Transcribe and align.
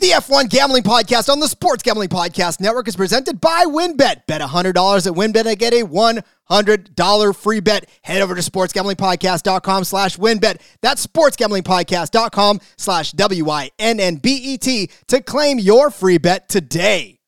The 0.00 0.12
F1 0.12 0.48
Gambling 0.48 0.82
Podcast 0.82 1.28
on 1.28 1.40
the 1.40 1.46
Sports 1.46 1.82
Gambling 1.82 2.08
Podcast 2.08 2.58
Network 2.58 2.88
is 2.88 2.96
presented 2.96 3.38
by 3.38 3.66
WynnBET. 3.66 4.26
Bet 4.26 4.40
$100 4.40 4.66
at 5.06 5.12
WynnBET 5.12 5.44
and 5.44 5.58
get 5.58 5.74
a 5.74 5.84
$100 5.84 7.36
free 7.36 7.60
bet. 7.60 7.86
Head 8.00 8.22
over 8.22 8.34
to 8.34 8.40
sportsgamblingpodcast.com 8.40 9.84
slash 9.84 10.16
WynnBET. 10.16 10.62
That's 10.80 11.06
sportsgamblingpodcast.com 11.06 12.60
slash 12.78 13.12
W-I-N-N-B-E-T 13.12 14.90
to 15.08 15.20
claim 15.20 15.58
your 15.58 15.90
free 15.90 16.16
bet 16.16 16.48
today. 16.48 17.18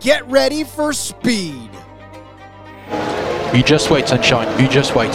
Get 0.00 0.26
ready 0.26 0.64
for 0.64 0.94
speed. 0.94 1.77
You 3.54 3.62
just 3.62 3.90
wait, 3.90 4.08
sunshine. 4.08 4.48
You 4.60 4.68
just 4.68 4.94
wait. 4.94 5.12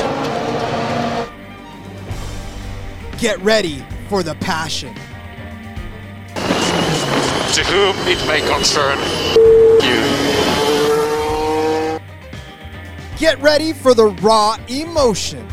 Get 3.19 3.39
ready 3.41 3.85
for 4.09 4.23
the 4.23 4.35
passion. 4.35 4.93
To 6.35 7.63
whom 7.63 7.95
it 8.07 8.25
may 8.27 8.41
concern 8.49 8.97
you. 9.81 10.03
Get 13.17 13.39
ready 13.39 13.71
for 13.71 13.93
the 13.93 14.07
raw 14.21 14.57
emotion. 14.67 15.47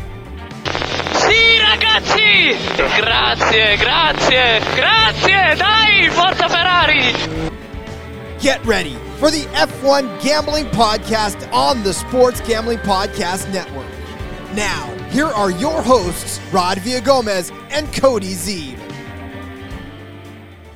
Sì 1.13 1.59
ragazzi! 1.59 2.57
Grazie, 2.75 3.77
grazie, 3.77 4.59
grazie! 4.75 5.55
Dai, 5.55 6.09
forza 6.09 6.49
Ferrari! 6.49 7.13
Get 8.39 8.59
ready 8.65 8.97
for 9.21 9.29
the 9.29 9.43
F1 9.53 10.19
Gambling 10.23 10.65
Podcast 10.71 11.47
on 11.53 11.83
the 11.83 11.93
Sports 11.93 12.41
Gambling 12.41 12.79
Podcast 12.79 13.47
Network. 13.53 13.85
Now, 14.55 14.87
here 15.11 15.27
are 15.27 15.51
your 15.51 15.83
hosts, 15.83 16.39
Rod 16.51 16.79
Villagomez 16.79 17.51
and 17.69 17.93
Cody 17.93 18.33
Zeeb. 18.33 18.79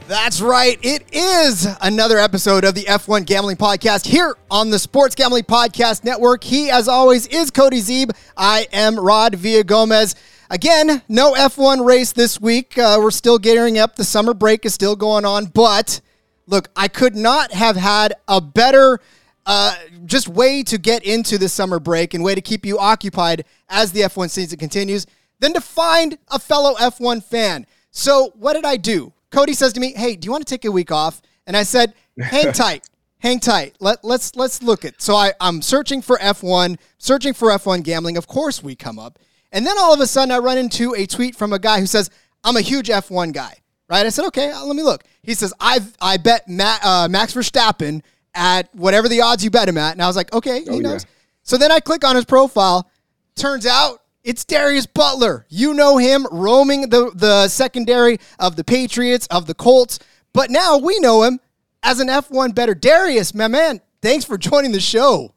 That's 0.07 0.41
right. 0.41 0.77
It 0.83 1.05
is 1.11 1.67
another 1.81 2.19
episode 2.19 2.65
of 2.65 2.75
the 2.75 2.83
F1 2.83 3.25
Gambling 3.25 3.57
Podcast 3.57 4.05
here 4.05 4.35
on 4.51 4.69
the 4.69 4.77
Sports 4.77 5.15
Gambling 5.15 5.45
Podcast 5.45 6.03
Network. 6.03 6.43
He, 6.43 6.69
as 6.69 6.87
always, 6.87 7.25
is 7.25 7.49
Cody 7.49 7.81
Zeeb. 7.81 8.11
I 8.37 8.67
am 8.71 8.99
Rod 8.99 9.33
Villagomez. 9.33 10.13
Again, 10.51 11.01
no 11.09 11.33
F1 11.33 11.83
race 11.83 12.11
this 12.11 12.39
week. 12.39 12.77
Uh, 12.77 12.99
we're 13.01 13.09
still 13.09 13.39
gearing 13.39 13.79
up. 13.79 13.95
The 13.95 14.03
summer 14.03 14.35
break 14.35 14.67
is 14.67 14.75
still 14.75 14.95
going 14.95 15.25
on, 15.25 15.45
but 15.45 15.99
look, 16.47 16.69
I 16.75 16.87
could 16.87 17.15
not 17.15 17.51
have 17.51 17.75
had 17.75 18.13
a 18.27 18.41
better 18.41 18.99
uh, 19.45 19.75
just 20.05 20.27
way 20.27 20.63
to 20.63 20.77
get 20.77 21.03
into 21.03 21.37
the 21.37 21.49
summer 21.49 21.79
break 21.79 22.13
and 22.13 22.23
way 22.23 22.35
to 22.35 22.41
keep 22.41 22.65
you 22.65 22.79
occupied 22.79 23.45
as 23.69 23.91
the 23.91 24.01
F1 24.01 24.29
season 24.29 24.57
continues 24.57 25.05
than 25.39 25.53
to 25.53 25.61
find 25.61 26.17
a 26.29 26.39
fellow 26.39 26.73
F1 26.75 27.23
fan. 27.23 27.65
So, 27.91 28.31
what 28.35 28.53
did 28.53 28.65
I 28.65 28.77
do? 28.77 29.13
Cody 29.31 29.53
says 29.53 29.73
to 29.73 29.79
me, 29.79 29.93
"Hey, 29.93 30.15
do 30.15 30.25
you 30.25 30.31
want 30.31 30.45
to 30.45 30.51
take 30.51 30.65
a 30.65 30.71
week 30.71 30.91
off?" 30.91 31.21
And 31.45 31.55
I 31.55 31.63
said, 31.63 31.93
"Hang 32.19 32.51
tight." 32.53 32.89
Hang 33.19 33.39
tight. 33.39 33.75
Let, 33.79 34.03
let's 34.03 34.35
let's 34.35 34.61
look 34.61 34.85
at. 34.85 35.01
So 35.01 35.15
I, 35.15 35.33
I'm 35.41 35.61
searching 35.63 36.03
for 36.03 36.17
F1, 36.17 36.77
searching 36.99 37.33
for 37.33 37.49
F1 37.49 37.81
gambling. 37.81 38.17
Of 38.17 38.27
course, 38.27 38.61
we 38.61 38.75
come 38.75 38.99
up, 38.99 39.17
and 39.51 39.65
then 39.65 39.79
all 39.79 39.93
of 39.93 39.99
a 39.99 40.05
sudden 40.05 40.31
I 40.31 40.37
run 40.37 40.59
into 40.59 40.93
a 40.93 41.07
tweet 41.07 41.35
from 41.35 41.51
a 41.51 41.57
guy 41.57 41.79
who 41.79 41.87
says, 41.87 42.11
"I'm 42.43 42.55
a 42.55 42.61
huge 42.61 42.89
F1 42.89 43.33
guy." 43.33 43.61
Right? 43.87 44.05
I 44.05 44.09
said, 44.09 44.25
okay, 44.27 44.49
uh, 44.49 44.65
let 44.65 44.75
me 44.75 44.83
look. 44.83 45.03
He 45.21 45.33
says, 45.33 45.53
I 45.59 45.79
I 46.01 46.17
bet 46.17 46.47
Matt, 46.47 46.79
uh, 46.83 47.07
Max 47.09 47.33
Verstappen 47.33 48.01
at 48.33 48.73
whatever 48.75 49.07
the 49.07 49.21
odds 49.21 49.43
you 49.43 49.49
bet 49.51 49.69
him 49.69 49.77
at, 49.77 49.93
and 49.93 50.01
I 50.01 50.07
was 50.07 50.15
like, 50.15 50.33
okay, 50.33 50.63
he 50.63 50.69
Oh, 50.69 50.79
knows. 50.79 51.03
yeah. 51.03 51.09
So 51.43 51.57
then 51.57 51.71
I 51.71 51.79
click 51.79 52.03
on 52.03 52.15
his 52.15 52.25
profile. 52.25 52.89
Turns 53.35 53.65
out 53.65 54.01
it's 54.23 54.43
Darius 54.43 54.87
Butler. 54.87 55.45
You 55.49 55.73
know 55.75 55.97
him 55.97 56.25
roaming 56.31 56.89
the 56.89 57.11
the 57.13 57.47
secondary 57.47 58.17
of 58.39 58.55
the 58.55 58.63
Patriots 58.63 59.27
of 59.27 59.45
the 59.45 59.53
Colts, 59.53 59.99
but 60.33 60.49
now 60.49 60.77
we 60.77 60.97
know 60.99 61.21
him 61.23 61.39
as 61.83 61.99
an 61.99 62.07
F1 62.07 62.55
bettor. 62.55 62.73
Darius, 62.73 63.35
my 63.35 63.47
man, 63.47 63.81
thanks 64.01 64.25
for 64.25 64.37
joining 64.39 64.71
the 64.71 64.79
show. 64.79 65.33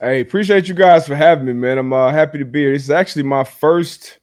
Hey, 0.00 0.20
appreciate 0.20 0.68
you 0.68 0.74
guys 0.74 1.06
for 1.06 1.14
having 1.14 1.44
me, 1.46 1.52
man. 1.52 1.76
I'm 1.78 1.92
uh, 1.92 2.10
happy 2.10 2.38
to 2.38 2.44
be 2.46 2.60
here. 2.60 2.72
This 2.72 2.84
is 2.84 2.90
actually 2.90 3.22
my 3.24 3.44
first, 3.44 4.18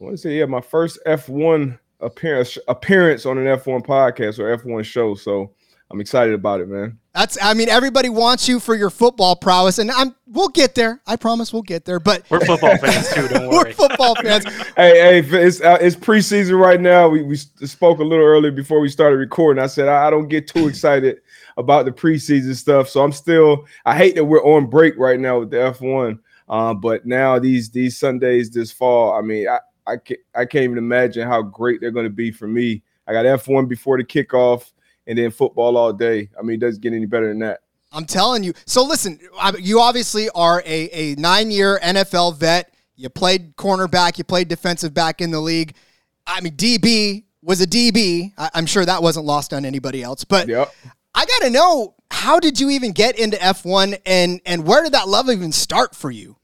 I 0.00 0.04
want 0.04 0.14
to 0.16 0.18
say, 0.22 0.38
yeah, 0.38 0.46
my 0.46 0.60
first 0.60 0.98
F1 1.06 1.78
appearance 2.02 2.58
appearance 2.68 3.26
on 3.26 3.38
an 3.38 3.44
F1 3.44 3.86
podcast 3.86 4.38
or 4.38 4.56
F1 4.56 4.84
show. 4.84 5.14
So 5.14 5.52
I'm 5.90 6.00
excited 6.00 6.34
about 6.34 6.60
it, 6.60 6.68
man. 6.68 6.98
That's 7.14 7.36
I 7.42 7.52
mean 7.52 7.68
everybody 7.68 8.08
wants 8.08 8.48
you 8.48 8.58
for 8.58 8.74
your 8.74 8.88
football 8.88 9.36
prowess, 9.36 9.78
and 9.78 9.90
I'm 9.90 10.14
we'll 10.26 10.48
get 10.48 10.74
there. 10.74 11.02
I 11.06 11.16
promise 11.16 11.52
we'll 11.52 11.60
get 11.60 11.84
there. 11.84 12.00
But 12.00 12.24
We're 12.30 12.40
football 12.40 12.78
fans 12.78 13.12
too. 13.12 13.28
Don't 13.28 13.48
we're 13.50 13.64
worry. 13.64 13.72
football 13.74 14.14
fans. 14.16 14.46
Hey, 14.74 15.20
hey, 15.20 15.44
it's 15.44 15.60
uh, 15.60 15.76
it's 15.82 15.94
preseason 15.94 16.58
right 16.58 16.80
now. 16.80 17.06
We 17.08 17.22
we 17.22 17.36
spoke 17.36 17.98
a 17.98 18.04
little 18.04 18.24
earlier 18.24 18.50
before 18.50 18.80
we 18.80 18.88
started 18.88 19.16
recording. 19.16 19.62
I 19.62 19.66
said 19.66 19.86
I, 19.88 20.06
I 20.06 20.10
don't 20.10 20.28
get 20.28 20.48
too 20.48 20.66
excited 20.66 21.18
about 21.58 21.84
the 21.84 21.92
preseason 21.92 22.56
stuff, 22.56 22.88
so 22.88 23.04
I'm 23.04 23.12
still. 23.12 23.66
I 23.84 23.94
hate 23.94 24.14
that 24.14 24.24
we're 24.24 24.42
on 24.42 24.70
break 24.70 24.96
right 24.96 25.20
now 25.20 25.40
with 25.40 25.50
the 25.50 25.58
F1. 25.58 26.18
Uh, 26.48 26.72
but 26.72 27.04
now 27.04 27.38
these 27.38 27.68
these 27.68 27.98
Sundays 27.98 28.48
this 28.50 28.72
fall, 28.72 29.12
I 29.12 29.20
mean, 29.20 29.46
I 29.46 29.58
I 29.86 29.96
can't, 29.96 30.20
I 30.34 30.44
can't 30.44 30.64
even 30.64 30.78
imagine 30.78 31.26
how 31.26 31.42
great 31.42 31.80
they're 31.80 31.90
going 31.90 32.06
to 32.06 32.10
be 32.10 32.30
for 32.30 32.46
me. 32.46 32.82
I 33.06 33.12
got 33.12 33.24
F1 33.24 33.68
before 33.68 33.98
the 33.98 34.04
kickoff, 34.04 34.72
and 35.06 35.18
then 35.18 35.30
football 35.30 35.76
all 35.76 35.92
day. 35.92 36.28
I 36.38 36.42
mean, 36.42 36.56
it 36.56 36.60
doesn't 36.60 36.82
get 36.82 36.92
any 36.92 37.06
better 37.06 37.28
than 37.28 37.40
that. 37.40 37.60
I'm 37.92 38.06
telling 38.06 38.42
you. 38.42 38.54
So 38.66 38.84
listen, 38.84 39.18
you 39.58 39.80
obviously 39.80 40.28
are 40.30 40.62
a, 40.64 40.90
a 40.90 41.14
nine 41.16 41.50
year 41.50 41.78
NFL 41.82 42.36
vet. 42.36 42.74
You 42.96 43.08
played 43.08 43.56
cornerback, 43.56 44.18
you 44.18 44.24
played 44.24 44.48
defensive 44.48 44.94
back 44.94 45.20
in 45.20 45.30
the 45.30 45.40
league. 45.40 45.74
I 46.26 46.40
mean, 46.40 46.54
DB 46.54 47.24
was 47.42 47.60
a 47.60 47.66
DB. 47.66 48.32
I, 48.38 48.50
am 48.54 48.66
sure 48.66 48.84
that 48.84 49.02
wasn't 49.02 49.26
lost 49.26 49.52
on 49.52 49.64
anybody 49.64 50.02
else. 50.02 50.24
But 50.24 50.48
Yep. 50.48 50.72
I 51.14 51.26
got 51.26 51.42
to 51.42 51.50
know 51.50 51.94
how 52.10 52.40
did 52.40 52.60
you 52.60 52.70
even 52.70 52.92
get 52.92 53.18
into 53.18 53.36
F1 53.36 54.00
and, 54.06 54.40
and 54.46 54.66
where 54.66 54.82
did 54.82 54.92
that 54.92 55.08
love 55.08 55.28
even 55.28 55.52
start 55.52 55.94
for 55.94 56.10
you? 56.10 56.36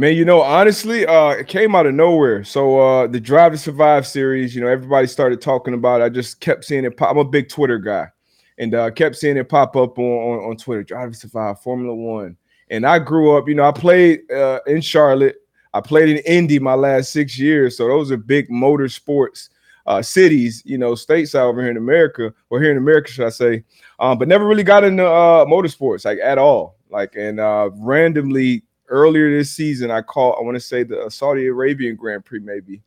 Man, 0.00 0.16
you 0.16 0.24
know, 0.24 0.40
honestly, 0.40 1.04
uh, 1.04 1.28
it 1.32 1.46
came 1.46 1.74
out 1.74 1.84
of 1.84 1.92
nowhere. 1.92 2.42
So 2.42 2.80
uh 2.80 3.06
the 3.06 3.20
Drive 3.20 3.52
to 3.52 3.58
Survive 3.58 4.06
series, 4.06 4.54
you 4.54 4.62
know, 4.62 4.66
everybody 4.66 5.06
started 5.06 5.42
talking 5.42 5.74
about. 5.74 6.00
It. 6.00 6.04
I 6.04 6.08
just 6.08 6.40
kept 6.40 6.64
seeing 6.64 6.86
it 6.86 6.96
pop. 6.96 7.10
I'm 7.10 7.18
a 7.18 7.24
big 7.24 7.50
Twitter 7.50 7.76
guy, 7.78 8.08
and 8.56 8.74
uh 8.74 8.90
kept 8.92 9.16
seeing 9.16 9.36
it 9.36 9.50
pop 9.50 9.76
up 9.76 9.98
on, 9.98 10.04
on, 10.06 10.50
on 10.52 10.56
Twitter. 10.56 10.82
Drive 10.82 11.12
to 11.12 11.18
Survive, 11.18 11.60
Formula 11.60 11.94
One. 11.94 12.38
And 12.70 12.86
I 12.86 12.98
grew 12.98 13.36
up, 13.36 13.46
you 13.46 13.54
know, 13.54 13.64
I 13.64 13.72
played 13.72 14.20
uh 14.32 14.60
in 14.66 14.80
Charlotte. 14.80 15.36
I 15.74 15.82
played 15.82 16.08
in 16.08 16.16
Indy 16.24 16.58
my 16.58 16.76
last 16.76 17.12
six 17.12 17.38
years. 17.38 17.76
So 17.76 17.86
those 17.86 18.10
are 18.10 18.16
big 18.16 18.48
motorsports 18.48 19.50
uh 19.84 20.00
cities, 20.00 20.62
you 20.64 20.78
know, 20.78 20.92
stateside 20.92 21.42
over 21.42 21.60
here 21.60 21.70
in 21.70 21.76
America, 21.76 22.32
or 22.48 22.58
here 22.58 22.70
in 22.70 22.78
America, 22.78 23.12
should 23.12 23.26
I 23.26 23.28
say. 23.28 23.64
Um, 23.98 24.16
but 24.16 24.28
never 24.28 24.46
really 24.46 24.62
got 24.62 24.82
into 24.82 25.06
uh 25.06 25.44
motorsports 25.44 26.06
like 26.06 26.20
at 26.24 26.38
all. 26.38 26.78
Like 26.88 27.16
and 27.16 27.38
uh 27.38 27.68
randomly 27.74 28.62
earlier 28.90 29.36
this 29.36 29.50
season 29.52 29.90
I 29.90 30.02
called 30.02 30.36
I 30.38 30.42
want 30.42 30.56
to 30.56 30.60
say 30.60 30.82
the 30.82 31.10
Saudi 31.10 31.46
Arabian 31.46 31.96
Grand 31.96 32.24
Prix 32.24 32.40
maybe. 32.40 32.82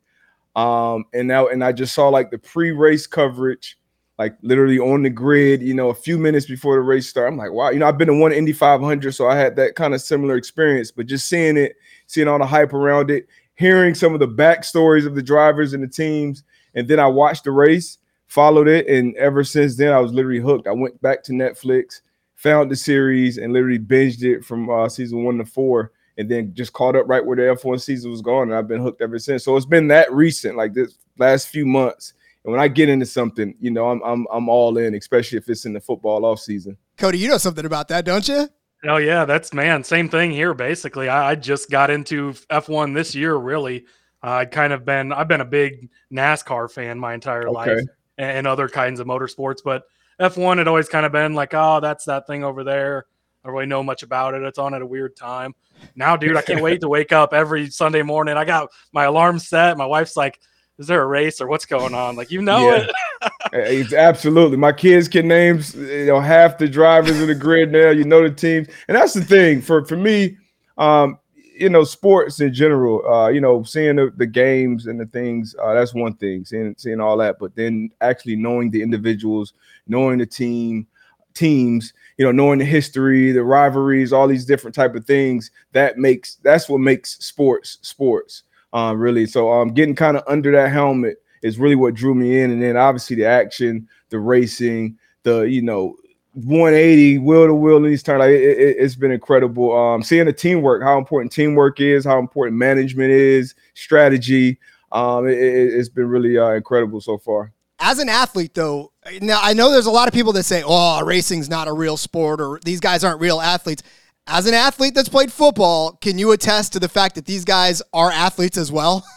Um 0.56 1.06
and 1.14 1.28
now 1.28 1.48
and 1.48 1.64
I 1.64 1.72
just 1.72 1.94
saw 1.94 2.10
like 2.10 2.30
the 2.30 2.38
pre-race 2.38 3.08
coverage 3.08 3.78
like 4.20 4.38
literally 4.42 4.80
on 4.80 5.04
the 5.04 5.10
grid, 5.10 5.62
you 5.62 5.74
know, 5.74 5.90
a 5.90 5.96
few 5.96 6.18
minutes 6.18 6.46
before 6.46 6.76
the 6.76 6.82
race 6.82 7.10
start. 7.10 7.32
I'm 7.32 7.38
like, 7.38 7.52
wow, 7.52 7.72
you 7.72 7.80
know, 7.80 7.88
I've 7.88 7.98
been 7.98 8.08
to 8.08 8.14
one 8.14 8.32
Indy 8.32 8.54
500, 8.54 9.12
so 9.14 9.28
I 9.28 9.36
had 9.36 9.56
that 9.56 9.76
kind 9.76 9.94
of 9.94 10.02
similar 10.02 10.38
experience, 10.38 10.92
but 10.92 11.08
just 11.08 11.28
seeing 11.28 11.58
it, 11.58 11.76
seeing 12.06 12.28
all 12.28 12.38
the 12.38 12.46
hype 12.46 12.74
around 12.74 13.10
it, 13.10 13.28
hearing 13.56 13.96
some 13.96 14.14
of 14.14 14.20
the 14.20 14.28
backstories 14.28 15.08
of 15.08 15.16
the 15.16 15.24
drivers 15.24 15.74
and 15.74 15.84
the 15.84 15.88
teams, 15.88 16.44
and 16.76 16.88
then 16.88 17.00
I 17.00 17.08
watched 17.08 17.44
the 17.46 17.52
race, 17.52 17.98
followed 18.28 18.68
it, 18.68 18.88
and 18.88 19.16
ever 19.16 19.44
since 19.44 19.78
then 19.78 19.94
I 19.94 20.00
was 20.00 20.14
literally 20.14 20.40
hooked. 20.40 20.68
I 20.68 20.72
went 20.72 21.02
back 21.02 21.24
to 21.24 21.32
Netflix, 21.32 22.02
found 22.36 22.70
the 22.70 22.76
series, 22.76 23.38
and 23.38 23.52
literally 23.52 23.80
binged 23.80 24.24
it 24.24 24.46
from 24.46 24.70
uh, 24.70 24.90
season 24.90 25.24
one 25.24 25.38
to 25.40 25.46
four, 25.46 25.92
and 26.18 26.30
then 26.30 26.54
just 26.54 26.74
caught 26.74 26.96
up 26.96 27.08
right 27.08 27.26
where 27.26 27.36
the 27.36 27.44
F1 27.44 27.82
season 27.82 28.12
was 28.12 28.22
going, 28.22 28.50
and 28.50 28.58
I've 28.58 28.68
been 28.68 28.82
hooked 28.82 29.02
ever 29.02 29.20
since. 29.20 29.44
So 29.44 29.56
it's 29.58 29.66
been 29.66 29.88
that 29.90 30.12
recent, 30.12 30.56
like 30.56 30.74
this 30.74 30.98
last 31.18 31.48
few 31.48 31.66
months. 31.66 32.14
And 32.44 32.52
when 32.52 32.62
I 32.62 32.68
get 32.68 32.90
into 32.90 33.06
something, 33.06 33.56
you 33.60 33.72
know, 33.72 33.90
I'm 33.90 34.02
I'm 34.04 34.28
I'm 34.32 34.50
all 34.50 34.78
in, 34.78 34.96
especially 34.96 35.38
if 35.38 35.50
it's 35.50 35.66
in 35.66 35.74
the 35.74 35.80
football 35.80 36.26
off 36.26 36.40
season. 36.40 36.78
Cody, 36.98 37.18
you 37.18 37.30
know 37.30 37.38
something 37.38 37.66
about 37.66 37.88
that, 37.88 38.06
don't 38.06 38.28
you? 38.28 38.50
Oh 38.86 38.98
yeah, 38.98 39.26
that's 39.26 39.54
man. 39.54 39.84
Same 39.84 40.10
thing 40.10 40.32
here. 40.32 40.54
Basically, 40.54 41.08
I, 41.08 41.32
I 41.32 41.36
just 41.36 41.70
got 41.70 41.90
into 41.90 42.34
F1 42.52 42.94
this 42.94 43.16
year. 43.16 43.36
Really, 43.36 43.86
uh, 44.22 44.32
I'd 44.32 44.52
kind 44.52 44.74
of 44.74 44.84
been. 44.84 45.14
I've 45.14 45.30
been 45.30 45.42
a 45.42 45.46
big 45.46 45.90
NASCAR 46.12 46.70
fan 46.70 47.00
my 47.00 47.14
entire 47.14 47.50
life, 47.50 47.80
and, 48.18 48.38
and 48.38 48.48
other 48.48 48.68
kinds 48.68 49.00
of 49.00 49.08
motorsports. 49.08 49.60
But 49.64 49.84
F1 50.20 50.58
had 50.58 50.68
always 50.68 50.90
kind 50.90 51.06
of 51.06 51.14
been 51.14 51.34
like, 51.34 51.54
oh, 51.54 51.80
that's 51.80 52.06
that 52.06 52.28
thing 52.28 52.44
over 52.44 52.66
there. 52.66 53.06
I 53.44 53.48
don't 53.48 53.56
really 53.56 53.66
know 53.68 53.84
much 53.84 54.04
about 54.04 54.34
it. 54.36 54.44
It's 54.44 54.58
on 54.60 54.74
at 54.74 54.82
a 54.82 54.86
weird 54.86 55.16
time. 55.16 55.54
Now, 55.96 56.16
dude, 56.16 56.38
I 56.38 56.42
can't 56.42 56.62
wait 56.64 56.82
to 56.82 56.90
wake 56.90 57.12
up 57.12 57.34
every 57.34 57.70
Sunday 57.70 58.02
morning. 58.02 58.38
I 58.38 58.46
got 58.46 58.70
my 58.94 59.04
alarm 59.04 59.40
set. 59.40 59.78
My 59.78 59.86
wife's 59.86 60.16
like, 60.16 60.40
"Is 60.78 60.88
there 60.88 61.02
a 61.02 61.06
race 61.08 61.42
or 61.42 61.48
what's 61.48 61.66
going 61.66 61.94
on?" 61.94 62.16
Like, 62.16 62.32
you 62.32 62.42
know 62.42 62.70
Yeah. 62.70 62.78
it. 62.78 62.92
It's 63.56 63.94
absolutely. 63.94 64.58
My 64.58 64.72
kids 64.72 65.08
can 65.08 65.28
name 65.28 65.62
you 65.76 66.08
know 66.08 66.20
half 66.20 66.58
the 66.58 66.68
drivers 66.68 67.20
in 67.22 67.28
the 67.28 67.36
grid 67.36 67.72
now. 67.72 67.92
You 67.92 68.04
know 68.04 68.28
the 68.28 68.34
teams, 68.34 68.68
and 68.88 68.98
that's 68.98 69.14
the 69.14 69.24
thing 69.24 69.62
for 69.62 69.86
for 69.86 69.96
me. 69.96 70.38
um, 70.80 71.20
you 71.56 71.70
know, 71.70 71.84
sports 71.84 72.40
in 72.42 72.52
general, 72.52 73.06
uh, 73.08 73.28
you 73.28 73.40
know, 73.40 73.62
seeing 73.62 73.98
the, 73.98 74.12
the 74.18 74.26
games 74.26 74.88
and 74.88 75.00
the 75.00 75.06
things, 75.06 75.56
uh, 75.62 75.76
that's 75.76 75.94
one 75.94 76.16
thing, 76.16 76.44
seeing 76.44 76.74
seeing 76.80 77.00
all 77.00 77.16
that, 77.18 77.38
but 77.40 77.56
then 77.56 77.92
actually 78.02 78.36
knowing 78.36 78.72
the 78.72 78.82
individuals, 78.82 79.54
knowing 79.86 80.18
the 80.18 80.26
team, 80.26 80.88
teams, 81.36 81.94
you 82.18 82.26
know, 82.26 82.32
knowing 82.32 82.60
the 82.60 82.66
history, 82.66 83.32
the 83.32 83.44
rivalries, 83.44 84.14
all 84.14 84.28
these 84.28 84.46
different 84.46 84.76
type 84.76 84.96
of 84.96 85.06
things, 85.06 85.52
that 85.72 85.98
makes 85.98 86.36
that's 86.44 86.70
what 86.70 86.80
makes 86.80 87.18
sports 87.24 87.78
sports. 87.82 88.44
Um, 88.72 89.00
really. 89.00 89.26
So 89.26 89.52
um 89.52 89.70
getting 89.70 89.96
kind 89.96 90.18
of 90.18 90.24
under 90.28 90.52
that 90.52 90.72
helmet 90.72 91.18
is 91.42 91.60
really 91.60 91.76
what 91.76 91.94
drew 91.94 92.16
me 92.16 92.40
in. 92.40 92.52
And 92.52 92.62
then 92.62 92.78
obviously 92.78 93.16
the 93.16 93.26
action, 93.26 93.88
the 94.10 94.20
racing, 94.20 94.98
the 95.24 95.42
you 95.42 95.62
know, 95.62 95.96
180 96.34 97.20
wheel 97.20 97.46
to 97.46 97.54
wheel 97.54 97.82
these 97.82 98.02
turns. 98.02 98.20
Like 98.20 98.32
it, 98.32 98.80
has 98.80 98.96
it, 98.96 99.00
been 99.00 99.12
incredible. 99.12 99.76
Um, 99.76 100.02
seeing 100.02 100.26
the 100.26 100.34
teamwork, 100.34 100.82
how 100.82 100.98
important 100.98 101.32
teamwork 101.32 101.80
is, 101.80 102.06
how 102.06 102.18
important 102.18 102.58
management 102.58 103.12
is, 103.12 103.54
strategy. 103.76 104.60
Um, 104.92 105.28
it, 105.28 105.74
has 105.74 105.90
been 105.90 106.08
really 106.08 106.38
uh, 106.38 106.52
incredible 106.52 107.02
so 107.02 107.18
far. 107.18 107.52
As 107.80 108.00
an 108.00 108.10
athlete, 108.10 108.54
though, 108.54 108.93
now 109.22 109.40
I 109.42 109.54
know 109.54 109.72
there's 109.72 109.86
a 109.86 109.92
lot 109.92 110.08
of 110.08 110.14
people 110.14 110.34
that 110.34 110.44
say, 110.44 110.64
"Oh, 110.66 111.04
racing's 111.04 111.50
not 111.50 111.68
a 111.68 111.74
real 111.74 111.98
sport," 111.98 112.42
or 112.42 112.60
"These 112.64 112.80
guys 112.80 113.04
aren't 113.04 113.22
real 113.22 113.40
athletes." 113.40 113.84
As 114.26 114.46
an 114.46 114.54
athlete 114.54 114.96
that's 114.96 115.10
played 115.10 115.34
football, 115.34 115.98
can 116.02 116.18
you 116.18 116.32
attest 116.32 116.74
to 116.74 116.80
the 116.80 116.88
fact 116.88 117.16
that 117.16 117.26
these 117.26 117.44
guys 117.44 117.82
are 117.94 118.10
athletes 118.10 118.58
as 118.58 118.72
well? 118.72 119.06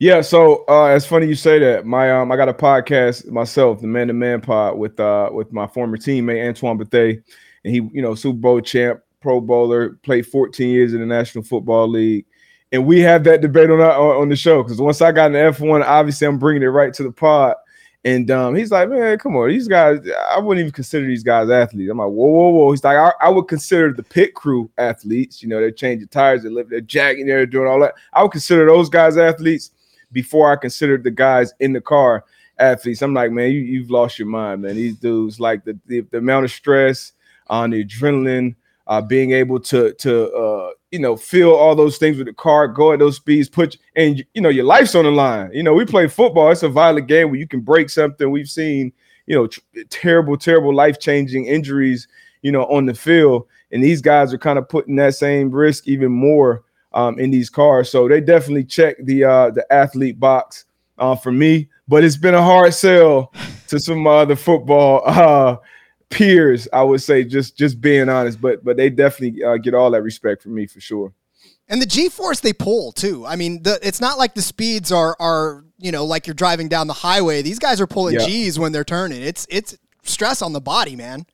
Yeah, 0.00 0.20
so 0.20 0.64
uh, 0.68 0.94
it's 0.94 1.06
funny 1.06 1.26
you 1.26 1.34
say 1.34 1.58
that. 1.58 1.84
My 1.84 2.12
um, 2.12 2.30
I 2.30 2.36
got 2.36 2.48
a 2.48 2.54
podcast 2.54 3.26
myself, 3.26 3.80
the 3.80 3.88
Man 3.88 4.06
to 4.06 4.12
Man 4.12 4.40
Pod, 4.40 4.78
with 4.78 4.98
uh, 5.00 5.28
with 5.32 5.52
my 5.52 5.66
former 5.66 5.96
teammate 5.96 6.46
Antoine 6.46 6.76
Bethea, 6.76 7.16
and 7.64 7.74
he, 7.74 7.80
you 7.92 8.00
know, 8.00 8.14
Super 8.14 8.38
Bowl 8.38 8.60
champ, 8.60 9.00
Pro 9.20 9.40
Bowler, 9.40 9.98
played 10.04 10.24
14 10.24 10.68
years 10.68 10.94
in 10.94 11.00
the 11.00 11.06
National 11.06 11.42
Football 11.42 11.88
League, 11.88 12.26
and 12.70 12.86
we 12.86 13.00
have 13.00 13.24
that 13.24 13.40
debate 13.40 13.70
on 13.70 13.80
our, 13.80 14.16
on 14.16 14.28
the 14.28 14.36
show 14.36 14.62
because 14.62 14.80
once 14.80 15.02
I 15.02 15.10
got 15.10 15.32
the 15.32 15.38
F1, 15.38 15.84
obviously 15.84 16.28
I'm 16.28 16.38
bringing 16.38 16.62
it 16.62 16.66
right 16.66 16.94
to 16.94 17.02
the 17.02 17.10
pod, 17.10 17.56
and 18.04 18.30
um, 18.30 18.54
he's 18.54 18.70
like, 18.70 18.88
man, 18.88 19.18
come 19.18 19.36
on, 19.36 19.48
these 19.48 19.66
guys, 19.66 19.98
I 20.30 20.38
wouldn't 20.38 20.60
even 20.60 20.72
consider 20.72 21.06
these 21.06 21.24
guys 21.24 21.50
athletes. 21.50 21.90
I'm 21.90 21.98
like, 21.98 22.08
whoa, 22.08 22.26
whoa, 22.26 22.48
whoa. 22.50 22.70
He's 22.70 22.84
like, 22.84 22.96
I, 22.96 23.12
I 23.20 23.28
would 23.28 23.48
consider 23.48 23.92
the 23.92 24.04
pit 24.04 24.34
crew 24.34 24.70
athletes. 24.78 25.42
You 25.42 25.48
know, 25.48 25.60
they're 25.60 25.72
changing 25.72 26.08
tires, 26.08 26.44
they 26.44 26.48
live, 26.48 26.70
they're 26.70 26.80
jacking, 26.80 27.26
they're 27.26 27.44
doing 27.44 27.66
all 27.66 27.80
that. 27.80 27.94
I 28.12 28.22
would 28.22 28.32
consider 28.32 28.66
those 28.66 28.88
guys 28.88 29.16
athletes 29.16 29.72
before 30.12 30.50
I 30.50 30.56
considered 30.56 31.02
the 31.02 31.10
guys 31.10 31.52
in 31.58 31.72
the 31.72 31.80
car 31.80 32.24
athletes. 32.58 33.02
I'm 33.02 33.14
like, 33.14 33.32
man, 33.32 33.50
you, 33.50 33.80
have 33.82 33.90
lost 33.90 34.18
your 34.18 34.28
mind, 34.28 34.62
man. 34.62 34.76
These 34.76 34.96
dudes, 34.96 35.40
like 35.40 35.64
the, 35.64 35.78
the, 35.86 36.00
the 36.02 36.18
amount 36.18 36.44
of 36.44 36.52
stress 36.52 37.12
on 37.48 37.70
the 37.70 37.84
adrenaline, 37.84 38.54
uh, 38.86 39.02
being 39.02 39.32
able 39.32 39.60
to 39.60 39.92
to 39.92 40.32
uh, 40.32 40.70
you 40.90 40.98
know 40.98 41.16
feel 41.16 41.52
all 41.52 41.74
those 41.74 41.98
things 41.98 42.16
with 42.16 42.26
the 42.26 42.32
car, 42.32 42.68
go 42.68 42.92
at 42.92 42.98
those 42.98 43.16
speeds, 43.16 43.48
put 43.48 43.76
and 43.96 44.24
you 44.34 44.40
know 44.40 44.48
your 44.48 44.64
life's 44.64 44.94
on 44.94 45.04
the 45.04 45.10
line. 45.10 45.50
You 45.52 45.62
know, 45.62 45.74
we 45.74 45.84
play 45.84 46.08
football; 46.08 46.50
it's 46.50 46.62
a 46.62 46.68
violent 46.68 47.08
game 47.08 47.30
where 47.30 47.38
you 47.38 47.46
can 47.46 47.60
break 47.60 47.90
something. 47.90 48.30
We've 48.30 48.48
seen 48.48 48.92
you 49.26 49.34
know 49.36 49.46
tr- 49.46 49.60
terrible, 49.90 50.36
terrible, 50.36 50.74
life 50.74 50.98
changing 50.98 51.46
injuries. 51.46 52.08
You 52.42 52.52
know, 52.52 52.66
on 52.66 52.86
the 52.86 52.94
field, 52.94 53.48
and 53.72 53.82
these 53.82 54.00
guys 54.00 54.32
are 54.32 54.38
kind 54.38 54.58
of 54.58 54.68
putting 54.68 54.96
that 54.96 55.14
same 55.14 55.50
risk 55.50 55.88
even 55.88 56.12
more 56.12 56.62
um, 56.92 57.18
in 57.18 57.30
these 57.30 57.50
cars. 57.50 57.90
So 57.90 58.08
they 58.08 58.20
definitely 58.20 58.64
check 58.64 58.96
the 59.02 59.24
uh, 59.24 59.50
the 59.50 59.66
athlete 59.72 60.20
box 60.20 60.64
uh, 60.98 61.16
for 61.16 61.32
me. 61.32 61.68
But 61.88 62.04
it's 62.04 62.16
been 62.16 62.34
a 62.34 62.42
hard 62.42 62.74
sell 62.74 63.32
to 63.68 63.80
some 63.80 64.06
other 64.06 64.36
football 64.36 65.02
uh, 65.06 65.56
peers. 66.10 66.68
I 66.72 66.82
would 66.82 67.02
say 67.02 67.24
just 67.24 67.56
just 67.56 67.80
being 67.80 68.08
honest, 68.08 68.40
but 68.40 68.64
but 68.64 68.76
they 68.76 68.90
definitely 68.90 69.42
uh, 69.42 69.56
get 69.56 69.74
all 69.74 69.90
that 69.90 70.02
respect 70.02 70.42
from 70.42 70.54
me 70.54 70.66
for 70.66 70.80
sure. 70.80 71.12
And 71.68 71.82
the 71.82 71.86
G 71.86 72.08
force 72.08 72.40
they 72.40 72.52
pull 72.52 72.92
too. 72.92 73.26
I 73.26 73.36
mean, 73.36 73.62
the, 73.62 73.78
it's 73.82 74.00
not 74.00 74.18
like 74.18 74.34
the 74.34 74.42
speeds 74.42 74.90
are 74.90 75.16
are 75.20 75.64
you 75.78 75.92
know 75.92 76.04
like 76.04 76.26
you're 76.26 76.34
driving 76.34 76.68
down 76.68 76.86
the 76.86 76.94
highway. 76.94 77.42
These 77.42 77.58
guys 77.58 77.80
are 77.80 77.86
pulling 77.86 78.14
yeah. 78.14 78.26
G's 78.26 78.58
when 78.58 78.72
they're 78.72 78.84
turning. 78.84 79.22
It's 79.22 79.46
it's 79.50 79.76
stress 80.02 80.42
on 80.42 80.52
the 80.52 80.60
body, 80.60 80.96
man. 80.96 81.26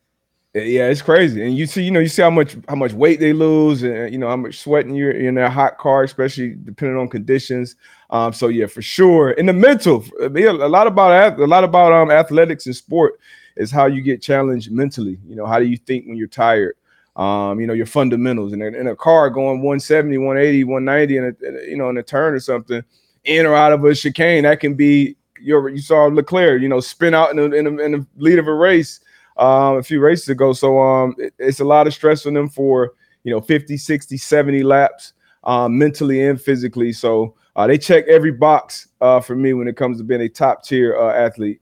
Yeah, 0.55 0.87
it's 0.87 1.03
crazy, 1.03 1.45
and 1.45 1.57
you 1.59 1.67
see, 1.67 1.83
you 1.83 1.91
know, 1.91 1.99
you 1.99 2.07
see 2.07 2.23
how 2.23 2.31
much 2.31 2.57
how 2.69 2.77
much 2.77 2.93
weight 2.93 3.19
they 3.19 3.33
lose, 3.33 3.83
and 3.83 4.13
you 4.13 4.19
know 4.19 4.29
how 4.29 4.37
much 4.37 4.61
sweating 4.61 4.95
you're 4.95 5.11
in 5.11 5.35
that 5.35 5.51
hot 5.51 5.79
car, 5.79 6.05
especially 6.05 6.55
depending 6.63 6.97
on 6.97 7.09
conditions. 7.09 7.75
Um, 8.11 8.33
so 8.33 8.47
yeah, 8.47 8.67
for 8.67 8.81
sure. 8.81 9.33
In 9.33 9.47
the 9.47 9.53
mental, 9.53 10.05
a 10.21 10.29
lot 10.29 10.87
about 10.87 11.41
a 11.41 11.47
lot 11.47 11.65
about 11.65 11.93
um 11.93 12.13
athletics 12.13 12.67
and 12.67 12.77
sport 12.77 13.19
is 13.57 13.71
how 13.71 13.87
you 13.87 14.03
get 14.03 14.23
challenged 14.23 14.71
mentally. 14.71 15.19
You 15.27 15.37
know, 15.37 15.47
how 15.47 15.59
do 15.59 15.67
you 15.67 15.77
think 15.77 16.07
when 16.07 16.17
you're 16.17 16.29
tired? 16.29 16.77
Um, 17.17 17.61
you 17.61 17.67
know, 17.67 17.75
your 17.75 17.87
fundamentals. 17.87 18.53
And 18.53 18.63
in 18.63 18.89
a 18.89 18.97
car 18.97 19.31
going 19.31 19.63
170, 19.63 20.19
180, 20.19 20.65
190, 20.65 21.17
in 21.17 21.25
a 21.25 21.71
you 21.71 21.77
know 21.77 21.89
in 21.89 21.99
a 21.99 22.03
turn 22.03 22.35
or 22.35 22.41
something, 22.41 22.83
in 23.25 23.47
or 23.47 23.55
out 23.55 23.73
of 23.73 23.85
a 23.85 23.95
chicane, 23.95 24.43
that 24.43 24.61
can 24.61 24.75
be 24.75 25.17
your. 25.41 25.69
You 25.69 25.81
saw 25.81 26.05
Leclerc, 26.07 26.61
you 26.61 26.69
know, 26.69 26.81
spin 26.81 27.15
out 27.15 27.31
in, 27.31 27.39
a, 27.39 27.45
in, 27.45 27.67
in 27.81 27.93
the 27.93 28.07
lead 28.17 28.39
of 28.39 28.49
a 28.49 28.55
race 28.55 29.01
um, 29.37 29.77
a 29.77 29.83
few 29.83 30.01
races 30.01 30.29
ago. 30.29 30.53
So 30.53 30.79
um, 30.81 31.15
it, 31.19 31.35
it's 31.39 31.61
a 31.61 31.65
lot 31.65 31.87
of 31.87 31.95
stress 31.95 32.27
on 32.27 32.35
them 32.35 32.49
for, 32.49 32.93
you 33.25 33.33
know, 33.33 33.41
50, 33.41 33.77
60, 33.77 34.17
70 34.17 34.63
laps 34.63 35.13
um, 35.45 35.77
mentally 35.77 36.27
and 36.27 36.41
physically. 36.41 36.93
So 36.93 37.35
uh, 37.57 37.67
they 37.67 37.79
check 37.79 38.07
every 38.09 38.33
box 38.33 38.89
uh, 39.01 39.21
for 39.21 39.37
me 39.37 39.53
when 39.53 39.69
it 39.69 39.77
comes 39.77 39.99
to 39.99 40.05
being 40.05 40.23
a 40.23 40.29
top 40.29 40.65
tier 40.65 40.97
uh, 40.97 41.13
athlete. 41.13 41.61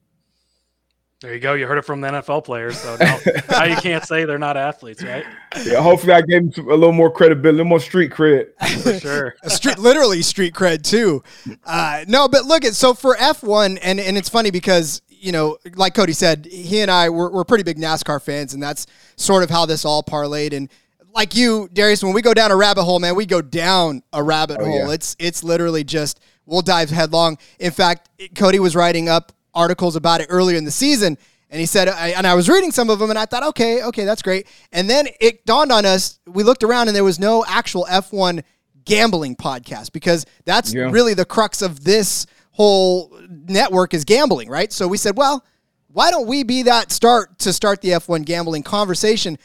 There 1.23 1.33
you 1.33 1.39
go. 1.39 1.55
You 1.55 1.69
heard 1.69 1.79
it 1.79 1.85
from 1.85 2.01
the 2.01 2.09
NFL 2.09 2.43
players. 2.45 2.77
So 2.79 2.97
now, 2.97 3.17
now, 3.49 3.65
you 3.65 3.77
can't 3.77 4.05
say 4.05 4.25
they're 4.25 4.39
not 4.39 4.57
athletes, 4.57 5.05
right? 5.05 5.25
Yeah. 5.65 5.81
Hopefully, 5.81 6.15
I 6.15 6.21
gave 6.23 6.53
them 6.53 6.67
a 6.69 6.75
little 6.75 6.93
more 6.93 7.13
credibility, 7.13 7.49
a 7.51 7.53
little 7.53 7.69
more 7.69 7.79
street 7.79 8.11
cred. 8.11 8.49
For 8.83 8.99
sure. 8.99 9.35
street, 9.47 9.79
literally 9.79 10.23
street 10.23 10.53
cred 10.53 10.83
too. 10.83 11.23
Uh, 11.65 12.05
no, 12.09 12.27
but 12.27 12.45
look 12.45 12.65
at 12.65 12.75
so 12.75 12.93
for 12.93 13.17
F 13.17 13.45
one, 13.45 13.79
and 13.79 14.01
and 14.01 14.19
it's 14.19 14.29
funny 14.29 14.51
because 14.51 15.01
you 15.09 15.31
know, 15.31 15.59
like 15.77 15.95
Cody 15.95 16.13
said, 16.13 16.45
he 16.45 16.81
and 16.81 16.91
I 16.91 17.09
we're, 17.09 17.31
we're 17.31 17.45
pretty 17.45 17.63
big 17.63 17.79
NASCAR 17.79 18.21
fans, 18.21 18.53
and 18.53 18.63
that's 18.63 18.89
sort 19.15 19.45
of 19.45 19.51
how 19.51 19.65
this 19.65 19.85
all 19.85 20.03
parlayed. 20.03 20.53
And 20.53 20.69
like 21.15 21.37
you, 21.37 21.69
Darius, 21.73 22.03
when 22.03 22.15
we 22.15 22.23
go 22.23 22.35
down 22.35 22.51
a 22.51 22.57
rabbit 22.57 22.83
hole, 22.83 22.99
man, 22.99 23.15
we 23.15 23.27
go 23.27 23.41
down 23.41 24.03
a 24.13 24.25
rabbit 24.25 24.59
oh, 24.61 24.65
hole. 24.65 24.89
Yeah. 24.89 24.95
It's 24.95 25.15
it's 25.21 25.45
literally 25.45 25.85
just 25.85 26.19
we'll 26.47 26.63
dive 26.63 26.91
headlong. 26.91 27.39
In 27.61 27.71
fact, 27.71 28.09
Cody 28.35 28.59
was 28.59 28.75
writing 28.75 29.09
up 29.09 29.33
articles 29.55 29.97
about 29.97 30.21
it 30.21 30.27
earlier 30.31 30.57
in 30.57 30.65
the 30.65 30.71
season, 30.71 31.19
and 31.51 31.61
he 31.61 31.67
said, 31.67 31.89
I, 31.89 32.09
and 32.09 32.27
I 32.27 32.35
was 32.35 32.49
reading 32.49 32.71
some 32.71 32.89
of 32.89 32.99
them, 32.99 33.11
and 33.11 33.19
I 33.19 33.27
thought, 33.27 33.43
okay, 33.49 33.83
okay, 33.85 34.05
that's 34.05 34.23
great. 34.23 34.47
And 34.73 34.89
then 34.89 35.09
it 35.21 35.45
dawned 35.45 35.71
on 35.71 35.85
us. 35.85 36.19
We 36.27 36.45
looked 36.45 36.63
around, 36.63 36.89
and 36.89 36.97
there 36.97 37.05
was 37.05 37.21
no 37.21 37.45
actual 37.47 37.87
F 37.91 38.13
one 38.13 38.43
gambling 38.85 39.37
podcast 39.37 39.93
because 39.93 40.27
that's 40.45 40.75
yeah. 40.75 40.91
really 40.91 41.15
the 41.15 41.25
crux 41.25 41.63
of 41.63 41.85
this 41.85 42.27
whole 42.53 43.17
network 43.29 43.95
is 43.95 44.05
gambling, 44.05 44.49
right? 44.49 44.73
So 44.73 44.89
we 44.89 44.97
said, 44.97 45.17
well, 45.17 45.45
why 45.93 46.11
don't 46.11 46.27
we 46.27 46.43
be 46.43 46.63
that 46.63 46.91
start 46.91 47.39
to 47.41 47.53
start 47.53 47.81
the 47.81 47.91
F1 47.91 48.25
gambling 48.25 48.63
conversation? 48.63 49.39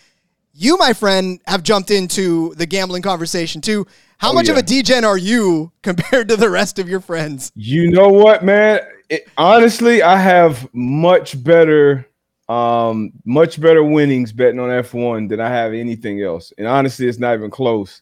You, 0.53 0.77
my 0.77 0.93
friend, 0.93 1.39
have 1.45 1.61
jumped 1.61 1.91
into 1.91 2.53
the 2.55 2.65
gambling 2.65 3.01
conversation 3.01 3.61
too. 3.61 3.85
How 4.17 4.31
oh, 4.31 4.33
much 4.33 4.47
yeah. 4.47 4.53
of 4.53 4.57
a 4.59 4.63
degen 4.63 5.05
are 5.05 5.17
you 5.17 5.71
compared 5.83 6.29
to 6.29 6.35
the 6.35 6.49
rest 6.49 6.79
of 6.79 6.89
your 6.89 7.01
friends? 7.01 7.51
You 7.55 7.91
know 7.91 8.07
what, 8.07 8.43
man? 8.43 8.79
It, 9.09 9.27
honestly, 9.37 10.01
I 10.01 10.17
have 10.17 10.67
much 10.73 11.41
better 11.43 12.07
um 12.49 13.11
much 13.25 13.59
better 13.59 13.83
winnings 13.83 14.31
betting 14.31 14.59
on 14.59 14.69
F1 14.69 15.27
than 15.27 15.41
I 15.41 15.49
have 15.49 15.73
anything 15.73 16.21
else. 16.21 16.53
And 16.57 16.65
honestly, 16.65 17.07
it's 17.07 17.19
not 17.19 17.35
even 17.35 17.51
close. 17.51 18.01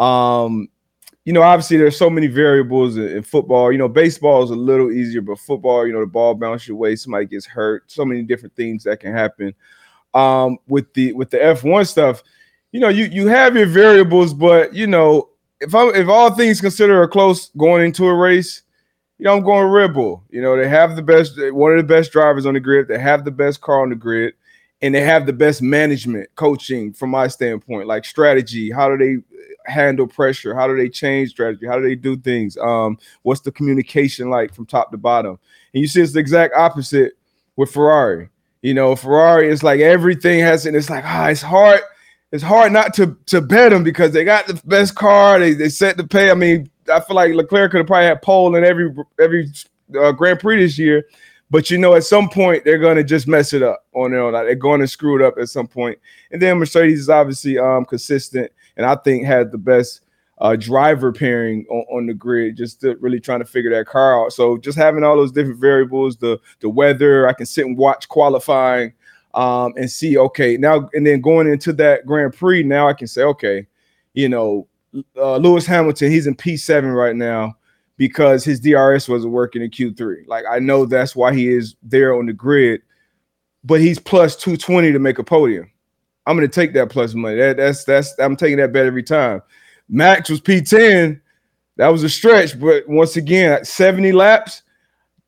Um 0.00 0.68
you 1.24 1.32
know, 1.32 1.42
obviously 1.42 1.76
there's 1.76 1.96
so 1.96 2.10
many 2.10 2.26
variables 2.26 2.96
in, 2.96 3.22
football. 3.22 3.70
You 3.70 3.78
know, 3.78 3.88
baseball 3.88 4.42
is 4.42 4.50
a 4.50 4.56
little 4.56 4.90
easier, 4.90 5.20
but 5.20 5.38
football, 5.38 5.86
you 5.86 5.92
know, 5.92 6.00
the 6.00 6.06
ball 6.06 6.34
bounces 6.34 6.66
your 6.66 6.76
way, 6.76 6.96
somebody 6.96 7.26
gets 7.26 7.46
hurt, 7.46 7.90
so 7.90 8.04
many 8.04 8.22
different 8.22 8.56
things 8.56 8.82
that 8.84 8.98
can 8.98 9.12
happen. 9.12 9.54
Um, 10.14 10.58
with 10.66 10.92
the 10.94 11.12
with 11.12 11.30
the 11.30 11.38
F1 11.38 11.86
stuff, 11.86 12.22
you 12.72 12.80
know, 12.80 12.88
you 12.88 13.04
you 13.04 13.28
have 13.28 13.56
your 13.56 13.66
variables, 13.66 14.34
but 14.34 14.74
you 14.74 14.86
know, 14.86 15.28
if 15.60 15.74
I 15.74 15.88
if 15.90 16.08
all 16.08 16.30
things 16.34 16.60
considered 16.60 17.00
are 17.00 17.08
close 17.08 17.50
going 17.56 17.84
into 17.84 18.06
a 18.06 18.14
race, 18.14 18.62
you 19.22 19.28
know, 19.28 19.36
I'm 19.36 19.44
going 19.44 19.68
Red 19.68 19.94
Bull. 19.94 20.20
You 20.30 20.42
know, 20.42 20.56
they 20.56 20.68
have 20.68 20.96
the 20.96 21.02
best, 21.02 21.38
one 21.54 21.70
of 21.70 21.78
the 21.78 21.84
best 21.84 22.10
drivers 22.10 22.44
on 22.44 22.54
the 22.54 22.60
grid. 22.60 22.88
They 22.88 22.98
have 22.98 23.24
the 23.24 23.30
best 23.30 23.60
car 23.60 23.80
on 23.80 23.90
the 23.90 23.94
grid, 23.94 24.34
and 24.80 24.92
they 24.92 25.02
have 25.02 25.26
the 25.26 25.32
best 25.32 25.62
management, 25.62 26.28
coaching 26.34 26.92
from 26.92 27.10
my 27.10 27.28
standpoint, 27.28 27.86
like 27.86 28.04
strategy. 28.04 28.72
How 28.72 28.88
do 28.88 28.98
they 28.98 29.70
handle 29.72 30.08
pressure? 30.08 30.56
How 30.56 30.66
do 30.66 30.76
they 30.76 30.88
change 30.88 31.30
strategy? 31.30 31.68
How 31.68 31.76
do 31.76 31.82
they 31.82 31.94
do 31.94 32.16
things? 32.16 32.56
Um, 32.56 32.98
what's 33.22 33.42
the 33.42 33.52
communication 33.52 34.28
like 34.28 34.52
from 34.52 34.66
top 34.66 34.90
to 34.90 34.96
bottom? 34.96 35.38
And 35.72 35.80
you 35.80 35.86
see, 35.86 36.00
it's 36.00 36.14
the 36.14 36.18
exact 36.18 36.56
opposite 36.56 37.12
with 37.54 37.70
Ferrari. 37.70 38.28
You 38.62 38.74
know, 38.74 38.96
Ferrari 38.96 39.48
is 39.48 39.62
like 39.62 39.78
everything 39.78 40.40
has, 40.40 40.66
and 40.66 40.74
it's 40.74 40.90
like 40.90 41.04
ah, 41.06 41.28
it's 41.28 41.42
hard. 41.42 41.80
It's 42.32 42.42
hard 42.42 42.72
not 42.72 42.92
to 42.94 43.16
to 43.26 43.40
bet 43.40 43.70
them 43.70 43.84
because 43.84 44.10
they 44.10 44.24
got 44.24 44.48
the 44.48 44.60
best 44.64 44.96
car. 44.96 45.38
They 45.38 45.52
they 45.52 45.68
set 45.68 45.96
the 45.96 46.08
pay. 46.08 46.32
I 46.32 46.34
mean, 46.34 46.71
I 46.90 47.00
feel 47.00 47.16
like 47.16 47.34
Leclerc 47.34 47.70
could 47.70 47.78
have 47.78 47.86
probably 47.86 48.06
had 48.06 48.22
pole 48.22 48.54
in 48.56 48.64
every 48.64 48.94
every 49.20 49.50
uh, 49.98 50.12
Grand 50.12 50.40
Prix 50.40 50.58
this 50.58 50.78
year. 50.78 51.04
But 51.50 51.70
you 51.70 51.76
know, 51.76 51.94
at 51.94 52.04
some 52.04 52.30
point 52.30 52.64
they're 52.64 52.78
going 52.78 52.96
to 52.96 53.04
just 53.04 53.28
mess 53.28 53.52
it 53.52 53.62
up 53.62 53.84
on 53.94 54.12
their 54.12 54.20
own. 54.20 54.32
They're 54.32 54.54
going 54.54 54.80
to 54.80 54.88
screw 54.88 55.16
it 55.16 55.26
up 55.26 55.34
at 55.38 55.50
some 55.50 55.66
point. 55.66 55.98
And 56.30 56.40
then 56.40 56.58
Mercedes 56.58 57.00
is 57.00 57.10
obviously 57.10 57.58
um, 57.58 57.84
consistent 57.84 58.50
and 58.76 58.86
I 58.86 58.96
think 58.96 59.26
had 59.26 59.52
the 59.52 59.58
best 59.58 60.00
uh, 60.38 60.56
driver 60.56 61.12
pairing 61.12 61.66
on, 61.70 61.84
on, 61.98 62.06
the 62.06 62.14
grid, 62.14 62.56
just 62.56 62.82
really 63.00 63.20
trying 63.20 63.40
to 63.40 63.44
figure 63.44 63.70
that 63.70 63.86
car 63.86 64.24
out. 64.24 64.32
So 64.32 64.56
just 64.56 64.78
having 64.78 65.04
all 65.04 65.16
those 65.16 65.30
different 65.30 65.60
variables, 65.60 66.16
the 66.16 66.40
the 66.60 66.68
weather, 66.68 67.28
I 67.28 67.32
can 67.32 67.46
sit 67.46 67.66
and 67.66 67.76
watch 67.76 68.08
qualifying 68.08 68.92
um, 69.34 69.74
and 69.76 69.90
see, 69.90 70.18
okay, 70.18 70.56
now 70.56 70.88
and 70.94 71.06
then 71.06 71.20
going 71.20 71.48
into 71.48 71.72
that 71.74 72.06
Grand 72.06 72.34
Prix, 72.34 72.62
now 72.62 72.88
I 72.88 72.92
can 72.94 73.06
say, 73.06 73.22
okay, 73.22 73.66
you 74.14 74.28
know, 74.28 74.66
uh, 75.16 75.36
Lewis 75.36 75.66
Hamilton, 75.66 76.10
he's 76.10 76.26
in 76.26 76.34
P7 76.34 76.94
right 76.94 77.16
now 77.16 77.56
because 77.96 78.44
his 78.44 78.60
DRS 78.60 79.08
wasn't 79.08 79.32
working 79.32 79.62
in 79.62 79.70
Q3. 79.70 80.26
Like 80.26 80.44
I 80.50 80.58
know 80.58 80.86
that's 80.86 81.14
why 81.14 81.34
he 81.34 81.48
is 81.48 81.76
there 81.82 82.14
on 82.14 82.26
the 82.26 82.32
grid, 82.32 82.82
but 83.64 83.80
he's 83.80 83.98
plus 83.98 84.36
220 84.36 84.92
to 84.92 84.98
make 84.98 85.18
a 85.18 85.24
podium. 85.24 85.70
I'm 86.26 86.38
to 86.40 86.48
take 86.48 86.72
that 86.74 86.90
plus 86.90 87.14
money. 87.14 87.36
That, 87.36 87.56
that's 87.56 87.84
that's 87.84 88.14
I'm 88.18 88.36
taking 88.36 88.58
that 88.58 88.72
bet 88.72 88.86
every 88.86 89.02
time. 89.02 89.42
Max 89.88 90.30
was 90.30 90.40
P10. 90.40 91.20
That 91.76 91.88
was 91.88 92.04
a 92.04 92.08
stretch, 92.08 92.58
but 92.60 92.88
once 92.88 93.16
again, 93.16 93.64
70 93.64 94.12
laps. 94.12 94.62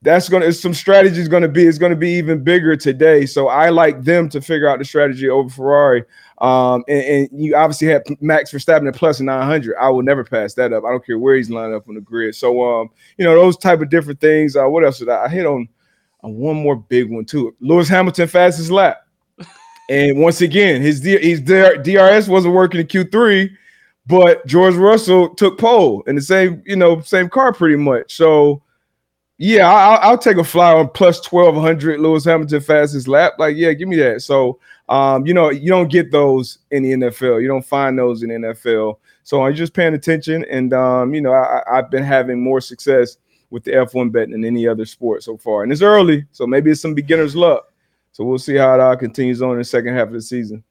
That's 0.05 0.29
gonna 0.29 0.53
some 0.53 0.75
strategy 0.75 1.21
is 1.21 1.29
gonna 1.29 1.49
be 1.49 1.67
it's 1.67 1.79
gonna 1.79 1.97
be 1.97 2.11
even 2.13 2.45
bigger 2.45 2.77
today. 2.77 3.27
So 3.27 3.49
I 3.49 3.71
like 3.71 4.03
them 4.03 4.29
to 4.29 4.41
figure 4.41 4.69
out 4.69 4.79
the 4.79 4.85
strategy 4.85 5.29
over 5.29 5.49
Ferrari. 5.49 6.05
Um, 6.39 6.85
and, 6.89 7.31
and, 7.33 7.45
you 7.45 7.57
obviously 7.57 7.87
have 7.89 8.03
Max 8.21 8.53
Verstappen 8.53 8.89
at 8.89 8.97
plus 8.97 9.21
900. 9.21 9.77
I 9.81 9.89
will 9.89 10.03
never 10.03 10.25
pass 10.25 10.53
that 10.55 10.73
up. 10.73 10.85
I 10.85 10.91
don't 10.91 11.07
care 11.07 11.19
where 11.19 11.37
he's 11.37 11.49
lined 11.49 11.73
up 11.73 11.89
on 11.89 11.95
the 11.95 12.01
grid. 12.01 12.35
So 12.35 12.63
um, 12.63 12.91
you 13.19 13.25
know 13.25 13.35
those 13.35 13.57
type 13.57 13.81
of 13.81 13.89
different 13.89 14.21
things. 14.21 14.57
Uh, 14.57 14.67
what 14.67 14.85
else 14.85 14.99
did 14.99 15.09
I, 15.09 15.25
I 15.25 15.29
hit 15.29 15.47
on? 15.47 15.69
on 16.25 16.35
one 16.35 16.57
more 16.57 16.75
big 16.75 17.11
one 17.11 17.25
too. 17.25 17.55
Lewis 17.61 17.89
Hamilton 17.89 18.27
fastest 18.27 18.71
lap. 18.71 19.07
And 19.91 20.19
once 20.19 20.41
again, 20.41 20.81
his, 20.81 21.03
his 21.03 21.43
DRS 21.43 22.27
wasn't 22.27 22.55
working 22.55 22.81
in 22.81 22.87
Q3, 22.87 23.51
but 24.07 24.47
George 24.47 24.77
Russell 24.77 25.35
took 25.35 25.59
pole 25.59 26.03
in 26.07 26.17
the 26.17 26.23
same, 26.23 26.63
you 26.65 26.75
know, 26.75 27.03
same 27.03 27.29
car 27.29 27.53
pretty 27.53 27.77
much. 27.77 28.17
So, 28.17 28.63
yeah, 29.39 29.69
I'll, 29.69 30.11
I'll 30.11 30.19
take 30.19 30.37
a 30.37 30.45
fly 30.45 30.73
on 30.73 30.89
plus 30.89 31.21
twelve 31.21 31.57
hundred 31.57 32.01
Lewis 32.01 32.25
Hamilton 32.25 32.61
fastest 32.61 33.09
lap. 33.09 33.35
Like, 33.39 33.57
yeah, 33.57 33.73
give 33.73 33.89
me 33.89 33.97
that. 33.97 34.23
So, 34.23 34.61
um, 34.89 35.27
you 35.27 35.35
know, 35.35 35.51
you 35.51 35.69
don't 35.69 35.91
get 35.91 36.13
those 36.13 36.59
in 36.71 36.83
the 36.83 36.93
NFL. 36.93 37.43
You 37.43 37.49
don't 37.49 37.67
find 37.67 37.99
those 37.99 38.23
in 38.23 38.31
NFL. 38.31 38.99
So 39.25 39.43
I'm 39.43 39.55
just 39.55 39.75
paying 39.75 39.95
attention, 39.95 40.45
and 40.51 40.73
um, 40.73 41.15
you 41.15 41.21
know, 41.21 41.33
I, 41.33 41.63
I've 41.71 41.91
been 41.91 42.05
having 42.05 42.41
more 42.41 42.61
success 42.61 43.17
with 43.51 43.65
the 43.65 43.71
F1 43.71 44.11
betting 44.11 44.33
than 44.33 44.45
any 44.45 44.67
other 44.67 44.85
sport 44.85 45.23
so 45.23 45.37
far. 45.37 45.63
And 45.63 45.71
it's 45.71 45.81
early, 45.81 46.27
so 46.33 46.45
maybe 46.45 46.73
it's 46.73 46.81
some 46.81 46.93
beginner's 46.93 47.37
luck. 47.37 47.73
So 48.11 48.25
we'll 48.25 48.39
see 48.39 48.57
how 48.57 48.75
it 48.75 48.81
all 48.81 48.97
continues 48.97 49.43
on 49.43 49.53
in 49.53 49.59
the 49.59 49.65
second 49.65 49.95
half 49.95 50.09
of 50.09 50.13
the 50.13 50.23
season. 50.23 50.65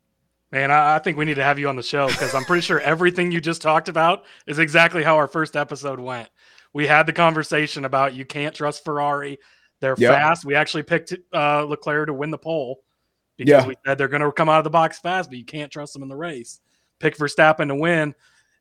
Man, 0.51 0.70
I, 0.70 0.96
I 0.96 1.00
think 1.00 1.17
we 1.17 1.25
need 1.25 1.36
to 1.36 1.43
have 1.43 1.58
you 1.58 1.67
on 1.67 1.75
the 1.75 1.84
show 1.84 2.08
because 2.08 2.36
I'm 2.36 2.43
pretty 2.46 2.62
sure 2.62 2.79
everything 2.82 3.32
you 3.32 3.41
just 3.41 3.62
talked 3.62 3.89
about 3.89 4.25
is 4.48 4.60
exactly 4.60 5.01
how 5.01 5.15
our 5.15 5.27
first 5.27 5.55
episode 5.55 6.00
went. 6.00 6.29
We 6.74 6.88
had 6.88 7.06
the 7.06 7.13
conversation 7.13 7.86
about 7.86 8.13
you 8.13 8.25
can't 8.25 8.53
trust 8.53 8.84
Ferrari. 8.84 9.38
They're 9.80 9.96
yep. 9.98 10.13
fast. 10.13 10.46
We 10.46 10.56
actually 10.56 10.84
picked 10.84 11.13
uh, 11.34 11.63
Leclerc 11.65 12.08
to 12.08 12.13
win 12.13 12.32
the 12.32 12.38
pole 12.38 12.82
because 13.38 13.63
yeah. 13.63 13.68
we 13.68 13.75
said 13.86 13.98
they're 13.98 14.08
going 14.08 14.22
to 14.22 14.32
come 14.32 14.50
out 14.50 14.60
of 14.60 14.63
the 14.63 14.70
box 14.70 15.00
fast, 15.00 15.30
but 15.30 15.38
you 15.38 15.46
can't 15.46 15.72
trust 15.72 15.94
them 15.94 16.03
in 16.03 16.10
the 16.10 16.15
race. 16.15 16.62
Pick 17.00 17.18
Verstappen 17.18 17.68
to 17.68 17.75
win. 17.75 18.15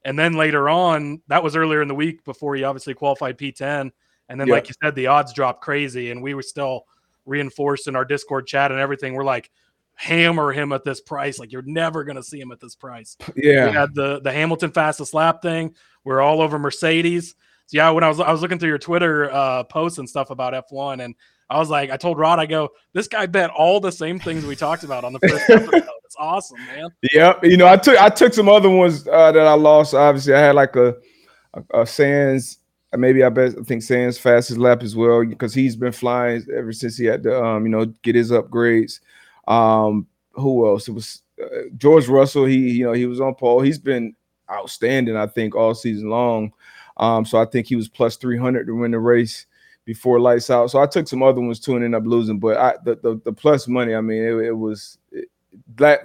And 0.04 0.18
then 0.18 0.34
later 0.34 0.68
on, 0.68 1.22
that 1.28 1.42
was 1.42 1.54
earlier 1.54 1.80
in 1.80 1.88
the 1.88 1.94
week 1.94 2.24
before 2.24 2.54
he 2.56 2.64
obviously 2.64 2.94
qualified 2.94 3.38
P10. 3.38 3.90
And 4.28 4.40
then, 4.40 4.48
yep. 4.48 4.54
like 4.54 4.68
you 4.68 4.74
said, 4.82 4.94
the 4.94 5.06
odds 5.06 5.32
dropped 5.32 5.62
crazy, 5.62 6.10
and 6.10 6.22
we 6.22 6.34
were 6.34 6.42
still 6.42 6.86
reinforced 7.24 7.86
in 7.86 7.94
our 7.94 8.04
Discord 8.04 8.46
chat 8.46 8.72
and 8.72 8.80
everything. 8.80 9.14
We're 9.14 9.24
like, 9.24 9.50
hammer 9.94 10.52
him 10.52 10.72
at 10.72 10.84
this 10.84 11.00
price. 11.00 11.38
Like 11.38 11.52
you're 11.52 11.62
never 11.62 12.04
gonna 12.04 12.22
see 12.22 12.40
him 12.40 12.50
at 12.52 12.60
this 12.60 12.74
price. 12.74 13.16
Yeah. 13.36 13.66
We 13.66 13.72
had 13.72 13.94
the 13.94 14.20
the 14.20 14.32
Hamilton 14.32 14.72
fastest 14.72 15.14
lap 15.14 15.42
thing. 15.42 15.74
We're 16.04 16.20
all 16.20 16.40
over 16.40 16.58
Mercedes. 16.58 17.34
So 17.66 17.76
yeah, 17.76 17.90
when 17.90 18.04
I 18.04 18.08
was 18.08 18.20
I 18.20 18.30
was 18.30 18.42
looking 18.42 18.58
through 18.58 18.68
your 18.68 18.78
Twitter 18.78 19.30
uh, 19.30 19.64
posts 19.64 19.98
and 19.98 20.08
stuff 20.08 20.30
about 20.30 20.52
F1, 20.68 21.04
and 21.04 21.14
I 21.48 21.58
was 21.58 21.70
like, 21.70 21.90
I 21.90 21.96
told 21.96 22.18
Rod, 22.18 22.38
I 22.38 22.46
go, 22.46 22.70
this 22.92 23.08
guy 23.08 23.26
bet 23.26 23.50
all 23.50 23.80
the 23.80 23.92
same 23.92 24.18
things 24.18 24.44
we 24.44 24.56
talked 24.56 24.84
about 24.84 25.04
on 25.04 25.12
the 25.12 25.20
first 25.20 25.44
episode. 25.50 25.84
It's 26.04 26.16
awesome, 26.18 26.58
man. 26.66 26.88
Yep. 27.12 27.44
You 27.44 27.56
know, 27.56 27.66
I 27.66 27.76
took 27.76 27.98
I 27.98 28.08
took 28.08 28.34
some 28.34 28.48
other 28.48 28.70
ones 28.70 29.06
uh, 29.08 29.32
that 29.32 29.46
I 29.46 29.54
lost. 29.54 29.94
Obviously, 29.94 30.34
I 30.34 30.40
had 30.40 30.54
like 30.54 30.76
a 30.76 30.96
a, 31.54 31.60
a 31.74 31.82
Sainz 31.82 32.58
maybe 32.98 33.24
I 33.24 33.28
bet 33.28 33.54
I 33.58 33.62
think 33.62 33.82
Sainz 33.82 34.18
fastest 34.18 34.58
lap 34.58 34.82
as 34.82 34.94
well 34.94 35.24
because 35.24 35.54
he's 35.54 35.76
been 35.76 35.92
flying 35.92 36.44
ever 36.54 36.72
since 36.72 36.96
he 36.96 37.06
had 37.06 37.22
to 37.22 37.42
um, 37.42 37.64
you 37.64 37.70
know 37.70 37.86
get 38.02 38.14
his 38.14 38.30
upgrades. 38.30 39.00
Um, 39.48 40.06
who 40.32 40.66
else? 40.66 40.88
It 40.88 40.92
was 40.92 41.22
uh, 41.42 41.68
George 41.76 42.08
Russell. 42.08 42.44
He, 42.44 42.70
you 42.72 42.84
know, 42.84 42.92
he 42.92 43.06
was 43.06 43.20
on 43.20 43.34
pole. 43.34 43.60
He's 43.60 43.78
been 43.78 44.14
outstanding, 44.50 45.16
I 45.16 45.26
think, 45.26 45.54
all 45.54 45.74
season 45.74 46.10
long. 46.10 46.52
Um, 47.02 47.24
so 47.24 47.36
I 47.38 47.46
think 47.46 47.66
he 47.66 47.74
was 47.74 47.88
plus 47.88 48.16
300 48.16 48.64
to 48.68 48.76
win 48.76 48.92
the 48.92 49.00
race 49.00 49.46
before 49.84 50.20
lights 50.20 50.50
out. 50.50 50.70
So 50.70 50.80
I 50.80 50.86
took 50.86 51.08
some 51.08 51.20
other 51.20 51.40
ones 51.40 51.58
too 51.58 51.74
and 51.74 51.84
ended 51.84 52.00
up 52.00 52.06
losing. 52.06 52.38
But 52.38 52.56
I, 52.58 52.74
the, 52.84 52.94
the, 52.94 53.20
the 53.24 53.32
plus 53.32 53.66
money, 53.66 53.92
I 53.92 54.00
mean, 54.00 54.22
it, 54.22 54.34
it 54.46 54.52
was 54.52 54.98
it, 55.10 55.28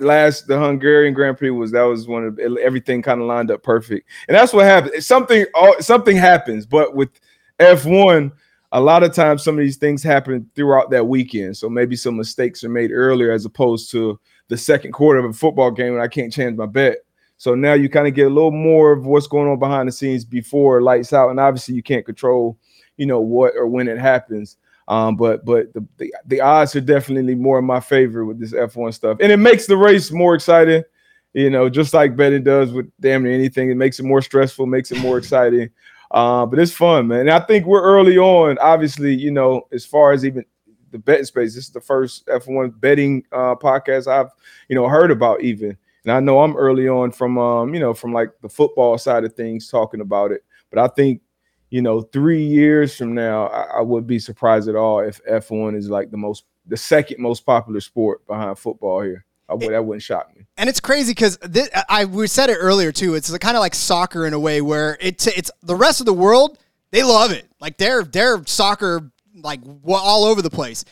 last 0.02 0.48
the 0.48 0.60
Hungarian 0.60 1.14
Grand 1.14 1.38
Prix 1.38 1.52
was 1.52 1.72
that 1.72 1.84
was 1.84 2.08
one 2.08 2.26
of 2.26 2.40
everything 2.40 3.04
kind 3.04 3.22
of 3.22 3.28
lined 3.28 3.52
up 3.52 3.62
perfect. 3.62 4.10
And 4.28 4.36
that's 4.36 4.54
what 4.54 4.66
happened. 4.66 5.04
Something 5.04 5.46
something 5.82 6.18
happens, 6.18 6.66
but 6.66 6.96
with 6.96 7.12
F1 7.60 8.32
a 8.72 8.82
lot 8.82 9.04
of 9.04 9.14
times 9.14 9.44
some 9.44 9.56
of 9.56 9.64
these 9.64 9.78
things 9.78 10.02
happen 10.02 10.50
throughout 10.56 10.90
that 10.90 11.08
weekend. 11.08 11.56
So 11.56 11.70
maybe 11.70 11.96
some 11.96 12.18
mistakes 12.18 12.64
are 12.64 12.70
made 12.70 12.92
earlier 12.92 13.32
as 13.32 13.46
opposed 13.46 13.92
to 13.92 14.20
the 14.48 14.58
second 14.58 14.94
quarter 14.94 15.20
of 15.20 15.30
a 15.30 15.34
football 15.34 15.70
game 15.70 15.94
and 15.94 16.02
I 16.02 16.08
can't 16.08 16.34
change 16.34 16.58
my 16.58 16.66
bet. 16.66 16.98
So 17.38 17.54
now 17.54 17.74
you 17.74 17.88
kind 17.88 18.08
of 18.08 18.16
get 18.16 18.28
a 18.28 18.34
little 18.34 18.52
more 18.52 18.92
of 18.92 19.06
what's 19.06 19.28
going 19.28 19.48
on 19.48 19.60
behind 19.60 19.88
the 19.88 19.92
scenes 19.92 20.26
before 20.26 20.82
lights 20.82 21.14
out. 21.14 21.30
And 21.30 21.40
obviously 21.40 21.76
you 21.76 21.84
can't 21.84 22.06
control, 22.06 22.58
you 22.98 23.06
know, 23.06 23.20
what 23.20 23.54
or 23.56 23.68
when 23.68 23.88
it 23.88 24.00
happens. 24.00 24.58
Um, 24.88 25.16
but 25.16 25.46
but 25.46 25.74
the, 25.74 25.86
the, 25.98 26.14
the 26.26 26.42
odds 26.42 26.76
are 26.76 26.82
definitely 26.82 27.36
more 27.36 27.60
in 27.60 27.66
my 27.66 27.80
favor 27.80 28.26
with 28.26 28.40
this 28.40 28.54
F1 28.54 28.94
stuff. 28.94 29.18
And 29.22 29.32
it 29.32 29.38
makes 29.38 29.68
the 29.68 29.78
race 29.78 30.12
more 30.12 30.34
exciting, 30.34 30.84
you 31.34 31.50
know, 31.50 31.70
just 31.70 31.94
like 31.94 32.16
betting 32.16 32.44
does 32.44 32.72
with 32.72 32.90
damn 33.00 33.24
near 33.24 33.34
anything. 33.34 33.70
It 33.70 33.76
makes 33.76 34.00
it 34.00 34.06
more 34.06 34.22
stressful, 34.22 34.66
makes 34.66 34.92
it 34.92 35.00
more 35.00 35.18
exciting. 35.18 35.70
Uh, 36.10 36.46
but 36.46 36.58
it's 36.58 36.72
fun, 36.72 37.10
man. 37.10 37.22
And 37.22 37.32
I 37.32 37.40
think 37.42 37.66
we're 37.66 37.84
early 37.84 38.18
on. 38.18 38.58
Obviously, 38.60 39.14
you 39.14 39.30
know, 39.30 39.68
as 39.74 39.86
far 39.86 40.14
as 40.14 40.26
even 40.26 40.46
the 40.92 40.98
betting 40.98 41.26
space, 41.26 41.54
this 41.54 41.66
is 41.66 41.72
the 41.72 41.82
first 41.82 42.26
F1 42.28 42.80
betting 42.80 43.24
uh, 43.32 43.56
podcast 43.56 44.08
I've 44.08 44.32
you 44.70 44.76
know 44.76 44.88
heard 44.88 45.12
about 45.12 45.42
even. 45.42 45.78
And 46.08 46.16
I 46.16 46.22
know 46.22 46.40
I'm 46.40 46.56
early 46.56 46.88
on 46.88 47.12
from 47.12 47.38
um, 47.38 47.74
you 47.74 47.82
know, 47.82 47.94
from 47.94 48.14
like 48.14 48.30
the 48.42 48.48
football 48.48 48.98
side 48.98 49.26
of 49.26 49.34
things 49.34 49.68
talking 49.68 50.00
about 50.00 50.32
it. 50.32 50.46
But 50.70 50.80
I 50.80 50.88
think, 50.88 51.22
you 51.70 51.82
know, 51.82 52.00
three 52.00 52.46
years 52.46 52.96
from 52.96 53.14
now, 53.14 53.48
I, 53.48 53.80
I 53.80 53.82
would 53.82 54.08
be 54.08 54.18
surprised 54.18 54.70
at 54.70 54.76
all 54.78 55.02
if 55.02 55.20
F1 55.26 55.76
is 55.76 55.90
like 55.90 56.10
the 56.10 56.16
most 56.16 56.46
the 56.66 56.78
second 56.78 57.22
most 57.22 57.46
popular 57.46 57.82
sport 57.82 58.26
behind 58.26 58.58
football 58.58 59.02
here. 59.02 59.26
I 59.50 59.56
would, 59.56 59.70
that 59.70 59.84
wouldn't 59.84 60.02
shock 60.02 60.34
me. 60.34 60.46
And 60.56 60.70
it's 60.70 60.80
crazy 60.80 61.12
because 61.12 61.38
I 61.90 62.06
we 62.06 62.28
said 62.28 62.50
it 62.50 62.56
earlier 62.56 62.94
too. 62.94 63.16
It's 63.16 63.38
kind 63.40 63.58
of 63.58 63.60
like 63.60 63.76
soccer 63.76 64.26
in 64.26 64.32
a 64.32 64.40
way 64.40 64.62
where 64.62 64.98
it's 65.02 65.28
it's 65.28 65.52
the 65.62 65.76
rest 65.76 66.00
of 66.00 66.06
the 66.06 66.14
world 66.14 66.58
they 66.92 67.04
love 67.04 67.32
it. 67.32 67.50
Like 67.60 67.76
they're 67.76 68.04
they're 68.04 68.42
soccer 68.46 69.12
like 69.42 69.60
all 69.86 70.24
over 70.24 70.42
the 70.42 70.50
place. 70.50 70.86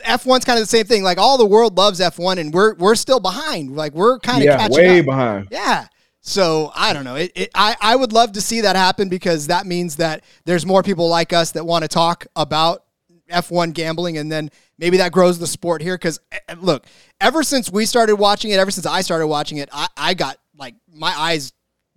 F1's 0.00 0.44
kind 0.44 0.58
of 0.58 0.62
the 0.62 0.66
same 0.70 0.86
thing. 0.86 1.02
Like 1.02 1.18
all 1.18 1.38
the 1.38 1.46
world 1.46 1.76
loves 1.76 2.00
F1, 2.00 2.38
and 2.38 2.52
we're 2.52 2.74
we're 2.74 2.94
still 2.94 3.20
behind. 3.20 3.76
Like 3.76 3.92
we're 3.94 4.18
kind 4.18 4.38
of 4.38 4.44
yeah, 4.44 4.56
catching 4.56 4.76
way 4.76 5.00
up. 5.00 5.06
behind. 5.06 5.48
Yeah. 5.50 5.86
So 6.20 6.70
I 6.74 6.92
don't 6.92 7.04
know. 7.04 7.16
It, 7.16 7.32
it, 7.34 7.50
I 7.54 7.76
I 7.80 7.96
would 7.96 8.12
love 8.12 8.32
to 8.32 8.40
see 8.40 8.60
that 8.62 8.76
happen 8.76 9.08
because 9.08 9.46
that 9.46 9.66
means 9.66 9.96
that 9.96 10.24
there's 10.44 10.66
more 10.66 10.82
people 10.82 11.08
like 11.08 11.32
us 11.32 11.52
that 11.52 11.64
want 11.64 11.82
to 11.82 11.88
talk 11.88 12.26
about 12.36 12.84
F1 13.30 13.72
gambling, 13.72 14.18
and 14.18 14.30
then 14.30 14.50
maybe 14.78 14.98
that 14.98 15.12
grows 15.12 15.38
the 15.38 15.46
sport 15.46 15.82
here. 15.82 15.96
Because 15.96 16.20
eh, 16.32 16.38
eh, 16.48 16.54
look, 16.60 16.86
ever 17.20 17.42
since 17.42 17.70
we 17.70 17.86
started 17.86 18.16
watching 18.16 18.50
it, 18.50 18.58
ever 18.58 18.70
since 18.70 18.86
I 18.86 19.00
started 19.00 19.28
watching 19.28 19.58
it, 19.58 19.68
I, 19.72 19.88
I 19.96 20.14
got 20.14 20.36
like 20.56 20.74
my 20.92 21.12
eyes 21.16 21.52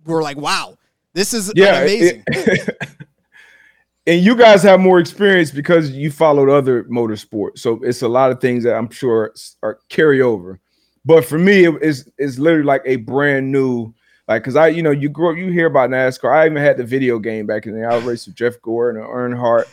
were 0.06 0.22
like, 0.22 0.36
wow, 0.36 0.78
this 1.12 1.34
is 1.34 1.52
yeah, 1.54 1.80
amazing. 1.80 2.24
It, 2.28 2.78
and 4.06 4.22
you 4.22 4.36
guys 4.36 4.62
have 4.62 4.80
more 4.80 5.00
experience 5.00 5.50
because 5.50 5.90
you 5.90 6.10
followed 6.10 6.48
other 6.48 6.84
motorsports, 6.84 7.58
so 7.58 7.80
it's 7.82 8.02
a 8.02 8.08
lot 8.08 8.30
of 8.30 8.40
things 8.40 8.64
that 8.64 8.74
I'm 8.74 8.90
sure 8.90 9.34
are 9.62 9.78
carry 9.88 10.20
over. 10.20 10.60
But 11.04 11.24
for 11.24 11.38
me, 11.38 11.66
it's 11.66 12.08
it's 12.18 12.38
literally 12.38 12.64
like 12.64 12.82
a 12.84 12.96
brand 12.96 13.50
new 13.50 13.94
like 14.28 14.42
because 14.42 14.56
I 14.56 14.68
you 14.68 14.82
know 14.82 14.90
you 14.90 15.08
grow 15.08 15.32
you 15.32 15.50
hear 15.50 15.66
about 15.66 15.90
NASCAR. 15.90 16.34
I 16.34 16.46
even 16.46 16.58
had 16.58 16.76
the 16.76 16.84
video 16.84 17.18
game 17.18 17.46
back 17.46 17.66
in 17.66 17.78
the 17.78 17.86
I 17.86 17.98
raced 17.98 18.26
with 18.26 18.36
Jeff 18.36 18.60
Gordon 18.62 19.02
and 19.02 19.10
Earnhardt. 19.10 19.66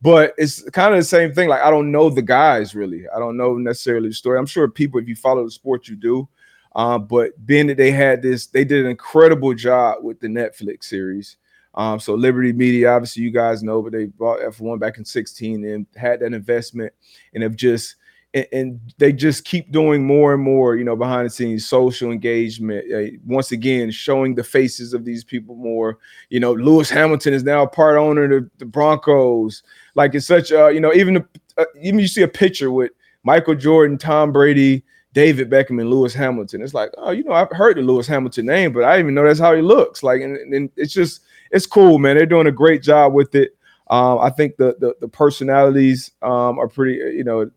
But 0.00 0.34
it's 0.38 0.62
kind 0.70 0.94
of 0.94 1.00
the 1.00 1.04
same 1.04 1.32
thing. 1.34 1.48
Like 1.48 1.62
I 1.62 1.70
don't 1.70 1.90
know 1.90 2.08
the 2.08 2.22
guys 2.22 2.74
really. 2.74 3.04
I 3.14 3.18
don't 3.18 3.36
know 3.36 3.54
necessarily 3.54 4.08
the 4.08 4.14
story. 4.14 4.38
I'm 4.38 4.46
sure 4.46 4.68
people, 4.68 5.00
if 5.00 5.08
you 5.08 5.16
follow 5.16 5.44
the 5.44 5.50
sport, 5.50 5.88
you 5.88 5.96
do. 5.96 6.28
Um, 6.76 7.06
but 7.06 7.32
being 7.44 7.66
that 7.66 7.76
they 7.76 7.90
had 7.90 8.22
this, 8.22 8.46
they 8.46 8.64
did 8.64 8.84
an 8.84 8.90
incredible 8.90 9.54
job 9.54 10.04
with 10.04 10.20
the 10.20 10.28
Netflix 10.28 10.84
series. 10.84 11.36
Um, 11.78 12.00
so 12.00 12.14
Liberty 12.14 12.52
Media, 12.52 12.90
obviously, 12.90 13.22
you 13.22 13.30
guys 13.30 13.62
know, 13.62 13.80
but 13.80 13.92
they 13.92 14.06
bought 14.06 14.40
F1 14.40 14.80
back 14.80 14.98
in 14.98 15.04
16 15.04 15.64
and 15.64 15.86
had 15.96 16.20
that 16.20 16.34
investment 16.34 16.92
and 17.32 17.42
have 17.44 17.54
just 17.54 17.94
and, 18.34 18.80
they 18.98 19.12
just 19.12 19.44
keep 19.44 19.72
doing 19.72 20.04
more 20.04 20.34
and 20.34 20.42
more, 20.42 20.76
you 20.76 20.84
know, 20.84 20.96
behind 20.96 21.26
the 21.26 21.30
scenes, 21.30 21.66
social 21.66 22.10
engagement. 22.10 22.84
Uh, 22.92 23.16
once 23.24 23.52
again, 23.52 23.90
showing 23.90 24.34
the 24.34 24.44
faces 24.44 24.92
of 24.92 25.04
these 25.04 25.24
people 25.24 25.54
more. 25.54 25.98
You 26.28 26.40
know, 26.40 26.52
Lewis 26.52 26.90
Hamilton 26.90 27.32
is 27.32 27.44
now 27.44 27.64
part 27.64 27.96
owner 27.96 28.24
of 28.24 28.30
the, 28.30 28.50
the 28.58 28.66
Broncos. 28.66 29.62
Like 29.94 30.14
it's 30.14 30.26
such 30.26 30.50
a, 30.50 30.70
you 30.72 30.80
know, 30.80 30.92
even 30.92 31.14
the, 31.14 31.26
uh, 31.56 31.64
even 31.80 32.00
you 32.00 32.08
see 32.08 32.22
a 32.22 32.28
picture 32.28 32.70
with 32.70 32.90
Michael 33.22 33.54
Jordan, 33.54 33.96
Tom 33.96 34.32
Brady, 34.32 34.84
David 35.14 35.48
Beckham, 35.48 35.80
and 35.80 35.90
Lewis 35.90 36.12
Hamilton. 36.12 36.60
It's 36.60 36.74
like, 36.74 36.90
oh, 36.98 37.12
you 37.12 37.24
know, 37.24 37.32
I've 37.32 37.50
heard 37.52 37.76
the 37.76 37.82
Lewis 37.82 38.06
Hamilton 38.06 38.46
name, 38.46 38.72
but 38.72 38.84
I 38.84 38.96
didn't 38.96 39.06
even 39.06 39.14
know 39.14 39.24
that's 39.24 39.40
how 39.40 39.54
he 39.54 39.62
looks. 39.62 40.02
Like, 40.02 40.20
and, 40.20 40.36
and 40.54 40.70
it's 40.76 40.92
just, 40.92 41.22
it's 41.50 41.66
cool, 41.66 41.98
man. 41.98 42.16
They're 42.16 42.26
doing 42.26 42.46
a 42.46 42.52
great 42.52 42.82
job 42.82 43.12
with 43.12 43.34
it. 43.34 43.56
Um, 43.90 44.18
I 44.18 44.30
think 44.30 44.56
the, 44.56 44.76
the 44.78 44.94
the 45.00 45.08
personalities 45.08 46.10
um, 46.22 46.58
are 46.58 46.68
pretty, 46.68 47.16
you 47.16 47.24
know, 47.24 47.50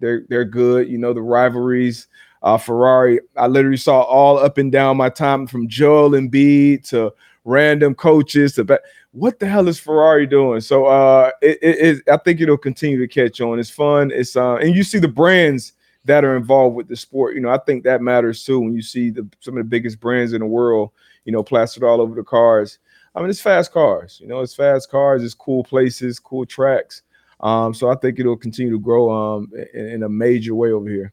they're 0.00 0.24
they're 0.28 0.44
good. 0.44 0.88
You 0.88 0.98
know, 0.98 1.12
the 1.12 1.22
rivalries. 1.22 2.06
Uh, 2.40 2.56
Ferrari, 2.56 3.18
I 3.36 3.48
literally 3.48 3.76
saw 3.76 4.02
all 4.02 4.38
up 4.38 4.58
and 4.58 4.70
down 4.70 4.96
my 4.96 5.08
time 5.08 5.44
from 5.48 5.66
Joel 5.66 6.10
Embiid 6.10 6.88
to 6.90 7.12
random 7.44 7.96
coaches 7.96 8.54
to 8.54 8.80
what 9.12 9.38
the 9.38 9.48
hell 9.48 9.68
is 9.68 9.80
Ferrari 9.80 10.26
doing? 10.26 10.60
So 10.60 10.86
uh, 10.86 11.30
it, 11.40 11.58
it, 11.62 11.78
it, 11.78 12.02
I 12.10 12.16
think 12.18 12.40
it'll 12.40 12.58
continue 12.58 12.98
to 12.98 13.08
catch 13.08 13.40
on. 13.40 13.58
It's 13.58 13.70
fun. 13.70 14.10
It's 14.12 14.36
uh, 14.36 14.56
and 14.56 14.74
you 14.74 14.84
see 14.84 14.98
the 14.98 15.08
brands 15.08 15.72
that 16.04 16.24
are 16.24 16.36
involved 16.36 16.76
with 16.76 16.88
the 16.88 16.96
sport. 16.96 17.34
You 17.34 17.40
know, 17.40 17.50
I 17.50 17.58
think 17.58 17.84
that 17.84 18.02
matters 18.02 18.44
too 18.44 18.60
when 18.60 18.74
you 18.74 18.82
see 18.82 19.10
the 19.10 19.28
some 19.40 19.56
of 19.56 19.64
the 19.64 19.68
biggest 19.68 19.98
brands 20.00 20.32
in 20.32 20.40
the 20.40 20.46
world. 20.46 20.90
You 21.24 21.32
know, 21.32 21.42
plastered 21.42 21.82
all 21.84 22.00
over 22.00 22.14
the 22.14 22.22
cars. 22.22 22.78
I 23.18 23.20
mean, 23.20 23.30
it's 23.30 23.40
fast 23.40 23.72
cars. 23.72 24.18
You 24.20 24.28
know, 24.28 24.40
it's 24.42 24.54
fast 24.54 24.92
cars. 24.92 25.24
It's 25.24 25.34
cool 25.34 25.64
places, 25.64 26.20
cool 26.20 26.46
tracks. 26.46 27.02
Um, 27.40 27.74
so 27.74 27.90
I 27.90 27.96
think 27.96 28.20
it'll 28.20 28.36
continue 28.36 28.70
to 28.70 28.78
grow 28.78 29.10
um, 29.10 29.50
in, 29.74 29.86
in 29.86 30.02
a 30.04 30.08
major 30.08 30.54
way 30.54 30.70
over 30.70 30.88
here. 30.88 31.12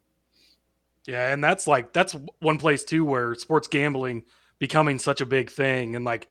Yeah, 1.07 1.33
and 1.33 1.43
that's 1.43 1.65
like 1.65 1.93
that's 1.93 2.15
one 2.41 2.59
place 2.59 2.83
too 2.83 3.05
where 3.05 3.33
sports 3.33 3.67
gambling 3.67 4.23
becoming 4.59 4.99
such 4.99 5.19
a 5.19 5.25
big 5.25 5.49
thing, 5.49 5.95
and 5.95 6.05
like 6.05 6.27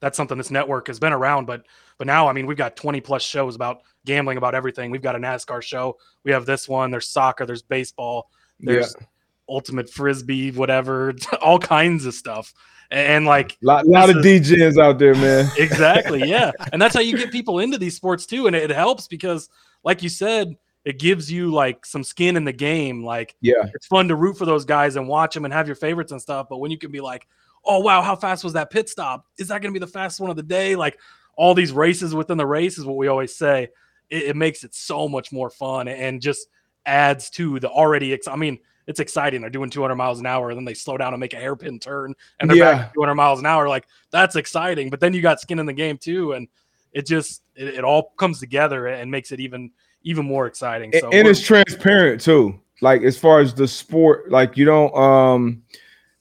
that's 0.00 0.16
something 0.16 0.38
this 0.38 0.50
network 0.50 0.86
has 0.86 0.98
been 0.98 1.12
around, 1.12 1.46
but 1.46 1.66
but 1.98 2.06
now 2.06 2.26
I 2.26 2.32
mean 2.32 2.46
we've 2.46 2.56
got 2.56 2.74
20 2.74 3.02
plus 3.02 3.22
shows 3.22 3.54
about 3.54 3.82
gambling 4.06 4.38
about 4.38 4.54
everything. 4.54 4.90
We've 4.90 5.02
got 5.02 5.14
a 5.14 5.18
NASCAR 5.18 5.62
show, 5.62 5.98
we 6.24 6.32
have 6.32 6.46
this 6.46 6.68
one, 6.68 6.90
there's 6.90 7.08
soccer, 7.08 7.44
there's 7.44 7.62
baseball, 7.62 8.30
there's 8.60 8.94
yeah. 8.98 9.06
ultimate 9.48 9.90
frisbee, 9.90 10.50
whatever, 10.50 11.14
all 11.42 11.58
kinds 11.58 12.06
of 12.06 12.14
stuff 12.14 12.52
and 12.92 13.24
like 13.24 13.52
a 13.52 13.66
lot, 13.66 13.86
lot 13.86 14.10
of 14.10 14.24
is, 14.24 14.50
degens 14.50 14.80
out 14.80 14.98
there, 14.98 15.14
man. 15.14 15.50
exactly, 15.58 16.28
yeah, 16.28 16.52
and 16.72 16.80
that's 16.80 16.94
how 16.94 17.00
you 17.00 17.16
get 17.16 17.32
people 17.32 17.58
into 17.58 17.78
these 17.78 17.96
sports 17.96 18.26
too, 18.26 18.46
and 18.46 18.54
it, 18.54 18.70
it, 18.70 18.74
helps 18.74 19.08
because, 19.08 19.48
like 19.82 20.02
you 20.02 20.10
said, 20.10 20.56
it 20.84 20.98
gives 20.98 21.32
you 21.32 21.50
like 21.50 21.86
some 21.86 22.04
skin 22.04 22.36
in 22.36 22.44
the 22.44 22.52
game. 22.52 23.02
Like, 23.02 23.34
yeah, 23.40 23.70
it's 23.74 23.86
fun 23.86 24.08
to 24.08 24.14
root 24.14 24.36
for 24.36 24.44
those 24.44 24.66
guys 24.66 24.96
and 24.96 25.08
watch 25.08 25.34
them 25.34 25.46
and 25.46 25.54
have 25.54 25.66
your 25.66 25.74
favorites 25.74 26.12
and 26.12 26.20
stuff. 26.20 26.48
But 26.50 26.58
when 26.58 26.70
you 26.70 26.76
can 26.76 26.92
be 26.92 27.00
like, 27.00 27.26
oh 27.64 27.80
wow, 27.80 28.02
how 28.02 28.14
fast 28.14 28.44
was 28.44 28.52
that 28.52 28.70
pit 28.70 28.90
stop? 28.90 29.26
Is 29.38 29.48
that 29.48 29.62
going 29.62 29.72
to 29.72 29.80
be 29.80 29.84
the 29.84 29.90
fastest 29.90 30.20
one 30.20 30.30
of 30.30 30.36
the 30.36 30.42
day? 30.42 30.76
Like 30.76 30.98
all 31.34 31.54
these 31.54 31.72
races 31.72 32.14
within 32.14 32.36
the 32.36 32.46
race 32.46 32.76
is 32.76 32.84
what 32.84 32.98
we 32.98 33.08
always 33.08 33.34
say. 33.34 33.68
It, 34.10 34.24
it 34.24 34.36
makes 34.36 34.64
it 34.64 34.74
so 34.74 35.08
much 35.08 35.32
more 35.32 35.48
fun 35.48 35.88
and 35.88 36.20
just 36.20 36.46
adds 36.84 37.30
to 37.30 37.58
the 37.58 37.70
already. 37.70 38.12
Ex- 38.12 38.28
I 38.28 38.36
mean 38.36 38.58
it's 38.86 39.00
exciting. 39.00 39.40
They're 39.40 39.50
doing 39.50 39.70
200 39.70 39.94
miles 39.94 40.20
an 40.20 40.26
hour, 40.26 40.50
and 40.50 40.58
then 40.58 40.64
they 40.64 40.74
slow 40.74 40.96
down 40.96 41.14
and 41.14 41.20
make 41.20 41.34
a 41.34 41.38
hairpin 41.38 41.78
turn, 41.78 42.14
and 42.40 42.50
they're 42.50 42.56
yeah. 42.56 42.74
back 42.74 42.94
200 42.94 43.14
miles 43.14 43.38
an 43.40 43.46
hour. 43.46 43.68
Like 43.68 43.86
that's 44.10 44.36
exciting. 44.36 44.90
But 44.90 45.00
then 45.00 45.14
you 45.14 45.22
got 45.22 45.40
skin 45.40 45.58
in 45.58 45.66
the 45.66 45.72
game 45.72 45.98
too, 45.98 46.32
and 46.32 46.48
it 46.92 47.06
just 47.06 47.42
it, 47.54 47.68
it 47.68 47.84
all 47.84 48.12
comes 48.16 48.40
together 48.40 48.86
and 48.86 49.10
makes 49.10 49.32
it 49.32 49.40
even 49.40 49.70
even 50.02 50.26
more 50.26 50.46
exciting. 50.46 50.92
So 50.98 51.10
and 51.10 51.28
it's 51.28 51.40
transparent 51.40 52.20
too. 52.20 52.58
Like 52.80 53.02
as 53.02 53.18
far 53.18 53.40
as 53.40 53.54
the 53.54 53.68
sport, 53.68 54.30
like 54.30 54.56
you 54.56 54.64
don't 54.64 54.94
um 54.96 55.62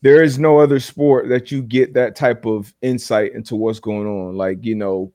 there 0.01 0.23
is 0.23 0.39
no 0.39 0.59
other 0.59 0.79
sport 0.79 1.29
that 1.29 1.51
you 1.51 1.61
get 1.61 1.93
that 1.93 2.15
type 2.15 2.45
of 2.45 2.73
insight 2.81 3.33
into 3.33 3.55
what's 3.55 3.79
going 3.79 4.07
on. 4.07 4.35
Like, 4.35 4.65
you 4.65 4.75
know, 4.75 5.11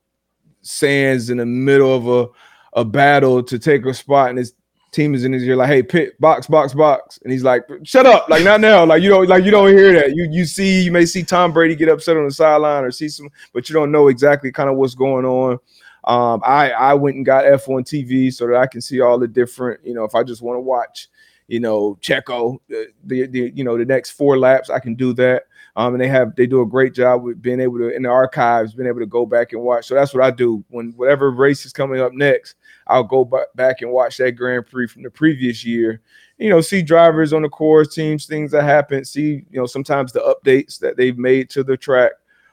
Sainz 0.62 1.30
in 1.30 1.38
the 1.38 1.46
middle 1.46 1.94
of 1.94 2.08
a, 2.08 2.80
a 2.80 2.84
battle 2.84 3.42
to 3.42 3.58
take 3.58 3.84
a 3.84 3.94
spot 3.94 4.30
and 4.30 4.38
it's 4.38 4.52
team 4.96 5.14
is 5.14 5.24
in 5.24 5.32
his 5.32 5.44
ear 5.44 5.54
like, 5.54 5.68
hey, 5.68 5.82
pit, 5.82 6.18
box, 6.20 6.46
box, 6.46 6.74
box. 6.74 7.20
And 7.22 7.30
he's 7.30 7.44
like, 7.44 7.64
shut 7.84 8.06
up. 8.06 8.28
Like, 8.28 8.42
not 8.42 8.60
now. 8.60 8.84
Like, 8.84 9.02
you 9.02 9.10
don't 9.10 9.28
like 9.28 9.44
you 9.44 9.50
don't 9.50 9.68
hear 9.68 9.92
that. 9.92 10.16
You 10.16 10.26
you 10.30 10.44
see, 10.46 10.82
you 10.82 10.90
may 10.90 11.06
see 11.06 11.22
Tom 11.22 11.52
Brady 11.52 11.76
get 11.76 11.88
upset 11.88 12.16
on 12.16 12.24
the 12.24 12.32
sideline 12.32 12.84
or 12.84 12.90
see 12.90 13.08
some, 13.08 13.28
but 13.52 13.68
you 13.68 13.74
don't 13.74 13.92
know 13.92 14.08
exactly 14.08 14.50
kind 14.50 14.70
of 14.70 14.76
what's 14.76 14.94
going 14.94 15.24
on. 15.24 15.58
Um, 16.04 16.40
I 16.44 16.70
I 16.70 16.94
went 16.94 17.16
and 17.16 17.26
got 17.26 17.44
F1 17.44 17.82
TV 17.82 18.32
so 18.32 18.46
that 18.46 18.56
I 18.56 18.66
can 18.66 18.80
see 18.80 19.00
all 19.00 19.18
the 19.18 19.28
different, 19.28 19.84
you 19.84 19.94
know, 19.94 20.04
if 20.04 20.14
I 20.14 20.22
just 20.22 20.42
want 20.42 20.56
to 20.56 20.60
watch, 20.60 21.08
you 21.46 21.60
know, 21.60 21.98
Checo, 22.00 22.58
the, 22.68 22.88
the, 23.04 23.26
the 23.26 23.52
you 23.54 23.64
know 23.64 23.76
the 23.76 23.84
next 23.84 24.10
four 24.12 24.38
laps, 24.38 24.70
I 24.70 24.78
can 24.78 24.94
do 24.94 25.12
that. 25.14 25.44
Um, 25.76 25.92
and 25.92 26.00
they 26.00 26.08
have 26.08 26.34
they 26.36 26.46
do 26.46 26.62
a 26.62 26.66
great 26.66 26.94
job 26.94 27.22
with 27.22 27.42
being 27.42 27.60
able 27.60 27.78
to 27.78 27.94
in 27.94 28.02
the 28.02 28.08
archives, 28.08 28.72
being 28.72 28.88
able 28.88 29.00
to 29.00 29.06
go 29.06 29.26
back 29.26 29.52
and 29.52 29.60
watch. 29.60 29.86
So 29.86 29.94
that's 29.94 30.14
what 30.14 30.24
I 30.24 30.30
do 30.30 30.64
when 30.70 30.92
whatever 30.96 31.30
race 31.30 31.66
is 31.66 31.72
coming 31.72 32.00
up 32.00 32.14
next. 32.14 32.54
I'll 32.86 33.04
go 33.04 33.28
back 33.54 33.82
and 33.82 33.90
watch 33.90 34.16
that 34.18 34.32
Grand 34.32 34.66
Prix 34.66 34.86
from 34.86 35.02
the 35.02 35.10
previous 35.10 35.64
year. 35.64 36.00
You 36.38 36.50
know, 36.50 36.60
see 36.60 36.82
drivers 36.82 37.32
on 37.32 37.42
the 37.42 37.48
course, 37.48 37.94
teams, 37.94 38.26
things 38.26 38.52
that 38.52 38.62
happen. 38.62 39.04
See, 39.04 39.44
you 39.50 39.60
know, 39.60 39.66
sometimes 39.66 40.12
the 40.12 40.20
updates 40.20 40.78
that 40.80 40.96
they've 40.96 41.16
made 41.16 41.50
to 41.50 41.64
the 41.64 41.76
track, 41.76 42.12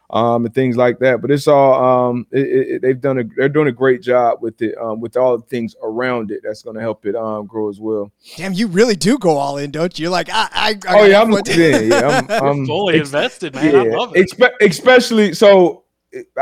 um, 0.09 0.45
and 0.45 0.53
things 0.53 0.77
like 0.77 0.99
that. 0.99 1.21
But 1.21 1.31
it's 1.31 1.47
all 1.47 2.09
um, 2.09 2.27
it, 2.31 2.47
it, 2.47 2.81
they've 2.81 2.99
done 2.99 3.19
a 3.19 3.23
they're 3.35 3.49
doing 3.49 3.67
a 3.67 3.71
great 3.73 4.01
job 4.01 4.41
with 4.41 4.61
it, 4.61 4.77
um, 4.77 5.01
with 5.01 5.17
all 5.17 5.37
the 5.37 5.43
things 5.45 5.75
around 5.83 6.31
it. 6.31 6.41
That's 6.43 6.61
going 6.61 6.75
to 6.75 6.81
help 6.81 7.05
it 7.05 7.15
um 7.15 7.45
grow 7.45 7.69
as 7.69 7.79
well. 7.79 8.11
Damn, 8.37 8.53
you 8.53 8.67
really 8.67 8.95
do 8.95 9.17
go 9.17 9.37
all 9.37 9.57
in, 9.57 9.71
don't 9.71 9.97
you? 9.99 10.09
Like 10.09 10.29
I, 10.31 10.47
I, 10.51 10.79
I 10.87 11.01
oh 11.01 11.05
yeah, 11.05 11.21
I'm, 11.21 11.31
yeah, 11.31 11.79
yeah, 11.79 12.27
I'm, 12.31 12.43
I'm 12.43 12.65
fully 12.65 12.99
ex- 12.99 13.09
invested, 13.09 13.55
man. 13.55 13.73
Yeah, 13.73 13.81
I 13.81 13.95
love 13.95 14.15
it. 14.15 14.29
Expe- 14.29 14.55
especially 14.61 15.33
so, 15.33 15.83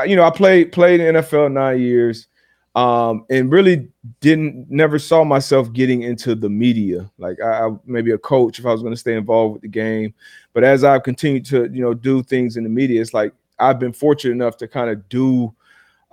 you 0.06 0.16
know, 0.16 0.24
I 0.24 0.30
played 0.30 0.72
played 0.72 1.00
in 1.00 1.16
NFL 1.16 1.52
nine 1.52 1.82
years 1.82 2.28
um, 2.76 3.26
and 3.30 3.52
really 3.52 3.90
didn't 4.22 4.70
never 4.70 4.98
saw 4.98 5.24
myself 5.24 5.72
getting 5.74 6.04
into 6.04 6.36
the 6.36 6.50
media. 6.50 7.10
Like 7.18 7.38
I, 7.42 7.68
I 7.68 7.70
maybe 7.86 8.12
a 8.12 8.18
coach 8.18 8.60
if 8.60 8.66
I 8.66 8.72
was 8.72 8.82
going 8.82 8.94
to 8.94 9.00
stay 9.00 9.16
involved 9.16 9.54
with 9.54 9.62
the 9.62 9.68
game, 9.68 10.14
but 10.54 10.64
as 10.64 10.84
I've 10.84 11.04
continued 11.04 11.46
to 11.48 11.70
you 11.72 11.82
know 11.82 11.94
do 11.94 12.24
things 12.24 12.58
in 12.58 12.64
the 12.64 12.70
media, 12.70 13.02
it's 13.02 13.14
like 13.14 13.34
I've 13.60 13.80
been 13.80 13.94
fortunate 13.94 14.34
enough 14.34 14.58
to 14.58 14.68
kind 14.68 14.90
of 14.90 15.08
do. 15.10 15.54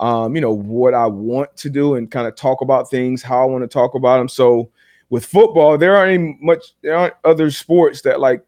Um, 0.01 0.37
you 0.37 0.41
know 0.41 0.53
what 0.53 0.95
I 0.95 1.07
want 1.07 1.57
to 1.57 1.69
do 1.69 1.97
and 1.97 2.09
kind 2.09 2.29
of 2.29 2.37
talk 2.37 2.61
about 2.61 2.89
things 2.89 3.21
how 3.21 3.43
I 3.43 3.47
want 3.47 3.65
to 3.65 3.69
talk 3.69 3.97
about 3.97 4.19
them. 4.19 4.29
So 4.29 4.71
with 5.11 5.27
football, 5.27 5.77
there 5.77 5.97
aren't 5.97 6.13
any 6.13 6.39
much 6.41 6.75
there 6.83 6.97
aren't 6.97 7.15
other 7.25 7.51
sports 7.51 8.03
that 8.03 8.21
like 8.21 8.45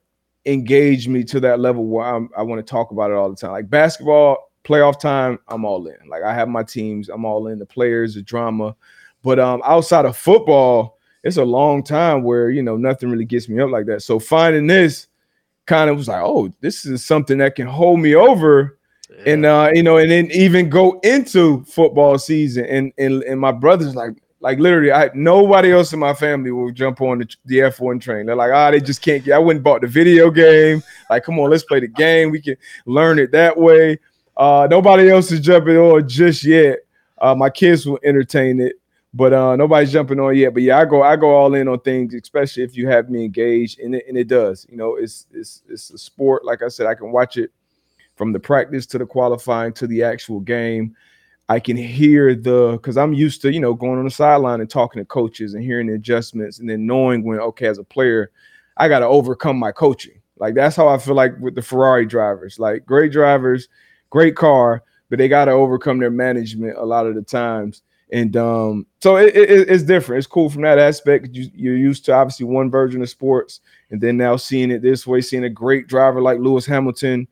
engage 0.46 1.08
me 1.08 1.24
to 1.24 1.40
that 1.40 1.60
level 1.60 1.86
where 1.86 2.06
I'm, 2.06 2.30
I 2.36 2.42
want 2.42 2.64
to 2.64 2.70
talk 2.70 2.90
about 2.90 3.10
it 3.10 3.14
all 3.14 3.30
the 3.30 3.36
time. 3.36 3.50
Like 3.50 3.70
basketball, 3.70 4.49
playoff 4.64 5.00
time, 5.00 5.38
I'm 5.48 5.64
all 5.64 5.86
in. 5.86 5.96
Like 6.08 6.22
I 6.22 6.34
have 6.34 6.48
my 6.48 6.62
teams, 6.62 7.08
I'm 7.08 7.24
all 7.24 7.48
in. 7.48 7.58
The 7.58 7.66
players, 7.66 8.14
the 8.14 8.22
drama, 8.22 8.76
but 9.22 9.38
um, 9.38 9.62
outside 9.64 10.04
of 10.04 10.16
football, 10.16 10.98
it's 11.22 11.36
a 11.36 11.44
long 11.44 11.82
time 11.82 12.22
where 12.22 12.50
you 12.50 12.62
know 12.62 12.76
nothing 12.76 13.10
really 13.10 13.24
gets 13.24 13.48
me 13.48 13.60
up 13.60 13.70
like 13.70 13.86
that. 13.86 14.02
So 14.02 14.18
finding 14.18 14.66
this 14.66 15.08
kind 15.66 15.90
of 15.90 15.96
was 15.96 16.08
like, 16.08 16.22
oh, 16.22 16.50
this 16.60 16.84
is 16.84 17.04
something 17.04 17.38
that 17.38 17.54
can 17.54 17.66
hold 17.66 18.00
me 18.00 18.14
over. 18.14 18.78
Yeah. 19.10 19.32
And 19.32 19.46
uh, 19.46 19.70
you 19.72 19.82
know, 19.82 19.98
and 19.98 20.10
then 20.10 20.30
even 20.32 20.68
go 20.68 21.00
into 21.00 21.64
football 21.64 22.18
season, 22.18 22.64
and 22.66 22.92
and, 22.96 23.22
and 23.24 23.40
my 23.40 23.52
brother's 23.52 23.94
like, 23.94 24.22
like 24.40 24.58
literally, 24.58 24.92
I 24.92 25.10
nobody 25.14 25.72
else 25.72 25.92
in 25.92 25.98
my 25.98 26.14
family 26.14 26.50
will 26.50 26.70
jump 26.70 27.00
on 27.00 27.18
the, 27.18 27.36
the 27.44 27.58
F1 27.58 28.00
train. 28.00 28.26
They're 28.26 28.36
like, 28.36 28.52
ah, 28.52 28.68
oh, 28.68 28.70
they 28.70 28.80
just 28.80 29.02
can't 29.02 29.24
get. 29.24 29.34
I 29.34 29.38
went 29.38 29.58
and 29.58 29.64
bought 29.64 29.82
the 29.82 29.86
video 29.86 30.30
game. 30.30 30.82
Like, 31.10 31.24
come 31.24 31.38
on, 31.38 31.50
let's 31.50 31.64
play 31.64 31.80
the 31.80 31.88
game. 31.88 32.30
We 32.30 32.40
can 32.40 32.56
learn 32.86 33.18
it 33.18 33.32
that 33.32 33.56
way. 33.56 33.98
Uh, 34.40 34.66
nobody 34.70 35.10
else 35.10 35.30
is 35.32 35.40
jumping 35.40 35.76
on 35.76 36.08
just 36.08 36.44
yet. 36.44 36.78
Uh, 37.20 37.34
my 37.34 37.50
kids 37.50 37.84
will 37.84 37.98
entertain 38.02 38.58
it, 38.58 38.76
but 39.12 39.34
uh, 39.34 39.54
nobody's 39.54 39.92
jumping 39.92 40.18
on 40.18 40.34
yet. 40.34 40.54
But 40.54 40.62
yeah, 40.62 40.78
I 40.78 40.86
go 40.86 41.02
I 41.02 41.14
go 41.16 41.28
all 41.28 41.54
in 41.54 41.68
on 41.68 41.78
things, 41.80 42.14
especially 42.14 42.62
if 42.62 42.74
you 42.74 42.88
have 42.88 43.10
me 43.10 43.26
engaged, 43.26 43.80
and 43.80 43.94
it, 43.94 44.06
and 44.08 44.16
it 44.16 44.28
does. 44.28 44.66
You 44.70 44.78
know, 44.78 44.96
it's 44.96 45.26
it's 45.30 45.62
it's 45.68 45.90
a 45.90 45.98
sport. 45.98 46.46
Like 46.46 46.62
I 46.62 46.68
said, 46.68 46.86
I 46.86 46.94
can 46.94 47.12
watch 47.12 47.36
it 47.36 47.50
from 48.16 48.32
the 48.32 48.40
practice 48.40 48.86
to 48.86 48.98
the 48.98 49.04
qualifying 49.04 49.74
to 49.74 49.86
the 49.86 50.02
actual 50.02 50.40
game. 50.40 50.96
I 51.50 51.60
can 51.60 51.76
hear 51.76 52.34
the 52.34 52.78
because 52.80 52.96
I'm 52.96 53.12
used 53.12 53.42
to 53.42 53.52
you 53.52 53.60
know 53.60 53.74
going 53.74 53.98
on 53.98 54.06
the 54.06 54.10
sideline 54.10 54.62
and 54.62 54.70
talking 54.70 55.02
to 55.02 55.04
coaches 55.04 55.52
and 55.52 55.62
hearing 55.62 55.88
the 55.88 55.96
adjustments, 55.96 56.60
and 56.60 56.70
then 56.70 56.86
knowing 56.86 57.24
when 57.24 57.40
okay 57.40 57.66
as 57.66 57.76
a 57.76 57.84
player, 57.84 58.30
I 58.78 58.88
got 58.88 59.00
to 59.00 59.06
overcome 59.06 59.58
my 59.58 59.70
coaching. 59.70 60.22
Like 60.38 60.54
that's 60.54 60.76
how 60.76 60.88
I 60.88 60.96
feel 60.96 61.14
like 61.14 61.38
with 61.40 61.56
the 61.56 61.62
Ferrari 61.62 62.06
drivers, 62.06 62.58
like 62.58 62.86
great 62.86 63.12
drivers 63.12 63.68
great 64.10 64.36
car, 64.36 64.82
but 65.08 65.18
they 65.18 65.28
got 65.28 65.46
to 65.46 65.52
overcome 65.52 65.98
their 65.98 66.10
management 66.10 66.76
a 66.76 66.84
lot 66.84 67.06
of 67.06 67.14
the 67.14 67.22
times. 67.22 67.82
And 68.12 68.36
um, 68.36 68.86
so 69.00 69.16
it, 69.16 69.36
it, 69.36 69.68
it's 69.68 69.84
different. 69.84 70.18
It's 70.18 70.26
cool 70.26 70.50
from 70.50 70.62
that 70.62 70.78
aspect. 70.78 71.28
You, 71.32 71.72
are 71.72 71.76
used 71.76 72.04
to 72.06 72.12
obviously 72.12 72.46
one 72.46 72.70
version 72.70 73.02
of 73.02 73.08
sports, 73.08 73.60
and 73.90 74.00
then 74.00 74.16
now 74.16 74.36
seeing 74.36 74.70
it 74.70 74.82
this 74.82 75.06
way, 75.06 75.20
seeing 75.20 75.44
a 75.44 75.50
great 75.50 75.86
driver 75.86 76.20
like 76.20 76.38
Lewis 76.40 76.66
Hamilton. 76.66 77.28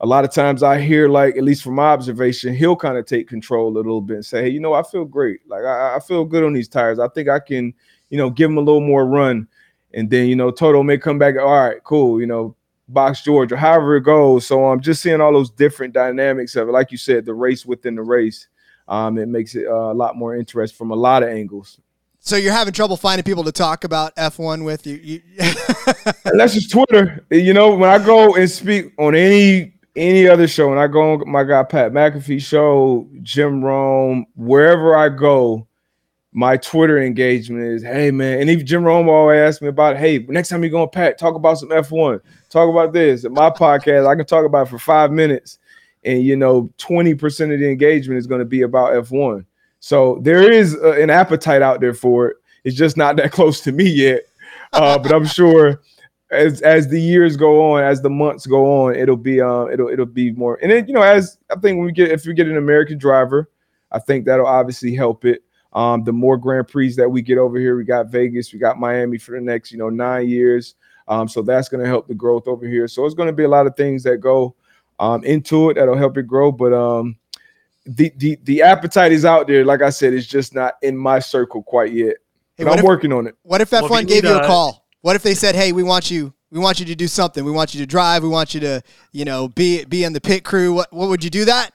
A 0.00 0.06
lot 0.06 0.24
of 0.24 0.32
times 0.32 0.62
I 0.62 0.80
hear, 0.80 1.08
like, 1.08 1.36
at 1.36 1.44
least 1.44 1.62
from 1.62 1.76
my 1.76 1.86
observation, 1.86 2.54
he'll 2.54 2.76
kind 2.76 2.98
of 2.98 3.06
take 3.06 3.28
control 3.28 3.68
a 3.68 3.76
little 3.76 4.00
bit 4.00 4.16
and 4.16 4.26
say, 4.26 4.42
Hey, 4.42 4.48
you 4.48 4.58
know, 4.58 4.74
I 4.74 4.82
feel 4.82 5.04
great. 5.04 5.40
Like, 5.46 5.64
I, 5.64 5.96
I 5.96 6.00
feel 6.00 6.24
good 6.24 6.42
on 6.44 6.52
these 6.52 6.68
tires. 6.68 6.98
I 6.98 7.08
think 7.08 7.28
I 7.28 7.38
can, 7.38 7.72
you 8.10 8.18
know, 8.18 8.30
give 8.30 8.50
him 8.50 8.58
a 8.58 8.62
little 8.62 8.80
more 8.80 9.06
run. 9.06 9.46
And 9.94 10.10
then, 10.10 10.26
you 10.26 10.34
know, 10.34 10.50
Toto 10.50 10.82
may 10.82 10.98
come 10.98 11.18
back, 11.18 11.36
all 11.36 11.52
right, 11.52 11.82
cool, 11.84 12.20
you 12.20 12.26
know, 12.26 12.56
box 12.88 13.22
George 13.22 13.52
or 13.52 13.56
however 13.56 13.96
it 13.96 14.02
goes. 14.02 14.46
So 14.46 14.66
I'm 14.66 14.72
um, 14.74 14.80
just 14.80 15.02
seeing 15.02 15.20
all 15.20 15.32
those 15.32 15.50
different 15.50 15.94
dynamics 15.94 16.56
of 16.56 16.68
it. 16.68 16.72
Like 16.72 16.92
you 16.92 16.98
said, 16.98 17.24
the 17.24 17.34
race 17.34 17.64
within 17.64 17.94
the 17.94 18.02
race. 18.02 18.48
Um, 18.88 19.16
it 19.18 19.28
makes 19.28 19.54
it 19.54 19.66
uh, 19.66 19.92
a 19.92 19.94
lot 19.94 20.16
more 20.16 20.36
interesting 20.36 20.76
from 20.76 20.90
a 20.90 20.96
lot 20.96 21.22
of 21.22 21.28
angles. 21.28 21.78
So 22.24 22.36
you're 22.36 22.52
having 22.52 22.72
trouble 22.72 22.96
finding 22.96 23.24
people 23.24 23.44
to 23.44 23.52
talk 23.52 23.84
about 23.84 24.14
F1 24.16 24.64
with 24.64 24.86
you. 24.86 24.96
you 24.96 25.20
that's 26.24 26.54
just 26.54 26.70
Twitter. 26.70 27.24
You 27.30 27.52
know, 27.52 27.74
when 27.74 27.90
I 27.90 27.98
go 28.04 28.36
and 28.36 28.48
speak 28.48 28.92
on 28.98 29.14
any 29.14 29.74
any 29.96 30.28
other 30.28 30.46
show, 30.46 30.70
and 30.70 30.80
I 30.80 30.86
go 30.86 31.14
on 31.14 31.30
my 31.30 31.44
guy 31.44 31.64
Pat 31.64 31.92
McAfee 31.92 32.40
show, 32.40 33.08
Jim 33.22 33.62
Rome, 33.62 34.26
wherever 34.36 34.96
I 34.96 35.08
go, 35.08 35.66
my 36.32 36.56
Twitter 36.56 37.00
engagement 37.00 37.64
is, 37.64 37.82
hey 37.82 38.10
man, 38.10 38.40
and 38.40 38.50
even 38.50 38.66
Jim 38.66 38.84
Rome 38.84 39.08
always 39.08 39.38
asks 39.38 39.62
me 39.62 39.68
about, 39.68 39.96
hey, 39.96 40.18
next 40.28 40.48
time 40.48 40.64
you 40.64 40.70
go 40.70 40.82
on 40.82 40.88
Pat, 40.88 41.18
talk 41.18 41.34
about 41.34 41.58
some 41.58 41.68
F1, 41.68 42.20
talk 42.48 42.70
about 42.70 42.92
this. 42.92 43.24
My 43.28 43.50
podcast, 43.50 44.08
I 44.08 44.14
can 44.14 44.24
talk 44.24 44.46
about 44.46 44.68
for 44.68 44.78
five 44.78 45.12
minutes, 45.12 45.58
and 46.04 46.22
you 46.22 46.36
know, 46.36 46.72
20% 46.78 47.52
of 47.52 47.60
the 47.60 47.70
engagement 47.70 48.18
is 48.18 48.26
going 48.26 48.38
to 48.38 48.46
be 48.46 48.62
about 48.62 48.92
F1. 48.92 49.44
So 49.80 50.20
there 50.22 50.50
is 50.50 50.74
an 50.74 51.10
appetite 51.10 51.60
out 51.60 51.80
there 51.80 51.94
for 51.94 52.28
it. 52.28 52.36
It's 52.64 52.76
just 52.76 52.96
not 52.96 53.16
that 53.16 53.32
close 53.32 53.60
to 53.62 53.72
me 53.72 53.88
yet. 53.88 54.22
Uh, 54.72 54.98
but 54.98 55.12
I'm 55.12 55.26
sure 55.26 55.82
as 56.30 56.62
as 56.62 56.88
the 56.88 57.00
years 57.00 57.36
go 57.36 57.72
on, 57.72 57.84
as 57.84 58.00
the 58.00 58.08
months 58.08 58.46
go 58.46 58.86
on, 58.86 58.94
it'll 58.94 59.16
be 59.16 59.40
uh, 59.40 59.66
it'll 59.66 59.88
it'll 59.88 60.06
be 60.06 60.32
more. 60.32 60.58
And 60.62 60.70
then 60.70 60.86
you 60.88 60.94
know, 60.94 61.02
as 61.02 61.36
I 61.50 61.56
think 61.56 61.76
when 61.76 61.84
we 61.84 61.92
get 61.92 62.10
if 62.10 62.24
we 62.24 62.32
get 62.32 62.48
an 62.48 62.56
American 62.56 62.96
driver, 62.96 63.50
I 63.90 63.98
think 63.98 64.24
that'll 64.24 64.46
obviously 64.46 64.94
help 64.94 65.26
it. 65.26 65.42
Um, 65.74 66.04
the 66.04 66.12
more 66.12 66.36
Grand 66.36 66.68
Prix 66.68 66.94
that 66.94 67.08
we 67.08 67.22
get 67.22 67.38
over 67.38 67.58
here, 67.58 67.76
we 67.76 67.84
got 67.84 68.08
Vegas, 68.08 68.52
we 68.52 68.58
got 68.58 68.78
Miami 68.78 69.18
for 69.18 69.32
the 69.32 69.40
next 69.40 69.72
you 69.72 69.78
know 69.78 69.88
nine 69.88 70.28
years. 70.28 70.74
Um, 71.08 71.28
so 71.28 71.42
that's 71.42 71.68
going 71.68 71.82
to 71.82 71.88
help 71.88 72.06
the 72.06 72.14
growth 72.14 72.46
over 72.46 72.66
here. 72.66 72.86
So 72.86 73.04
it's 73.04 73.14
going 73.14 73.26
to 73.26 73.32
be 73.32 73.44
a 73.44 73.48
lot 73.48 73.66
of 73.66 73.76
things 73.76 74.02
that 74.04 74.18
go 74.18 74.54
um, 74.98 75.24
into 75.24 75.70
it 75.70 75.74
that'll 75.74 75.96
help 75.96 76.16
it 76.16 76.26
grow. 76.26 76.52
But 76.52 76.72
um, 76.72 77.16
the 77.86 78.12
the 78.16 78.38
the 78.44 78.62
appetite 78.62 79.12
is 79.12 79.24
out 79.24 79.46
there. 79.46 79.64
Like 79.64 79.82
I 79.82 79.90
said, 79.90 80.14
it's 80.14 80.26
just 80.26 80.54
not 80.54 80.74
in 80.82 80.96
my 80.96 81.18
circle 81.18 81.62
quite 81.62 81.92
yet. 81.92 82.16
Hey, 82.56 82.64
but 82.64 82.74
I'm 82.74 82.78
if, 82.80 82.84
working 82.84 83.12
on 83.12 83.26
it. 83.26 83.36
What 83.42 83.60
if 83.60 83.70
F1 83.70 83.90
well, 83.90 84.04
gave 84.04 84.24
you 84.24 84.36
a 84.36 84.46
call? 84.46 84.86
What 85.00 85.16
if 85.16 85.22
they 85.22 85.34
said, 85.34 85.54
"Hey, 85.54 85.72
we 85.72 85.82
want 85.82 86.10
you. 86.10 86.32
We 86.50 86.60
want 86.60 86.78
you 86.78 86.86
to 86.86 86.94
do 86.94 87.08
something. 87.08 87.44
We 87.44 87.50
want 87.50 87.74
you 87.74 87.80
to 87.80 87.86
drive. 87.86 88.22
We 88.22 88.28
want 88.28 88.54
you 88.54 88.60
to, 88.60 88.82
you 89.10 89.24
know, 89.24 89.48
be 89.48 89.84
be 89.84 90.04
in 90.04 90.12
the 90.12 90.20
pit 90.20 90.44
crew." 90.44 90.72
What 90.72 90.92
what 90.92 91.08
would 91.08 91.24
you 91.24 91.30
do 91.30 91.44
that? 91.46 91.72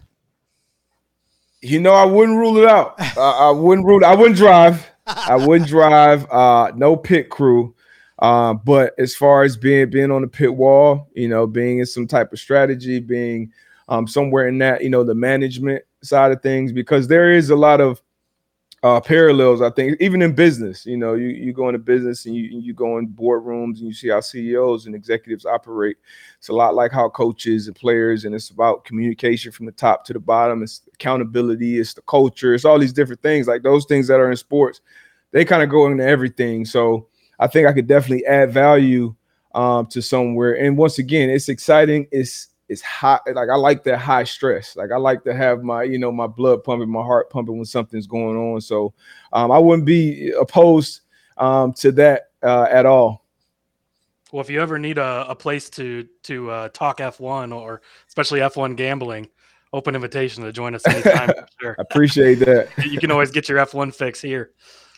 You 1.62 1.80
know, 1.80 1.93
I 1.93 2.06
wouldn't 2.06 2.38
rule 2.38 2.58
it 2.58 2.65
out. 2.65 2.96
uh, 3.17 3.50
I 3.50 3.52
wouldn't 3.52 3.86
rule. 3.86 4.06
I 4.06 4.15
wouldn't 4.15 4.38
drive. 4.38 4.86
I 5.06 5.36
wouldn't 5.36 5.70
drive. 5.70 6.30
Uh, 6.32 6.72
no 6.76 6.96
pit 6.96 7.30
crew. 7.30 7.74
Uh, 8.20 8.54
but 8.54 8.93
as 8.98 9.15
far 9.15 9.43
as 9.43 9.56
being 9.56 9.89
being 9.89 10.12
on 10.12 10.22
the 10.22 10.28
pit 10.28 10.56
wall, 10.56 11.10
you 11.13 11.28
know, 11.28 11.46
being 11.46 11.80
in 11.80 11.86
some 11.86 12.08
type 12.08 12.34
of 12.34 12.39
strategy, 12.39 13.00
being 13.00 13.52
um, 13.89 14.08
somewhere 14.08 14.48
in 14.48 14.58
that, 14.58 14.84
you 14.84 14.89
know, 14.89 15.04
the 15.04 15.15
management 15.15 15.84
side 16.02 16.32
of 16.32 16.41
things 16.41 16.72
because 16.72 17.08
there 17.08 17.32
is 17.32 17.50
a 17.50 17.56
lot 17.56 17.82
of 17.82 18.02
uh, 18.84 19.02
parallels. 19.02 19.62
I 19.62 19.70
think 19.70 20.00
even 20.00 20.22
in 20.22 20.34
business, 20.34 20.86
you 20.86 20.98
know, 20.98 21.16
you 21.16 21.28
you 21.28 21.52
go 21.52 21.68
into 21.68 21.80
business 21.80 22.26
and 22.26 22.36
you 22.36 22.44
you 22.44 22.74
go 22.74 22.98
in 22.98 23.08
boardrooms 23.08 23.80
and 23.80 23.88
you 23.88 23.94
see 23.94 24.10
how 24.10 24.20
CEOs 24.20 24.86
and 24.86 24.96
executives 24.96 25.46
operate. 25.46 25.98
It's 26.38 26.50
a 26.50 26.54
lot 26.54 26.76
like 26.76 26.92
how 26.92 27.10
coaches 27.10 27.68
and 27.68 27.76
players, 27.76 28.26
and 28.26 28.36
it's 28.36 28.50
about 28.50 28.86
communication 28.86 29.52
from 29.52 29.66
the 29.66 29.72
top 29.72 30.06
to 30.06 30.13
the 30.13 30.20
bottom. 30.20 30.62
It's 30.62 30.82
accountability. 30.94 31.80
It's 31.80 31.94
the 31.94 32.02
culture. 32.04 32.54
It's 32.54 32.66
all 32.66 32.80
these 32.80 32.94
different 32.94 33.22
things. 33.22 33.48
Like 33.48 33.63
those 33.63 33.86
things 33.86 34.08
that 34.08 34.20
are 34.20 34.30
in 34.30 34.38
sports, 34.38 34.82
they 35.32 35.44
kind 35.44 35.63
of 35.63 35.70
go 35.70 35.88
into 35.88 36.06
everything. 36.06 36.66
So 36.66 37.08
I 37.40 37.48
think 37.48 37.68
I 37.68 37.74
could 37.74 37.88
definitely 37.88 38.26
add 38.26 38.52
value 38.52 39.16
um, 39.56 39.88
to 39.88 40.02
somewhere. 40.02 40.54
And 40.54 40.78
once 40.78 41.00
again, 41.00 41.30
it's 41.30 41.50
exciting. 41.50 42.08
It's 42.12 42.50
it's 42.70 42.82
hot. 42.82 43.22
Like 43.34 43.50
I 43.50 43.56
like 43.56 43.84
that 43.86 43.98
high 43.98 44.24
stress. 44.24 44.76
Like 44.76 44.92
I 44.92 44.98
like 44.98 45.24
to 45.24 45.34
have 45.34 45.64
my, 45.64 45.84
you 45.84 45.98
know, 45.98 46.12
my 46.12 46.28
blood 46.28 46.64
pumping, 46.64 46.90
my 46.90 47.02
heart 47.02 47.30
pumping 47.30 47.56
when 47.56 47.66
something's 47.66 48.08
going 48.08 48.38
on. 48.38 48.62
So 48.62 48.94
um, 49.34 49.52
I 49.52 49.58
wouldn't 49.58 49.86
be 49.86 50.32
opposed 50.32 51.02
um, 51.38 51.74
to 51.74 51.92
that 51.94 52.32
uh, 52.44 52.68
at 52.70 52.86
all. 52.86 53.26
Well, 54.32 54.42
if 54.42 54.50
you 54.50 54.62
ever 54.62 54.78
need 54.78 54.98
a, 54.98 55.26
a 55.30 55.36
place 55.36 55.70
to 55.72 56.08
to 56.24 56.52
uh, 56.52 56.70
talk 56.70 56.98
F1 56.98 57.56
or 57.56 57.82
especially 58.10 58.42
F1 58.42 58.76
gambling, 58.76 59.30
open 59.72 59.96
invitation 59.96 60.44
to 60.44 60.52
join 60.52 60.76
us 60.76 60.86
anytime. 60.86 61.32
sure. 61.62 61.76
I 61.80 61.82
appreciate 61.82 62.36
that. 62.40 62.70
you 62.86 63.00
can 63.00 63.12
always 63.12 63.32
get 63.32 63.48
your 63.48 63.60
F1 63.60 63.96
fix 63.96 64.22
here. 64.22 64.52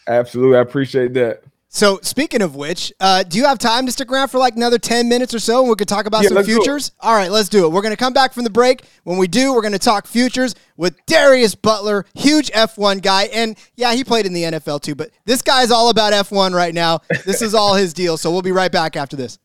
Absolutely, 0.08 0.58
I 0.58 0.62
appreciate 0.62 1.14
that. 1.14 1.44
So, 1.72 2.00
speaking 2.02 2.42
of 2.42 2.56
which, 2.56 2.92
uh, 3.00 3.22
do 3.22 3.38
you 3.38 3.46
have 3.46 3.60
time 3.60 3.86
to 3.86 3.92
stick 3.92 4.12
around 4.12 4.30
for 4.30 4.40
like 4.40 4.56
another 4.56 4.80
10 4.80 5.08
minutes 5.08 5.36
or 5.36 5.40
so 5.40 5.60
and 5.62 5.70
we 5.70 5.76
could 5.76 5.88
talk 5.88 6.08
about 6.08 6.24
yeah, 6.24 6.30
some 6.30 6.44
futures? 6.44 6.92
All 7.00 7.14
right, 7.14 7.30
let's 7.30 7.48
do 7.48 7.66
it. 7.66 7.70
We're 7.72 7.84
going 7.84 7.94
to 7.94 7.98
come 7.98 8.12
back 8.12 8.34
from 8.34 8.44
the 8.44 8.50
break. 8.50 8.82
When 9.04 9.20
we 9.20 9.28
do, 9.28 9.54
we're 9.54 9.62
going 9.62 9.74
to 9.74 9.80
talk 9.80 10.08
futures 10.08 10.56
with 10.78 10.98
Darius 11.06 11.54
Butler, 11.54 12.08
huge 12.16 12.50
F1 12.52 13.04
guy. 13.04 13.26
And 13.26 13.56
yeah, 13.76 13.94
he 13.94 14.04
played 14.04 14.26
in 14.26 14.34
the 14.34 14.44
NFL 14.44 14.82
too, 14.82 14.96
but 14.96 15.12
this 15.26 15.44
guy's 15.44 15.70
all 15.70 15.90
about 15.90 16.12
F1 16.12 16.56
right 16.56 16.74
now. 16.74 17.02
This 17.24 17.44
is 17.44 17.54
all 17.54 17.76
his 17.76 17.94
deal. 17.94 18.18
So, 18.18 18.32
we'll 18.32 18.42
be 18.42 18.52
right 18.52 18.72
back 18.72 18.96
after 18.96 19.16
this. 19.16 19.38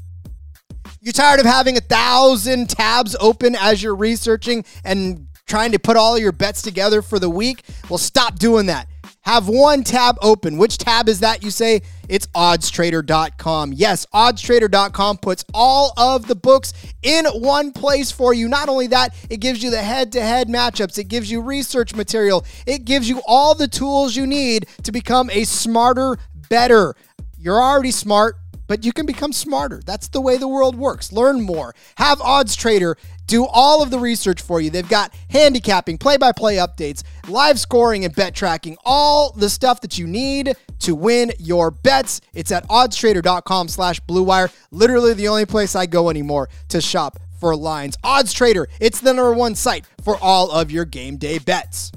You 1.00 1.12
tired 1.12 1.40
of 1.40 1.46
having 1.46 1.76
a 1.76 1.80
thousand 1.80 2.70
tabs 2.70 3.14
open 3.20 3.54
as 3.54 3.82
you're 3.82 3.94
researching 3.94 4.64
and 4.84 5.26
trying 5.46 5.72
to 5.72 5.78
put 5.78 5.96
all 5.96 6.18
your 6.18 6.32
bets 6.32 6.62
together 6.62 7.02
for 7.02 7.18
the 7.18 7.30
week, 7.30 7.62
well, 7.88 7.98
stop 7.98 8.38
doing 8.38 8.66
that. 8.66 8.88
Have 9.22 9.48
one 9.48 9.82
tab 9.82 10.16
open. 10.22 10.56
Which 10.56 10.78
tab 10.78 11.08
is 11.08 11.18
that, 11.20 11.42
you 11.42 11.50
say? 11.50 11.82
It's 12.08 12.28
oddstrader.com. 12.28 13.72
Yes, 13.72 14.06
oddstrader.com 14.14 15.18
puts 15.18 15.44
all 15.52 15.92
of 15.96 16.28
the 16.28 16.36
books 16.36 16.72
in 17.02 17.24
one 17.26 17.72
place 17.72 18.12
for 18.12 18.32
you. 18.32 18.48
Not 18.48 18.68
only 18.68 18.86
that, 18.88 19.16
it 19.28 19.38
gives 19.38 19.64
you 19.64 19.70
the 19.70 19.82
head 19.82 20.12
to 20.12 20.20
head 20.20 20.46
matchups, 20.48 20.96
it 20.98 21.08
gives 21.08 21.28
you 21.28 21.40
research 21.40 21.92
material, 21.94 22.44
it 22.66 22.84
gives 22.84 23.08
you 23.08 23.20
all 23.26 23.56
the 23.56 23.66
tools 23.66 24.14
you 24.14 24.28
need 24.28 24.66
to 24.84 24.92
become 24.92 25.28
a 25.30 25.42
smarter, 25.42 26.18
better. 26.48 26.94
You're 27.36 27.60
already 27.60 27.90
smart 27.90 28.36
but 28.66 28.84
you 28.84 28.92
can 28.92 29.06
become 29.06 29.32
smarter. 29.32 29.80
That's 29.84 30.08
the 30.08 30.20
way 30.20 30.36
the 30.36 30.48
world 30.48 30.76
works. 30.76 31.12
Learn 31.12 31.40
more. 31.40 31.74
Have 31.96 32.20
Odds 32.20 32.56
Trader 32.56 32.96
do 33.26 33.46
all 33.46 33.82
of 33.82 33.90
the 33.90 33.98
research 33.98 34.40
for 34.40 34.60
you. 34.60 34.70
They've 34.70 34.88
got 34.88 35.12
handicapping, 35.30 35.98
play-by-play 35.98 36.56
updates, 36.56 37.02
live 37.28 37.58
scoring 37.58 38.04
and 38.04 38.14
bet 38.14 38.34
tracking, 38.34 38.76
all 38.84 39.32
the 39.32 39.50
stuff 39.50 39.80
that 39.80 39.98
you 39.98 40.06
need 40.06 40.54
to 40.80 40.94
win 40.94 41.32
your 41.38 41.70
bets. 41.70 42.20
It's 42.34 42.52
at 42.52 42.68
oddstrader.com 42.68 43.68
slash 43.68 44.00
bluewire. 44.02 44.52
Literally 44.70 45.14
the 45.14 45.28
only 45.28 45.46
place 45.46 45.74
I 45.74 45.86
go 45.86 46.10
anymore 46.10 46.48
to 46.68 46.80
shop 46.80 47.18
for 47.40 47.54
lines. 47.56 47.96
Odds 48.02 48.32
Trader, 48.32 48.68
it's 48.80 49.00
the 49.00 49.12
number 49.12 49.32
one 49.32 49.54
site 49.54 49.84
for 50.02 50.16
all 50.18 50.50
of 50.50 50.70
your 50.70 50.84
game 50.84 51.16
day 51.16 51.38
bets. 51.38 51.92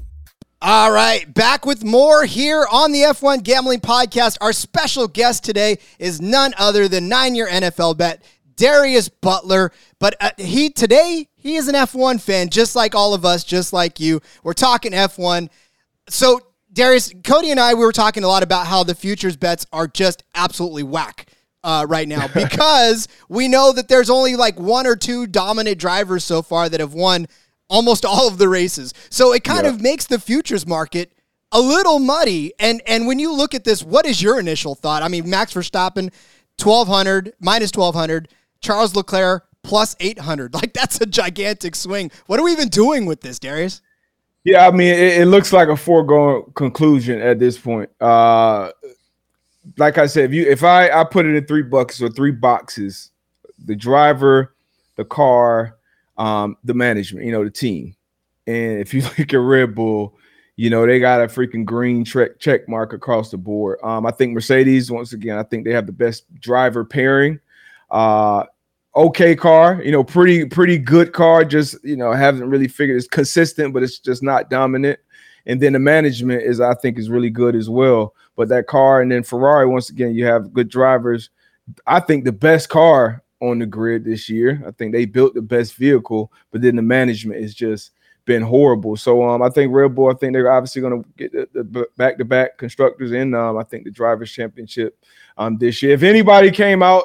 All 0.61 0.91
right, 0.91 1.33
back 1.33 1.65
with 1.65 1.85
more 1.85 2.25
here 2.25 2.67
on 2.69 2.91
the 2.91 3.03
F1 3.03 3.43
Gambling 3.43 3.79
Podcast. 3.79 4.37
Our 4.41 4.51
special 4.51 5.07
guest 5.07 5.45
today 5.45 5.77
is 5.99 6.19
none 6.19 6.53
other 6.57 6.89
than 6.89 7.07
nine 7.07 7.33
year 7.33 7.47
NFL 7.47 7.97
bet, 7.97 8.21
Darius 8.57 9.07
Butler. 9.07 9.71
But 9.99 10.17
uh, 10.19 10.31
he 10.37 10.69
today, 10.69 11.29
he 11.33 11.55
is 11.55 11.69
an 11.69 11.75
F1 11.75 12.19
fan, 12.19 12.49
just 12.49 12.75
like 12.75 12.93
all 12.93 13.13
of 13.13 13.23
us, 13.23 13.45
just 13.45 13.71
like 13.71 14.01
you. 14.01 14.19
We're 14.43 14.51
talking 14.51 14.91
F1. 14.91 15.47
So, 16.09 16.41
Darius, 16.73 17.13
Cody 17.23 17.51
and 17.51 17.59
I, 17.59 17.73
we 17.73 17.85
were 17.85 17.93
talking 17.93 18.25
a 18.25 18.27
lot 18.27 18.43
about 18.43 18.67
how 18.67 18.83
the 18.83 18.95
futures 18.95 19.37
bets 19.37 19.65
are 19.71 19.87
just 19.87 20.25
absolutely 20.35 20.83
whack. 20.83 21.27
Uh, 21.61 21.85
right 21.89 22.07
now 22.07 22.25
because 22.33 23.09
we 23.27 23.49
know 23.49 23.73
that 23.73 23.89
there's 23.89 24.09
only 24.09 24.37
like 24.37 24.57
one 24.57 24.87
or 24.87 24.95
two 24.95 25.27
dominant 25.27 25.77
drivers 25.77 26.23
so 26.23 26.41
far 26.41 26.69
that 26.69 26.79
have 26.79 26.93
won 26.93 27.27
almost 27.69 28.03
all 28.05 28.27
of 28.27 28.37
the 28.37 28.49
races. 28.49 28.93
So 29.09 29.33
it 29.33 29.43
kind 29.43 29.63
Yeah. 29.63 29.69
of 29.69 29.81
makes 29.81 30.05
the 30.07 30.19
futures 30.19 30.65
market 30.67 31.11
a 31.51 31.61
little 31.61 31.99
muddy. 31.99 32.53
And 32.59 32.81
and 32.85 33.07
when 33.07 33.19
you 33.19 33.33
look 33.33 33.53
at 33.55 33.63
this, 33.63 33.83
what 33.83 34.05
is 34.05 34.21
your 34.21 34.39
initial 34.39 34.75
thought? 34.75 35.03
I 35.03 35.07
mean, 35.07 35.29
Max 35.29 35.53
Verstappen, 35.53 36.11
twelve 36.57 36.87
hundred 36.87 37.33
minus 37.39 37.71
twelve 37.71 37.95
hundred, 37.95 38.29
Charles 38.61 38.95
Leclerc 38.95 39.45
plus 39.63 39.95
eight 39.99 40.19
hundred. 40.19 40.53
Like 40.59 40.73
that's 40.73 40.99
a 41.01 41.05
gigantic 41.05 41.75
swing. 41.75 42.11
What 42.27 42.39
are 42.39 42.43
we 42.43 42.51
even 42.51 42.67
doing 42.69 43.05
with 43.05 43.21
this, 43.21 43.39
Darius? 43.39 43.81
Yeah, 44.45 44.65
I 44.67 44.71
mean, 44.71 44.93
it, 44.93 45.21
it 45.21 45.25
looks 45.25 45.51
like 45.51 45.67
a 45.67 45.75
foregone 45.75 46.51
conclusion 46.55 47.19
at 47.21 47.39
this 47.39 47.57
point. 47.57 47.89
Uh, 47.99 48.71
like 49.77 49.97
I 49.97 50.07
said, 50.07 50.25
if 50.25 50.33
you 50.33 50.43
if 50.49 50.63
I 50.63 50.89
I 50.89 51.03
put 51.03 51.25
it 51.25 51.35
in 51.35 51.45
three 51.45 51.61
buckets 51.61 52.01
or 52.01 52.09
three 52.09 52.31
boxes, 52.31 53.11
the 53.65 53.75
driver, 53.75 54.55
the 54.95 55.03
car, 55.05 55.75
um, 56.19 56.57
the 56.63 56.73
management, 56.75 57.25
you 57.25 57.31
know, 57.31 57.43
the 57.43 57.49
team. 57.49 57.95
And 58.45 58.79
if 58.79 58.93
you 58.93 59.01
look 59.17 59.33
at 59.33 59.39
Red 59.39 59.73
Bull, 59.73 60.15
you 60.57 60.69
know, 60.69 60.85
they 60.85 60.99
got 60.99 61.21
a 61.21 61.27
freaking 61.27 61.65
green 61.65 62.03
check 62.03 62.37
check 62.37 62.67
mark 62.67 62.93
across 62.93 63.31
the 63.31 63.37
board. 63.37 63.79
Um, 63.81 64.05
I 64.05 64.11
think 64.11 64.33
Mercedes, 64.33 64.91
once 64.91 65.13
again, 65.13 65.37
I 65.37 65.43
think 65.43 65.65
they 65.65 65.71
have 65.71 65.85
the 65.85 65.93
best 65.93 66.25
driver 66.39 66.83
pairing. 66.83 67.39
Uh, 67.89 68.43
okay 68.95 69.35
car, 69.35 69.81
you 69.81 69.91
know, 69.91 70.03
pretty 70.03 70.45
pretty 70.45 70.77
good 70.77 71.13
car. 71.13 71.45
Just 71.45 71.81
you 71.83 71.95
know, 71.95 72.11
haven't 72.11 72.49
really 72.49 72.67
figured 72.67 72.97
it's 72.97 73.07
consistent, 73.07 73.73
but 73.73 73.83
it's 73.83 73.99
just 73.99 74.21
not 74.21 74.49
dominant. 74.49 74.99
And 75.45 75.61
then 75.61 75.73
the 75.73 75.79
management 75.79 76.43
is, 76.43 76.59
I 76.59 76.73
think, 76.75 76.99
is 76.99 77.09
really 77.09 77.29
good 77.29 77.55
as 77.55 77.69
well. 77.69 78.13
But 78.35 78.49
that 78.49 78.67
car, 78.67 79.01
and 79.01 79.09
then 79.11 79.23
Ferrari, 79.23 79.65
once 79.65 79.89
again, 79.89 80.13
you 80.13 80.25
have 80.25 80.53
good 80.53 80.69
drivers. 80.69 81.29
I 81.87 82.01
think 82.01 82.25
the 82.25 82.33
best 82.33 82.67
car 82.67 83.23
on 83.41 83.59
the 83.59 83.65
grid 83.65 84.03
this 84.03 84.29
year. 84.29 84.63
I 84.67 84.71
think 84.71 84.91
they 84.91 85.05
built 85.05 85.33
the 85.33 85.41
best 85.41 85.75
vehicle, 85.75 86.31
but 86.51 86.61
then 86.61 86.75
the 86.75 86.81
management 86.81 87.41
has 87.41 87.53
just 87.53 87.91
been 88.25 88.41
horrible. 88.41 88.95
So 88.95 89.27
um, 89.27 89.41
I 89.41 89.49
think 89.49 89.73
Red 89.73 89.95
Bull, 89.95 90.11
I 90.11 90.13
think 90.13 90.33
they're 90.33 90.51
obviously 90.51 90.81
going 90.81 91.03
to 91.03 91.09
get 91.17 91.31
the, 91.31 91.63
the 91.63 91.87
back 91.97 92.17
to 92.19 92.25
back 92.25 92.57
constructors 92.57 93.11
in. 93.11 93.33
Um, 93.33 93.57
I 93.57 93.63
think 93.63 93.85
the 93.85 93.91
drivers 93.91 94.31
championship 94.31 95.03
um 95.37 95.57
this 95.57 95.81
year. 95.81 95.93
If 95.93 96.03
anybody 96.03 96.51
came 96.51 96.83
out 96.83 97.03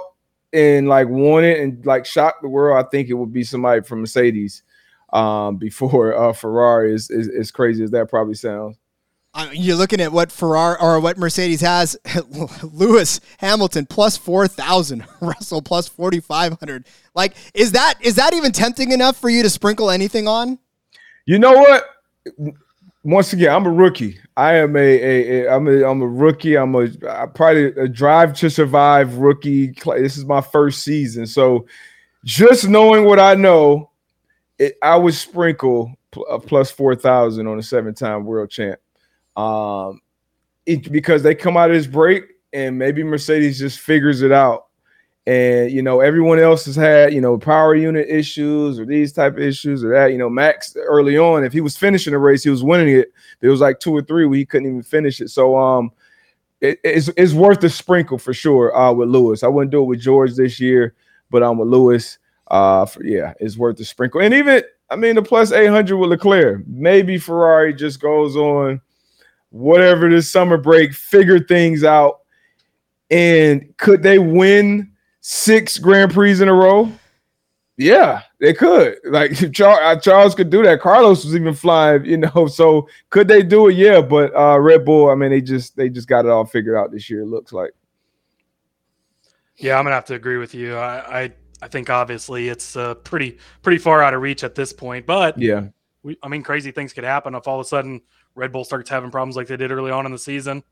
and 0.53 0.89
like 0.89 1.09
won 1.09 1.45
it 1.45 1.61
and 1.61 1.85
like 1.87 2.05
shocked 2.05 2.43
the 2.43 2.49
world, 2.49 2.85
I 2.85 2.89
think 2.89 3.09
it 3.09 3.15
would 3.15 3.33
be 3.33 3.45
somebody 3.45 3.81
from 3.83 4.01
Mercedes 4.01 4.63
um 5.13 5.57
before 5.57 6.15
uh 6.17 6.33
Ferrari 6.33 6.93
is 6.93 7.11
is 7.11 7.29
as 7.29 7.51
crazy 7.51 7.85
as 7.85 7.91
that 7.93 8.11
probably 8.11 8.35
sounds. 8.35 8.77
I 9.35 9.51
mean, 9.51 9.63
you're 9.63 9.77
looking 9.77 10.01
at 10.01 10.13
what 10.13 10.31
Ferrari 10.31 10.77
or 10.81 11.01
what 11.01 11.19
Mercedes 11.19 11.61
has. 11.61 11.97
Lewis 12.63 13.21
Hamilton 13.39 13.87
plus 13.87 14.17
four 14.17 14.47
thousand, 14.47 15.05
Russell 15.21 15.61
plus 15.61 15.89
forty 15.89 16.21
five 16.21 16.59
hundred. 16.61 16.87
Like, 17.15 17.35
is 17.53 17.73
that 17.73 17.95
is 18.01 18.15
that 18.15 18.33
even 18.33 18.53
tempting 18.53 18.93
enough 18.93 19.17
for 19.17 19.29
you 19.29 19.43
to 19.43 19.51
sprinkle 19.51 19.91
anything 19.91 20.29
on? 20.29 20.59
You 21.27 21.39
know 21.39 21.53
what? 21.53 21.85
Once 23.03 23.33
again, 23.33 23.53
I'm 23.53 23.67
a 23.67 23.71
rookie. 23.71 24.19
I 24.37 24.55
am 24.55 24.77
a, 24.77 24.81
a, 24.81 25.47
a 25.47 25.57
I'm 25.57 25.67
a 25.67 25.85
I'm 25.85 26.01
a 26.01 26.09
rookie. 26.09 26.57
I'm 26.57 26.75
a 26.77 26.89
I 27.09 27.27
probably 27.27 27.67
a 27.67 27.89
drive 27.89 28.35
to 28.39 28.49
survive 28.49 29.17
rookie. 29.17 29.75
This 29.97 30.17
is 30.17 30.25
my 30.25 30.41
first 30.41 30.83
season, 30.83 31.27
so 31.27 31.67
just 32.25 32.69
knowing 32.69 33.05
what 33.05 33.19
I 33.19 33.35
know, 33.35 33.91
it, 34.59 34.79
I 34.81 34.97
would 34.97 35.15
sprinkle 35.15 35.93
a 36.17 36.21
uh, 36.21 36.39
plus 36.39 36.71
four 36.71 36.95
thousand 36.95 37.49
on 37.49 37.59
a 37.59 37.63
seven 37.63 37.95
time 37.95 38.25
world 38.25 38.51
champ. 38.51 38.79
Um, 39.37 40.01
it, 40.67 40.91
because 40.91 41.23
they 41.23 41.35
come 41.35 41.57
out 41.57 41.71
of 41.71 41.77
this 41.77 41.87
break 41.87 42.25
and 42.53 42.79
maybe 42.79 43.03
Mercedes 43.03 43.59
just 43.59 43.81
figures 43.81 44.23
it 44.23 44.33
out. 44.33 44.67
And 45.27 45.71
you 45.71 45.83
know, 45.83 46.01
everyone 46.01 46.39
else 46.39 46.67
has 46.67 46.77
had 46.77 47.15
you 47.15 47.21
know 47.21 47.39
power 47.39 47.75
unit 47.75 48.07
issues 48.09 48.79
or 48.79 48.85
these 48.85 49.13
type 49.13 49.35
of 49.35 49.39
issues 49.41 49.83
or 49.83 49.91
that. 49.91 50.13
You 50.13 50.19
know, 50.19 50.29
Max 50.29 50.77
early 50.77 51.17
on, 51.17 51.45
if 51.45 51.53
he 51.53 51.63
was 51.63 51.79
finishing 51.79 52.13
the 52.13 52.19
race, 52.19 52.45
he 52.45 52.51
was 52.51 52.63
winning 52.63 52.95
it. 52.95 53.11
There 53.41 53.51
was 53.51 53.61
like 53.61 53.81
two 53.81 53.93
or 53.93 54.03
three 54.03 54.27
where 54.27 54.39
he 54.39 54.45
couldn't 54.45 54.69
even 54.69 54.83
finish 54.83 55.23
it. 55.23 55.31
So 55.31 55.57
um, 55.57 55.93
it, 56.61 56.79
it's 56.85 57.09
it's 57.17 57.33
worth 57.33 57.61
the 57.61 57.71
sprinkle 57.71 58.19
for 58.19 58.35
sure. 58.35 58.77
Uh, 58.77 58.93
with 58.93 59.09
Lewis, 59.09 59.43
I 59.43 59.49
wouldn't 59.49 59.71
do 59.71 59.83
it 59.83 59.87
with 59.87 60.01
George 60.01 60.35
this 60.35 60.61
year, 60.61 60.95
but 61.31 61.43
I'm 61.43 61.53
um, 61.53 61.59
with 61.59 61.69
Lewis. 61.69 62.19
Uh, 62.49 62.85
for, 62.85 63.03
yeah, 63.03 63.33
it's 63.41 63.57
worth 63.57 63.79
the 63.79 63.85
sprinkle. 63.87 64.21
And 64.21 64.35
even 64.35 64.63
I 64.91 64.97
mean, 64.97 65.15
the 65.15 65.23
plus 65.23 65.53
eight 65.53 65.69
hundred 65.69 65.97
with 65.97 66.11
Leclerc. 66.11 66.67
Maybe 66.67 67.17
Ferrari 67.17 67.73
just 67.73 67.99
goes 67.99 68.37
on 68.37 68.83
whatever 69.55 70.11
this 70.11 70.31
summer 70.31 70.57
break, 70.57 70.93
figure 70.93 71.39
things 71.39 71.85
out, 71.85 72.21
and 73.11 73.75
could 73.77 74.03
they 74.03 74.19
win? 74.19 74.91
six 75.27 75.79
Grand 75.79 76.13
Prix 76.13 76.43
in 76.43 76.49
a 76.49 76.55
row? 76.55 76.93
Yeah, 77.77 78.23
they 78.41 78.53
could. 78.53 78.99
Like 79.05 79.33
Charles, 79.53 80.05
Charles 80.05 80.35
could 80.35 80.51
do 80.51 80.63
that. 80.63 80.81
Carlos 80.81 81.25
was 81.25 81.35
even 81.35 81.55
flying, 81.55 82.05
you 82.05 82.19
know. 82.19 82.47
So 82.51 82.89
could 83.11 83.27
they 83.27 83.43
do 83.43 83.69
it? 83.69 83.75
Yeah, 83.75 84.01
but 84.01 84.37
uh 84.37 84.59
Red 84.61 84.85
Bull, 84.85 85.11
I 85.11 85.15
mean, 85.15 85.31
they 85.31 85.41
just 85.41 85.77
they 85.77 85.89
just 85.89 86.07
got 86.07 86.27
it 86.27 86.31
all 86.31 86.45
figured 86.45 86.77
out 86.77 86.93
this 86.93 87.09
year. 87.11 87.23
It 87.23 87.27
looks 87.27 87.53
like. 87.53 87.73
Yeah, 89.57 89.79
I'm 89.79 89.85
gonna 89.85 89.95
have 89.95 90.05
to 90.07 90.15
agree 90.15 90.37
with 90.37 90.55
you. 90.55 90.77
I 90.77 91.23
I, 91.23 91.33
I 91.63 91.69
think 91.69 91.89
obviously 91.89 92.49
it's 92.49 92.77
uh, 92.77 92.95
pretty 92.97 93.39
pretty 93.63 93.79
far 93.79 94.03
out 94.03 94.13
of 94.15 94.21
reach 94.21 94.45
at 94.45 94.55
this 94.55 94.73
point, 94.73 95.07
but 95.07 95.39
Yeah, 95.39 95.69
we, 96.03 96.19
I 96.23 96.29
mean, 96.29 96.43
crazy 96.43 96.71
things 96.71 96.93
could 96.93 97.05
happen 97.05 97.35
if 97.35 97.49
all 97.49 97.59
of 97.59 97.65
a 97.65 97.69
sudden 97.69 98.03
Red 98.35 98.53
Bull 98.53 98.65
starts 98.65 98.91
having 98.91 99.11
problems 99.11 99.37
like 99.37 99.47
they 99.47 99.57
did 99.57 99.71
early 99.71 99.91
on 99.91 100.07
in 100.07 100.13
the 100.13 100.19
season. 100.19 100.63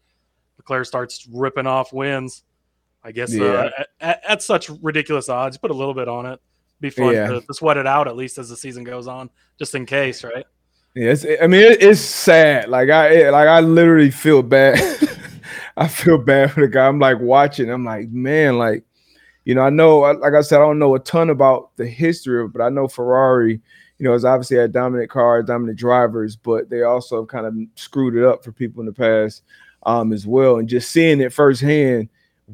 Leclerc 0.58 0.86
starts 0.86 1.26
ripping 1.32 1.66
off 1.66 1.92
wins. 1.92 2.42
I 3.04 3.12
guess 3.12 3.32
Yeah. 3.34 3.44
uh, 3.44 3.70
at, 3.78 3.88
at, 4.00 4.22
at 4.28 4.42
such 4.42 4.70
ridiculous 4.80 5.28
odds, 5.28 5.56
put 5.58 5.70
a 5.70 5.74
little 5.74 5.94
bit 5.94 6.08
on 6.08 6.26
it. 6.26 6.40
Be 6.80 6.90
fun 6.90 7.14
Yeah. 7.14 7.28
to, 7.28 7.40
to 7.40 7.54
sweat 7.54 7.76
it 7.76 7.86
out 7.86 8.06
at 8.08 8.16
least 8.16 8.38
as 8.38 8.48
the 8.48 8.56
season 8.56 8.84
goes 8.84 9.06
on, 9.06 9.30
just 9.58 9.74
in 9.74 9.86
case, 9.86 10.22
right? 10.24 10.44
yeah. 10.94 11.10
It's, 11.12 11.24
I 11.42 11.46
mean, 11.46 11.60
it, 11.62 11.82
it's 11.82 12.00
sad. 12.00 12.68
Like 12.68 12.90
I 12.90 13.08
it- 13.08 13.32
like 13.32 13.48
I 13.48 13.60
literally 13.60 14.10
feel 14.10 14.42
bad. 14.42 14.78
I 15.76 15.88
feel 15.88 16.18
bad 16.18 16.52
for 16.52 16.60
the 16.60 16.68
guy. 16.68 16.86
I'm 16.86 16.98
like 16.98 17.18
watching. 17.18 17.70
I'm 17.70 17.84
like, 17.84 18.10
man, 18.10 18.58
like 18.58 18.84
you 19.44 19.54
know, 19.56 19.62
I 19.62 19.70
know, 19.70 19.98
like 20.00 20.34
I 20.34 20.40
said, 20.42 20.58
I 20.58 20.60
don't 20.64 20.78
know 20.78 20.94
a 20.94 21.00
ton 21.00 21.28
about 21.30 21.74
the 21.76 21.86
history 21.86 22.40
of, 22.40 22.46
it, 22.50 22.52
but 22.52 22.62
I 22.62 22.68
know 22.68 22.86
Ferrari, 22.86 23.60
you 24.02 24.08
know, 24.08 24.14
has 24.14 24.24
obviously 24.24 24.56
had 24.56 24.72
dominant 24.72 25.08
cars, 25.08 25.44
dominant 25.44 25.78
drivers, 25.78 26.34
but 26.34 26.68
they 26.68 26.82
also 26.82 27.20
have 27.20 27.28
kind 27.28 27.46
of 27.46 27.54
screwed 27.76 28.16
it 28.16 28.24
up 28.24 28.42
for 28.42 28.50
people 28.50 28.80
in 28.80 28.86
the 28.86 28.92
past 28.92 29.44
um, 29.84 30.12
as 30.12 30.26
well. 30.26 30.56
And 30.56 30.68
just 30.68 30.90
seeing 30.90 31.20
it 31.20 31.32
firsthand, 31.32 32.08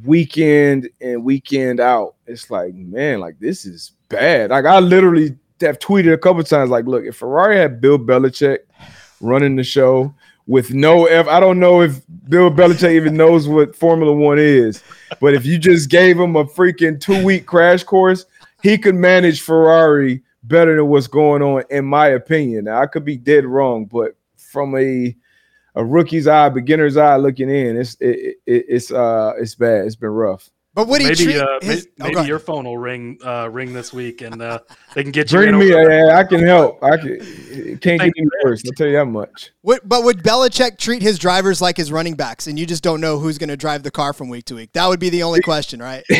weekend 0.04 0.90
and 1.00 1.24
weekend 1.24 1.80
out, 1.80 2.16
it's 2.26 2.50
like, 2.50 2.74
man, 2.74 3.20
like 3.20 3.38
this 3.40 3.64
is 3.64 3.92
bad. 4.10 4.50
Like 4.50 4.66
I 4.66 4.78
literally 4.78 5.38
have 5.62 5.78
tweeted 5.78 6.12
a 6.12 6.18
couple 6.18 6.42
times, 6.42 6.68
like, 6.68 6.84
look, 6.84 7.04
if 7.06 7.16
Ferrari 7.16 7.56
had 7.56 7.80
Bill 7.80 7.98
Belichick 7.98 8.58
running 9.22 9.56
the 9.56 9.64
show 9.64 10.14
with 10.46 10.74
no, 10.74 11.06
F- 11.06 11.28
I 11.28 11.40
don't 11.40 11.58
know 11.58 11.80
if 11.80 12.02
Bill 12.28 12.50
Belichick 12.50 12.90
even 12.92 13.16
knows 13.16 13.48
what 13.48 13.74
Formula 13.74 14.12
One 14.12 14.38
is, 14.38 14.82
but 15.18 15.32
if 15.32 15.46
you 15.46 15.56
just 15.56 15.88
gave 15.88 16.20
him 16.20 16.36
a 16.36 16.44
freaking 16.44 17.00
two 17.00 17.24
week 17.24 17.46
crash 17.46 17.84
course, 17.84 18.26
he 18.62 18.76
could 18.76 18.96
manage 18.96 19.40
Ferrari 19.40 20.22
better 20.48 20.76
than 20.76 20.88
what's 20.88 21.06
going 21.06 21.42
on, 21.42 21.62
in 21.70 21.84
my 21.84 22.08
opinion. 22.08 22.64
Now, 22.64 22.80
I 22.82 22.86
could 22.86 23.04
be 23.04 23.16
dead 23.16 23.44
wrong, 23.44 23.84
but 23.84 24.16
from 24.36 24.76
a 24.76 25.14
a 25.74 25.84
rookie's 25.84 26.26
eye, 26.26 26.48
beginner's 26.48 26.96
eye 26.96 27.16
looking 27.16 27.50
in, 27.50 27.76
it's 27.76 27.96
it, 28.00 28.38
it, 28.46 28.64
it's 28.68 28.90
uh 28.90 29.32
it's 29.38 29.54
bad. 29.54 29.86
It's 29.86 29.96
been 29.96 30.08
rough. 30.10 30.50
But 30.78 30.86
would 30.86 31.00
he 31.00 31.08
maybe 31.08 31.24
treat 31.24 31.36
uh, 31.38 31.58
his, 31.60 31.88
may- 31.98 32.04
oh, 32.04 32.12
maybe 32.12 32.28
your 32.28 32.38
phone 32.38 32.64
will 32.64 32.78
ring 32.78 33.18
uh, 33.24 33.50
ring 33.50 33.72
this 33.72 33.92
week, 33.92 34.20
and 34.20 34.40
uh, 34.40 34.60
they 34.94 35.02
can 35.02 35.10
get 35.10 35.32
you. 35.32 35.38
Bring 35.38 35.48
in 35.48 35.58
me, 35.58 35.74
over- 35.74 35.90
yeah, 35.90 36.16
I 36.16 36.22
can 36.22 36.38
help. 36.38 36.80
I 36.84 36.96
can, 36.96 37.18
can't 37.78 38.00
get 38.00 38.12
any 38.16 38.28
worse. 38.44 38.62
I'll 38.64 38.72
tell 38.74 38.86
you 38.86 38.92
that 38.92 39.06
much. 39.06 39.50
Would, 39.64 39.80
but 39.84 40.04
would 40.04 40.22
Belichick 40.22 40.78
treat 40.78 41.02
his 41.02 41.18
drivers 41.18 41.60
like 41.60 41.76
his 41.76 41.90
running 41.90 42.14
backs, 42.14 42.46
and 42.46 42.56
you 42.56 42.64
just 42.64 42.84
don't 42.84 43.00
know 43.00 43.18
who's 43.18 43.38
going 43.38 43.48
to 43.48 43.56
drive 43.56 43.82
the 43.82 43.90
car 43.90 44.12
from 44.12 44.28
week 44.28 44.44
to 44.44 44.54
week? 44.54 44.72
That 44.74 44.86
would 44.86 45.00
be 45.00 45.10
the 45.10 45.24
only 45.24 45.40
question, 45.40 45.82
right? 45.82 46.04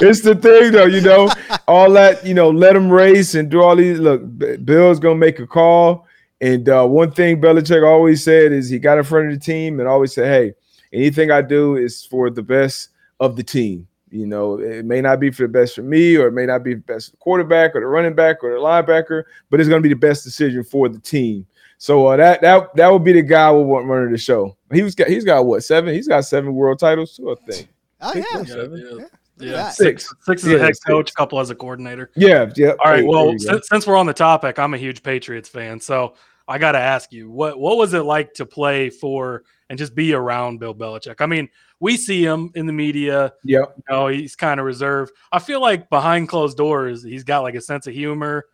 it's 0.00 0.22
the 0.22 0.34
thing 0.34 0.72
though, 0.72 0.86
you 0.86 1.02
know, 1.02 1.30
all 1.68 1.90
that, 1.92 2.24
you 2.24 2.32
know, 2.32 2.48
let 2.48 2.74
him 2.74 2.90
race 2.90 3.34
and 3.34 3.50
do 3.50 3.60
all 3.60 3.76
these. 3.76 3.98
Look, 3.98 4.22
Bill's 4.64 4.98
gonna 4.98 5.14
make 5.14 5.40
a 5.40 5.46
call, 5.46 6.06
and 6.40 6.66
uh, 6.70 6.86
one 6.86 7.12
thing 7.12 7.38
Belichick 7.38 7.86
always 7.86 8.24
said 8.24 8.50
is 8.50 8.70
he 8.70 8.78
got 8.78 8.96
in 8.96 9.04
front 9.04 9.30
of 9.30 9.38
the 9.38 9.44
team 9.44 9.78
and 9.78 9.86
always 9.86 10.14
said, 10.14 10.24
"Hey, 10.26 10.54
anything 10.92 11.30
I 11.30 11.42
do 11.42 11.76
is 11.76 12.04
for 12.04 12.30
the 12.30 12.42
best 12.42 12.90
of 13.20 13.36
the 13.36 13.42
team." 13.42 13.86
You 14.12 14.26
know, 14.26 14.58
it 14.58 14.84
may 14.84 15.00
not 15.00 15.20
be 15.20 15.30
for 15.30 15.42
the 15.42 15.48
best 15.48 15.76
for 15.76 15.82
me, 15.82 16.16
or 16.16 16.26
it 16.28 16.32
may 16.32 16.44
not 16.46 16.64
be 16.64 16.74
the 16.74 16.80
best 16.80 17.06
for 17.06 17.10
the 17.12 17.16
quarterback 17.18 17.76
or 17.76 17.80
the 17.80 17.86
running 17.86 18.14
back 18.14 18.42
or 18.42 18.50
the 18.52 18.58
linebacker, 18.58 19.22
but 19.50 19.60
it's 19.60 19.68
gonna 19.68 19.80
be 19.80 19.88
the 19.88 19.94
best 19.94 20.24
decision 20.24 20.64
for 20.64 20.88
the 20.88 20.98
team. 20.98 21.46
So 21.78 22.08
uh, 22.08 22.16
that 22.16 22.40
that 22.40 22.74
that 22.76 22.92
would 22.92 23.04
be 23.04 23.12
the 23.12 23.22
guy 23.22 23.50
who 23.50 23.62
want 23.62 23.86
running 23.86 24.10
the 24.10 24.18
show. 24.18 24.56
He 24.72 24.82
was 24.82 24.94
got 24.96 25.08
he's 25.08 25.24
got 25.24 25.46
what 25.46 25.62
seven? 25.64 25.94
He's 25.94 26.08
got 26.08 26.24
seven 26.24 26.54
world 26.54 26.78
titles 26.80 27.16
too, 27.16 27.30
I 27.30 27.50
think. 27.52 27.68
oh 28.00 28.12
think 28.12 28.26
yeah. 28.32 28.42
seven. 28.44 28.78
yeah, 28.78 29.06
Yeah. 29.38 29.52
yeah. 29.52 29.68
Six. 29.70 30.08
Six, 30.08 30.16
six 30.26 30.44
as 30.44 30.50
Yeah, 30.50 30.56
a 30.56 30.60
head 30.60 30.74
six. 30.76 30.84
coach, 30.84 31.10
a 31.12 31.14
couple 31.14 31.38
as 31.38 31.50
a 31.50 31.54
coordinator. 31.54 32.10
Yeah, 32.16 32.50
yeah. 32.56 32.70
All 32.84 32.90
right. 32.90 32.96
There- 32.98 33.06
Well, 33.06 33.24
there 33.26 33.32
you 33.34 33.38
go. 33.46 33.52
since, 33.54 33.68
since 33.68 33.86
we're 33.86 33.96
on 33.96 34.06
the 34.06 34.12
topic, 34.12 34.58
I'm 34.58 34.74
a 34.74 34.78
huge 34.78 35.02
Patriots 35.04 35.48
fan, 35.48 35.78
so 35.80 36.14
I 36.48 36.58
got 36.58 36.72
to 36.72 36.78
ask 36.80 37.12
you 37.12 37.30
what 37.30 37.60
what 37.60 37.76
was 37.78 37.94
it 37.94 38.00
like 38.02 38.34
to 38.34 38.44
play 38.44 38.90
for 38.90 39.44
and 39.70 39.78
just 39.78 39.94
be 39.94 40.12
around 40.12 40.58
Bill 40.60 40.74
Belichick? 40.74 41.20
I 41.20 41.26
mean, 41.26 41.48
we 41.78 41.96
see 41.96 42.22
him 42.22 42.50
in 42.54 42.66
the 42.66 42.72
media. 42.74 43.32
Yep. 43.44 43.74
You 43.78 43.82
know, 43.88 44.08
he's 44.08 44.36
kind 44.36 44.60
of 44.60 44.66
reserved. 44.66 45.12
I 45.32 45.38
feel 45.38 45.62
like 45.62 45.88
behind 45.88 46.28
closed 46.28 46.58
doors, 46.58 47.02
he's 47.02 47.24
got 47.24 47.40
like 47.40 47.54
a 47.54 47.60
sense 47.62 47.86
of 47.86 47.94
humor. 47.94 48.44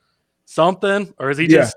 something, 0.48 1.12
or 1.18 1.30
is 1.30 1.38
he 1.38 1.46
Yeah. 1.46 1.62
just 1.62 1.76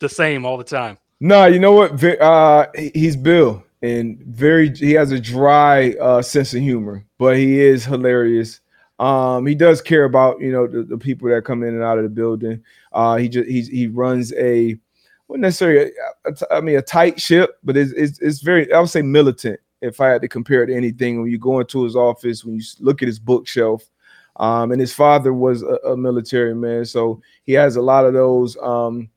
the 0.00 0.08
same 0.10 0.44
all 0.44 0.58
the 0.58 0.64
time? 0.64 0.98
No, 1.20 1.46
you 1.46 1.58
know 1.58 1.72
what? 1.72 2.04
Uh, 2.20 2.66
he's 2.92 3.16
Bill, 3.16 3.64
and 3.80 4.18
very 4.26 4.68
he 4.68 4.92
has 4.92 5.12
a 5.12 5.18
dry 5.18 5.92
uh, 6.00 6.20
sense 6.20 6.52
of 6.52 6.60
humor, 6.60 7.06
but 7.16 7.38
he 7.38 7.58
is 7.60 7.86
hilarious. 7.86 8.60
Um, 8.98 9.46
he 9.46 9.54
does 9.54 9.80
care 9.80 10.04
about 10.04 10.40
you 10.42 10.52
know 10.52 10.66
the, 10.66 10.82
the 10.82 10.98
people 10.98 11.28
that 11.30 11.44
come 11.46 11.62
in 11.62 11.72
and 11.74 11.82
out 11.82 11.96
of 11.96 12.04
the 12.04 12.10
building. 12.10 12.62
Uh, 12.92 13.16
he 13.16 13.28
just 13.30 13.48
he's, 13.48 13.68
he 13.68 13.86
runs 13.86 14.32
a 14.34 14.76
not 15.32 15.40
necessarily 15.40 15.92
I 16.50 16.60
mean 16.60 16.76
a 16.76 16.82
tight 16.82 17.20
ship, 17.20 17.58
but 17.62 17.76
it's, 17.76 17.92
it's 17.92 18.20
it's 18.20 18.40
very 18.40 18.72
I 18.72 18.80
would 18.80 18.90
say 18.90 19.02
militant. 19.02 19.60
If 19.80 20.00
I 20.00 20.08
had 20.08 20.22
to 20.22 20.28
compare 20.28 20.62
it 20.62 20.68
to 20.68 20.76
anything, 20.76 21.20
when 21.20 21.30
you 21.30 21.38
go 21.38 21.58
into 21.58 21.82
his 21.82 21.96
office, 21.96 22.44
when 22.44 22.54
you 22.54 22.62
look 22.78 23.02
at 23.02 23.08
his 23.08 23.18
bookshelf, 23.18 23.82
um, 24.36 24.70
and 24.70 24.80
his 24.80 24.94
father 24.94 25.32
was 25.32 25.62
a, 25.62 25.74
a 25.88 25.96
military 25.96 26.54
man, 26.54 26.84
so 26.84 27.20
he 27.44 27.52
has 27.54 27.76
a 27.76 27.82
lot 27.82 28.06
of 28.06 28.14
those. 28.14 28.56
Um, 28.62 29.10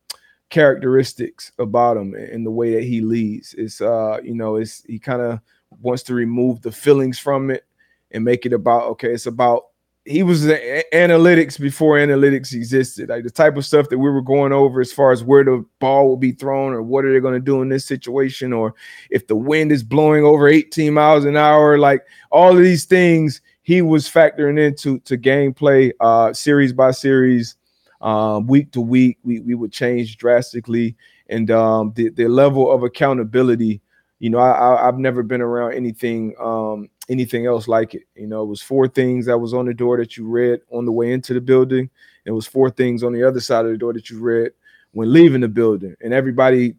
characteristics 0.51 1.51
about 1.59 1.97
him 1.97 2.13
and 2.13 2.45
the 2.45 2.51
way 2.51 2.75
that 2.75 2.83
he 2.83 3.01
leads. 3.01 3.53
It's 3.55 3.81
uh, 3.81 4.19
you 4.23 4.35
know, 4.35 4.55
it's 4.55 4.83
he 4.83 4.99
kind 4.99 5.21
of 5.21 5.39
wants 5.81 6.03
to 6.03 6.13
remove 6.13 6.61
the 6.61 6.71
feelings 6.71 7.19
from 7.19 7.49
it 7.49 7.65
and 8.11 8.23
make 8.23 8.45
it 8.45 8.53
about 8.53 8.83
okay, 8.91 9.11
it's 9.11 9.25
about 9.25 9.63
he 10.05 10.21
was 10.21 10.45
analytics 10.45 11.59
before 11.59 11.97
analytics 11.97 12.53
existed. 12.53 13.09
Like 13.09 13.23
the 13.23 13.31
type 13.31 13.57
of 13.57 13.65
stuff 13.65 13.89
that 13.89 13.97
we 13.97 14.09
were 14.09 14.21
going 14.21 14.53
over 14.53 14.79
as 14.79 14.93
far 14.93 15.11
as 15.11 15.23
where 15.23 15.43
the 15.43 15.65
ball 15.79 16.07
will 16.07 16.17
be 16.17 16.31
thrown 16.31 16.73
or 16.73 16.83
what 16.83 17.05
are 17.05 17.13
they 17.13 17.19
going 17.19 17.33
to 17.33 17.39
do 17.39 17.63
in 17.63 17.69
this 17.69 17.85
situation 17.85 18.53
or 18.53 18.75
if 19.09 19.25
the 19.25 19.35
wind 19.35 19.71
is 19.71 19.83
blowing 19.83 20.23
over 20.23 20.47
18 20.47 20.93
miles 20.93 21.25
an 21.25 21.35
hour, 21.35 21.79
like 21.79 22.05
all 22.31 22.55
of 22.55 22.63
these 22.63 22.85
things 22.85 23.41
he 23.63 23.81
was 23.81 24.07
factoring 24.07 24.59
into 24.59 24.99
to 24.99 25.17
gameplay 25.17 25.91
uh 25.99 26.31
series 26.31 26.71
by 26.71 26.91
series 26.91 27.55
um, 28.01 28.45
week 28.45 28.71
to 28.73 28.81
week, 28.81 29.17
we, 29.23 29.39
we 29.39 29.55
would 29.55 29.71
change 29.71 30.17
drastically. 30.17 30.95
And 31.27 31.49
um, 31.49 31.91
the, 31.95 32.09
the 32.09 32.27
level 32.27 32.71
of 32.71 32.83
accountability, 32.83 33.81
you 34.19 34.29
know, 34.29 34.37
I, 34.37 34.51
I, 34.51 34.87
I've 34.87 34.99
never 34.99 35.23
been 35.23 35.41
around 35.41 35.73
anything 35.73 36.35
um, 36.39 36.89
anything 37.09 37.45
else 37.45 37.67
like 37.67 37.93
it. 37.93 38.03
You 38.15 38.27
know, 38.27 38.43
it 38.43 38.47
was 38.47 38.61
four 38.61 38.87
things 38.87 39.25
that 39.25 39.37
was 39.37 39.53
on 39.53 39.65
the 39.65 39.73
door 39.73 39.97
that 39.97 40.17
you 40.17 40.27
read 40.27 40.61
on 40.71 40.85
the 40.85 40.91
way 40.91 41.11
into 41.11 41.33
the 41.33 41.41
building. 41.41 41.89
It 42.25 42.31
was 42.31 42.47
four 42.47 42.69
things 42.69 43.03
on 43.03 43.13
the 43.13 43.23
other 43.23 43.39
side 43.39 43.65
of 43.65 43.71
the 43.71 43.77
door 43.77 43.93
that 43.93 44.09
you 44.09 44.19
read 44.19 44.51
when 44.91 45.11
leaving 45.11 45.41
the 45.41 45.47
building. 45.47 45.95
And 46.01 46.13
everybody 46.13 46.75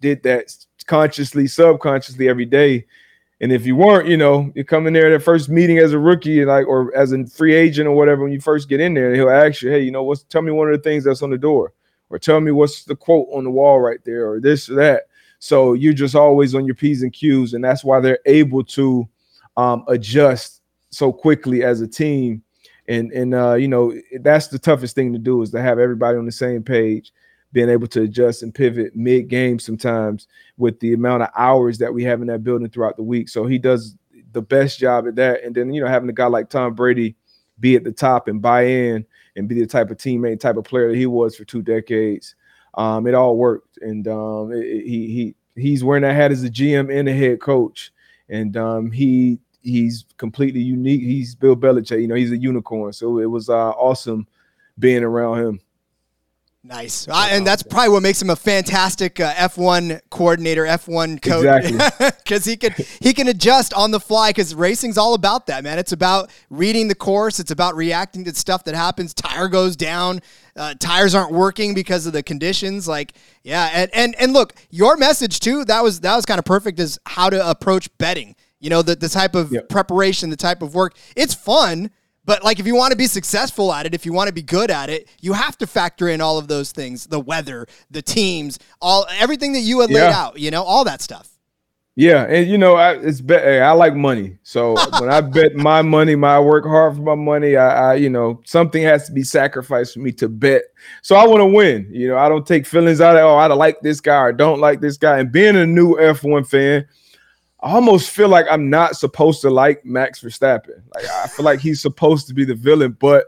did 0.00 0.22
that 0.24 0.54
consciously, 0.86 1.46
subconsciously 1.46 2.28
every 2.28 2.44
day. 2.44 2.84
And 3.40 3.50
if 3.50 3.66
you 3.66 3.74
weren't, 3.74 4.08
you 4.08 4.16
know, 4.16 4.52
you 4.54 4.64
come 4.64 4.86
in 4.86 4.92
there 4.92 5.12
at 5.12 5.18
that 5.18 5.24
first 5.24 5.48
meeting 5.48 5.78
as 5.78 5.92
a 5.92 5.98
rookie, 5.98 6.44
like 6.44 6.66
or 6.66 6.94
as 6.94 7.12
a 7.12 7.26
free 7.26 7.54
agent 7.54 7.88
or 7.88 7.96
whatever, 7.96 8.22
when 8.22 8.32
you 8.32 8.40
first 8.40 8.68
get 8.68 8.80
in 8.80 8.94
there, 8.94 9.14
he'll 9.14 9.30
ask 9.30 9.62
you, 9.62 9.70
hey, 9.70 9.80
you 9.80 9.90
know, 9.90 10.04
what's 10.04 10.22
tell 10.24 10.42
me 10.42 10.52
one 10.52 10.68
of 10.68 10.76
the 10.76 10.82
things 10.82 11.04
that's 11.04 11.22
on 11.22 11.30
the 11.30 11.38
door, 11.38 11.72
or 12.10 12.20
tell 12.20 12.40
me 12.40 12.52
what's 12.52 12.84
the 12.84 12.94
quote 12.94 13.26
on 13.32 13.42
the 13.42 13.50
wall 13.50 13.80
right 13.80 13.98
there, 14.04 14.30
or 14.30 14.38
this 14.38 14.70
or 14.70 14.74
that. 14.74 15.04
So 15.40 15.72
you're 15.72 15.92
just 15.92 16.14
always 16.14 16.54
on 16.54 16.66
your 16.66 16.76
P's 16.76 17.02
and 17.02 17.12
Q's, 17.12 17.54
and 17.54 17.64
that's 17.64 17.82
why 17.82 17.98
they're 17.98 18.20
able 18.26 18.62
to 18.62 19.08
um, 19.56 19.84
adjust 19.88 20.62
so 20.90 21.12
quickly 21.12 21.62
as 21.64 21.80
a 21.80 21.88
team. 21.88 22.42
And 22.88 23.12
and 23.12 23.34
uh, 23.34 23.54
you 23.54 23.68
know, 23.68 23.94
that's 24.20 24.48
the 24.48 24.58
toughest 24.58 24.94
thing 24.94 25.12
to 25.12 25.18
do 25.18 25.40
is 25.42 25.50
to 25.50 25.62
have 25.62 25.78
everybody 25.78 26.18
on 26.18 26.26
the 26.26 26.32
same 26.32 26.62
page, 26.62 27.12
being 27.52 27.68
able 27.68 27.86
to 27.88 28.02
adjust 28.02 28.42
and 28.42 28.54
pivot 28.54 28.96
mid 28.96 29.28
game 29.28 29.58
sometimes 29.58 30.26
with 30.58 30.78
the 30.80 30.92
amount 30.92 31.22
of 31.22 31.28
hours 31.36 31.78
that 31.78 31.92
we 31.94 32.02
have 32.04 32.20
in 32.20 32.26
that 32.28 32.42
building 32.42 32.68
throughout 32.68 32.96
the 32.96 33.02
week. 33.02 33.28
So 33.28 33.46
he 33.46 33.58
does 33.58 33.96
the 34.32 34.42
best 34.42 34.78
job 34.78 35.06
at 35.06 35.14
that. 35.16 35.44
And 35.44 35.54
then, 35.54 35.72
you 35.72 35.80
know, 35.80 35.86
having 35.88 36.08
a 36.08 36.12
guy 36.12 36.26
like 36.26 36.48
Tom 36.50 36.74
Brady 36.74 37.14
be 37.60 37.76
at 37.76 37.84
the 37.84 37.92
top 37.92 38.28
and 38.28 38.42
buy 38.42 38.62
in 38.62 39.06
and 39.36 39.48
be 39.48 39.60
the 39.60 39.66
type 39.66 39.90
of 39.90 39.98
teammate, 39.98 40.40
type 40.40 40.56
of 40.56 40.64
player 40.64 40.88
that 40.90 40.96
he 40.96 41.06
was 41.06 41.36
for 41.36 41.44
two 41.44 41.62
decades. 41.62 42.34
Um, 42.74 43.06
it 43.06 43.14
all 43.14 43.36
worked. 43.36 43.78
And 43.78 44.08
um, 44.08 44.50
it- 44.52 44.84
he 44.86 45.34
he 45.54 45.60
he's 45.60 45.84
wearing 45.84 46.02
that 46.02 46.16
hat 46.16 46.32
as 46.32 46.42
a 46.42 46.50
GM 46.50 46.90
and 46.92 47.08
a 47.08 47.12
head 47.14 47.40
coach. 47.40 47.92
And 48.32 48.56
um, 48.56 48.90
he 48.90 49.38
he's 49.62 50.04
completely 50.16 50.60
unique. 50.60 51.02
He's 51.02 51.34
Bill 51.36 51.54
Belichick, 51.54 52.00
you 52.00 52.08
know, 52.08 52.16
he's 52.16 52.32
a 52.32 52.36
unicorn. 52.36 52.92
So 52.92 53.18
it 53.18 53.30
was 53.30 53.48
uh, 53.48 53.70
awesome 53.70 54.26
being 54.78 55.04
around 55.04 55.38
him. 55.38 55.60
Nice, 56.64 57.08
Uh, 57.08 57.26
and 57.28 57.44
that's 57.44 57.64
probably 57.64 57.88
what 57.88 58.04
makes 58.04 58.22
him 58.22 58.30
a 58.30 58.36
fantastic 58.36 59.18
uh, 59.18 59.34
F1 59.34 60.00
coordinator, 60.10 60.64
F1 60.64 61.20
coach, 61.20 61.44
Exactly. 61.44 62.10
because 62.24 62.44
he 62.44 62.56
can 62.56 62.72
he 63.00 63.12
can 63.12 63.26
adjust 63.26 63.74
on 63.74 63.90
the 63.90 63.98
fly. 63.98 64.30
Because 64.30 64.54
racing's 64.54 64.96
all 64.96 65.14
about 65.14 65.48
that, 65.48 65.64
man. 65.64 65.80
It's 65.80 65.90
about 65.90 66.30
reading 66.50 66.86
the 66.86 66.94
course. 66.94 67.40
It's 67.40 67.50
about 67.50 67.74
reacting 67.74 68.22
to 68.26 68.34
stuff 68.36 68.62
that 68.64 68.76
happens. 68.76 69.12
Tire 69.12 69.48
goes 69.48 69.74
down, 69.74 70.20
uh, 70.56 70.74
tires 70.78 71.14
aren't 71.14 71.32
working 71.32 71.74
because 71.74 72.06
of 72.06 72.12
the 72.12 72.22
conditions. 72.22 72.86
Like, 72.86 73.14
yeah, 73.42 73.70
and 73.72 73.90
and 73.94 74.14
and 74.18 74.32
look, 74.32 74.54
your 74.70 74.96
message 74.96 75.40
too. 75.40 75.64
That 75.64 75.82
was 75.82 76.00
that 76.00 76.14
was 76.16 76.26
kind 76.26 76.38
of 76.38 76.44
perfect. 76.44 76.78
Is 76.78 76.98
how 77.06 77.30
to 77.30 77.48
approach 77.48 77.88
betting. 77.98 78.34
You 78.60 78.70
know, 78.70 78.82
the 78.82 78.94
the 78.94 79.08
type 79.08 79.34
of 79.34 79.50
Yep. 79.52 79.68
preparation, 79.68 80.30
the 80.30 80.36
type 80.36 80.62
of 80.62 80.74
work. 80.74 80.96
It's 81.16 81.34
fun. 81.34 81.90
But 82.24 82.44
like 82.44 82.60
if 82.60 82.66
you 82.68 82.76
want 82.76 82.92
to 82.92 82.96
be 82.96 83.08
successful 83.08 83.72
at 83.72 83.84
it, 83.84 83.94
if 83.94 84.06
you 84.06 84.12
want 84.12 84.28
to 84.28 84.32
be 84.32 84.42
good 84.42 84.70
at 84.70 84.88
it, 84.88 85.08
you 85.20 85.32
have 85.32 85.58
to 85.58 85.66
factor 85.66 86.08
in 86.08 86.20
all 86.20 86.38
of 86.38 86.46
those 86.46 86.70
things, 86.70 87.06
the 87.06 87.18
weather, 87.18 87.66
the 87.90 88.00
teams, 88.00 88.60
all 88.80 89.06
everything 89.18 89.54
that 89.54 89.60
you 89.60 89.80
had 89.80 89.90
laid 89.90 90.02
out, 90.12 90.38
you 90.38 90.52
know, 90.52 90.62
all 90.62 90.84
that 90.84 91.02
stuff. 91.02 91.28
Yeah, 91.94 92.24
and 92.24 92.48
you 92.48 92.56
know, 92.56 92.76
I 92.76 92.94
it's 92.94 93.20
bet 93.20 93.42
hey, 93.42 93.60
I 93.60 93.72
like 93.72 93.94
money. 93.94 94.38
So 94.44 94.74
when 94.98 95.10
I 95.10 95.20
bet 95.20 95.54
my 95.54 95.82
money, 95.82 96.14
my 96.14 96.36
I 96.36 96.40
work 96.40 96.64
hard 96.64 96.96
for 96.96 97.02
my 97.02 97.14
money. 97.14 97.56
I, 97.56 97.92
I, 97.92 97.94
you 97.96 98.08
know, 98.08 98.40
something 98.46 98.82
has 98.82 99.06
to 99.06 99.12
be 99.12 99.22
sacrificed 99.22 99.94
for 99.94 100.00
me 100.00 100.12
to 100.12 100.28
bet. 100.28 100.62
So 101.02 101.16
I 101.16 101.26
want 101.26 101.40
to 101.40 101.46
win. 101.46 101.86
You 101.90 102.08
know, 102.08 102.18
I 102.18 102.30
don't 102.30 102.46
take 102.46 102.66
feelings 102.66 103.02
out 103.02 103.16
of 103.16 103.22
oh, 103.22 103.36
I 103.36 103.46
like 103.48 103.80
this 103.80 104.00
guy 104.00 104.16
or 104.16 104.32
don't 104.32 104.58
like 104.58 104.80
this 104.80 104.96
guy. 104.96 105.18
And 105.18 105.30
being 105.30 105.56
a 105.56 105.66
new 105.66 105.96
F1 105.96 106.48
fan, 106.48 106.86
I 107.62 107.72
almost 107.72 108.10
feel 108.10 108.28
like 108.28 108.46
I'm 108.50 108.70
not 108.70 108.96
supposed 108.96 109.42
to 109.42 109.50
like 109.50 109.84
Max 109.84 110.22
Verstappen. 110.22 110.82
Like 110.94 111.04
I 111.04 111.26
feel 111.28 111.44
like 111.44 111.60
he's 111.60 111.82
supposed 111.82 112.26
to 112.28 112.34
be 112.34 112.46
the 112.46 112.54
villain, 112.54 112.96
but 112.98 113.26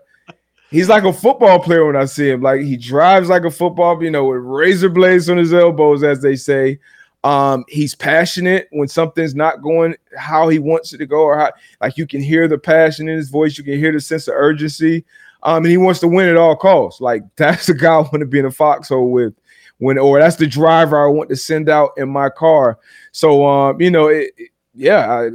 he's 0.70 0.88
like 0.88 1.04
a 1.04 1.12
football 1.12 1.60
player 1.60 1.84
when 1.84 1.96
I 1.96 2.06
see 2.06 2.30
him. 2.30 2.40
Like 2.40 2.62
he 2.62 2.78
drives 2.78 3.28
like 3.28 3.44
a 3.44 3.50
football, 3.50 4.02
you 4.02 4.10
know, 4.10 4.24
with 4.24 4.40
razor 4.40 4.88
blades 4.88 5.28
on 5.28 5.36
his 5.36 5.52
elbows, 5.52 6.02
as 6.02 6.22
they 6.22 6.34
say. 6.34 6.78
Um, 7.24 7.64
he's 7.68 7.94
passionate 7.94 8.68
when 8.70 8.86
something's 8.86 9.34
not 9.34 9.62
going 9.62 9.96
how 10.16 10.48
he 10.48 10.58
wants 10.60 10.92
it 10.92 10.98
to 10.98 11.06
go, 11.06 11.22
or 11.22 11.38
how 11.38 11.52
like 11.80 11.96
you 11.96 12.06
can 12.06 12.22
hear 12.22 12.46
the 12.48 12.58
passion 12.58 13.08
in 13.08 13.16
his 13.16 13.30
voice, 13.30 13.58
you 13.58 13.64
can 13.64 13.78
hear 13.78 13.92
the 13.92 14.00
sense 14.00 14.28
of 14.28 14.34
urgency. 14.36 15.04
Um, 15.42 15.58
and 15.64 15.66
he 15.66 15.76
wants 15.78 16.00
to 16.00 16.08
win 16.08 16.28
at 16.28 16.36
all 16.36 16.56
costs. 16.56 17.00
Like 17.00 17.22
that's 17.36 17.66
the 17.66 17.74
guy 17.74 17.94
I 17.94 17.98
want 17.98 18.20
to 18.20 18.26
be 18.26 18.38
in 18.38 18.44
a 18.46 18.50
foxhole 18.50 19.10
with 19.10 19.34
when, 19.78 19.98
or 19.98 20.18
that's 20.20 20.36
the 20.36 20.46
driver 20.46 21.02
I 21.02 21.10
want 21.10 21.30
to 21.30 21.36
send 21.36 21.68
out 21.68 21.90
in 21.96 22.08
my 22.08 22.28
car. 22.30 22.78
So, 23.12 23.46
um, 23.46 23.80
you 23.80 23.90
know, 23.90 24.08
it, 24.08 24.30
it- 24.36 24.50
yeah, 24.76 25.08
I, 25.08 25.30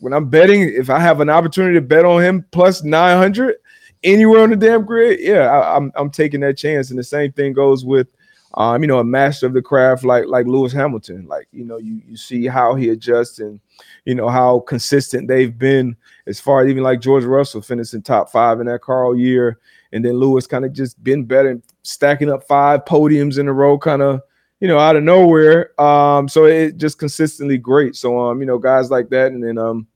when 0.00 0.12
I'm 0.12 0.28
betting, 0.28 0.60
if 0.60 0.90
I 0.90 0.98
have 0.98 1.20
an 1.20 1.30
opportunity 1.30 1.74
to 1.76 1.80
bet 1.80 2.04
on 2.04 2.22
him 2.22 2.44
plus 2.52 2.82
900 2.84 3.56
anywhere 4.02 4.42
on 4.42 4.50
the 4.50 4.56
damn 4.56 4.84
grid, 4.84 5.20
yeah, 5.20 5.48
I, 5.50 5.76
I'm 5.76 5.90
I'm 5.96 6.10
taking 6.10 6.40
that 6.40 6.58
chance. 6.58 6.90
And 6.90 6.98
the 6.98 7.04
same 7.04 7.32
thing 7.32 7.54
goes 7.54 7.84
with, 7.84 8.06
um, 8.56 8.82
you 8.82 8.86
know, 8.86 8.98
a 8.98 9.04
master 9.04 9.46
of 9.46 9.52
the 9.52 9.62
craft 9.62 10.04
like 10.04 10.26
like 10.26 10.46
Lewis 10.46 10.72
Hamilton. 10.72 11.26
Like, 11.26 11.48
you 11.52 11.64
know, 11.64 11.78
you 11.78 12.00
you 12.06 12.16
see 12.16 12.46
how 12.46 12.74
he 12.74 12.90
adjusts 12.90 13.40
and 13.40 13.60
you 14.04 14.14
know 14.14 14.28
how 14.28 14.60
consistent 14.60 15.28
they've 15.28 15.56
been 15.56 15.96
as 16.26 16.40
far 16.40 16.62
as 16.62 16.68
even 16.68 16.82
like 16.82 17.00
George 17.00 17.24
Russell 17.24 17.62
finishing 17.62 18.02
top 18.02 18.30
five 18.30 18.60
in 18.60 18.66
that 18.66 18.82
car 18.82 19.04
all 19.04 19.16
year, 19.16 19.58
and 19.92 20.04
then 20.04 20.14
Lewis 20.14 20.46
kind 20.46 20.64
of 20.64 20.72
just 20.72 21.02
been 21.02 21.24
better, 21.24 21.50
and 21.50 21.62
stacking 21.82 22.30
up 22.30 22.44
five 22.44 22.84
podiums 22.84 23.38
in 23.38 23.48
a 23.48 23.52
row, 23.52 23.76
kind 23.76 24.02
of 24.02 24.22
you 24.60 24.68
know, 24.68 24.78
out 24.78 24.96
of 24.96 25.02
nowhere. 25.02 25.78
Um, 25.80 26.28
so 26.28 26.46
it 26.46 26.76
just 26.76 26.98
consistently 26.98 27.58
great. 27.58 27.96
So 27.96 28.18
um, 28.18 28.40
you 28.40 28.46
know, 28.46 28.58
guys 28.58 28.90
like 28.90 29.08
that, 29.10 29.32
and 29.32 29.42
then 29.42 29.58
um, 29.58 29.86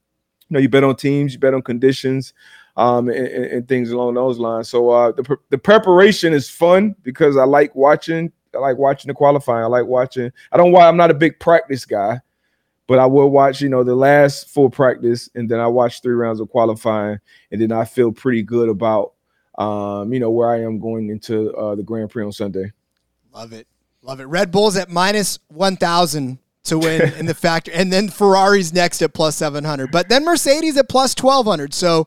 you 0.48 0.54
know, 0.54 0.60
you 0.60 0.68
bet 0.68 0.84
on 0.84 0.96
teams, 0.96 1.32
you 1.32 1.38
bet 1.38 1.54
on 1.54 1.62
conditions, 1.62 2.34
um, 2.76 3.08
and, 3.08 3.26
and, 3.26 3.44
and 3.46 3.68
things 3.68 3.92
along 3.92 4.14
those 4.14 4.38
lines. 4.38 4.68
So 4.68 4.90
uh, 4.90 5.12
the 5.12 5.36
the 5.50 5.58
preparation 5.58 6.32
is 6.32 6.50
fun 6.50 6.96
because 7.02 7.36
I 7.36 7.44
like 7.44 7.74
watching. 7.76 8.32
I 8.58 8.60
like 8.60 8.78
watching 8.78 9.08
the 9.08 9.14
qualifying. 9.14 9.64
I 9.64 9.68
like 9.68 9.86
watching. 9.86 10.32
I 10.50 10.56
don't. 10.56 10.72
wa- 10.72 10.88
I'm 10.88 10.96
not 10.96 11.10
a 11.10 11.14
big 11.14 11.38
practice 11.38 11.84
guy, 11.84 12.20
but 12.86 12.98
I 12.98 13.06
will 13.06 13.30
watch. 13.30 13.60
You 13.60 13.68
know, 13.68 13.84
the 13.84 13.94
last 13.94 14.48
full 14.48 14.68
practice, 14.68 15.30
and 15.34 15.48
then 15.48 15.60
I 15.60 15.66
watch 15.68 16.02
three 16.02 16.14
rounds 16.14 16.40
of 16.40 16.50
qualifying, 16.50 17.18
and 17.52 17.60
then 17.60 17.72
I 17.72 17.84
feel 17.84 18.12
pretty 18.12 18.42
good 18.42 18.68
about. 18.68 19.12
Um, 19.56 20.12
you 20.12 20.20
know 20.20 20.30
where 20.30 20.50
I 20.50 20.62
am 20.62 20.78
going 20.78 21.08
into 21.08 21.52
uh, 21.54 21.74
the 21.74 21.82
Grand 21.82 22.10
Prix 22.10 22.24
on 22.24 22.32
Sunday. 22.32 22.72
Love 23.32 23.52
it. 23.52 23.66
Love 24.02 24.20
it. 24.20 24.26
Red 24.26 24.50
Bull's 24.50 24.76
at 24.76 24.88
minus 24.88 25.38
1,000 25.48 26.38
to 26.64 26.78
win 26.78 27.12
in 27.18 27.26
the 27.26 27.34
factor. 27.34 27.72
And 27.72 27.92
then 27.92 28.08
Ferrari's 28.08 28.72
next 28.72 29.02
at 29.02 29.12
plus 29.12 29.36
700. 29.36 29.90
But 29.90 30.08
then 30.08 30.24
Mercedes 30.24 30.76
at 30.76 30.88
plus 30.88 31.14
1,200. 31.20 31.74
So, 31.74 32.06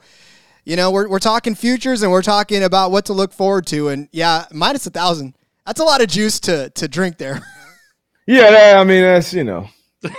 you 0.64 0.76
know, 0.76 0.92
we're, 0.92 1.10
we're 1.10 1.20
talking 1.20 1.56
futures 1.56 2.02
and 2.02 2.12
we're 2.12 2.22
talking 2.22 2.64
about 2.64 2.92
what 2.92 3.06
to 3.06 3.14
look 3.14 3.34
forward 3.34 3.66
to. 3.68 3.90
And 3.90 4.08
yeah, 4.12 4.46
minus 4.52 4.86
a 4.86 4.90
1,000. 4.90 5.34
That's 5.66 5.80
a 5.80 5.84
lot 5.84 6.02
of 6.02 6.08
juice 6.08 6.40
to, 6.42 6.70
to 6.72 6.88
drink 6.88 7.18
there. 7.18 7.42
Yeah, 8.28 8.52
that, 8.52 8.78
I 8.78 8.84
mean 8.84 9.02
that's 9.02 9.34
you 9.34 9.44
know, 9.44 9.68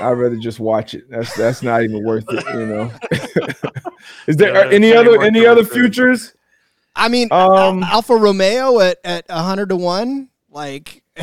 I'd 0.00 0.10
rather 0.12 0.36
just 0.36 0.58
watch 0.58 0.92
it. 0.92 1.04
That's 1.08 1.34
that's 1.36 1.62
not 1.62 1.82
even 1.84 2.04
worth 2.04 2.24
it. 2.28 2.44
You 2.52 2.66
know. 2.66 2.90
Is 4.26 4.36
there 4.36 4.52
Yeah, 4.54 4.70
any 4.74 4.92
other 4.92 5.22
any 5.22 5.46
other 5.46 5.60
research. 5.62 5.72
futures? 5.74 6.34
I 6.96 7.08
mean, 7.08 7.28
Um, 7.30 7.82
Al- 7.84 7.94
Alfa 7.94 8.16
Romeo 8.16 8.80
at 8.80 8.98
at 9.04 9.30
hundred 9.30 9.68
to 9.68 9.76
one, 9.76 10.28
like. 10.50 11.02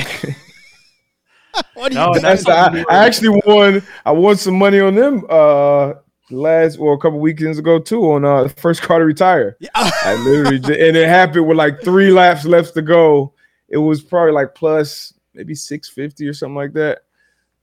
what 1.73 1.91
do 1.91 1.95
you 1.97 2.05
No, 2.05 2.13
that's 2.17 2.45
That's, 2.45 2.47
I, 2.47 2.85
I 2.89 3.05
actually 3.05 3.41
won. 3.45 3.83
I 4.05 4.11
won 4.11 4.37
some 4.37 4.55
money 4.57 4.79
on 4.79 4.95
them 4.95 5.25
uh 5.29 5.93
last 6.31 6.77
or 6.77 6.93
a 6.93 6.97
couple 6.97 7.19
weekends 7.19 7.59
ago 7.59 7.77
too 7.77 8.03
on 8.13 8.23
uh 8.23 8.43
the 8.43 8.49
first 8.49 8.81
car 8.81 8.99
to 8.99 9.05
retire. 9.05 9.57
Yeah. 9.59 9.69
I 9.75 10.15
literally 10.25 10.59
ju- 10.59 10.73
and 10.73 10.95
it 10.95 11.07
happened 11.09 11.45
with 11.47 11.57
like 11.57 11.81
three 11.81 12.09
laps 12.11 12.45
left 12.45 12.73
to 12.75 12.81
go. 12.81 13.33
It 13.69 13.77
was 13.77 14.01
probably 14.01 14.33
like 14.33 14.55
plus 14.55 15.13
maybe 15.33 15.55
six 15.55 15.89
fifty 15.89 16.27
or 16.27 16.33
something 16.33 16.55
like 16.55 16.73
that. 16.73 16.99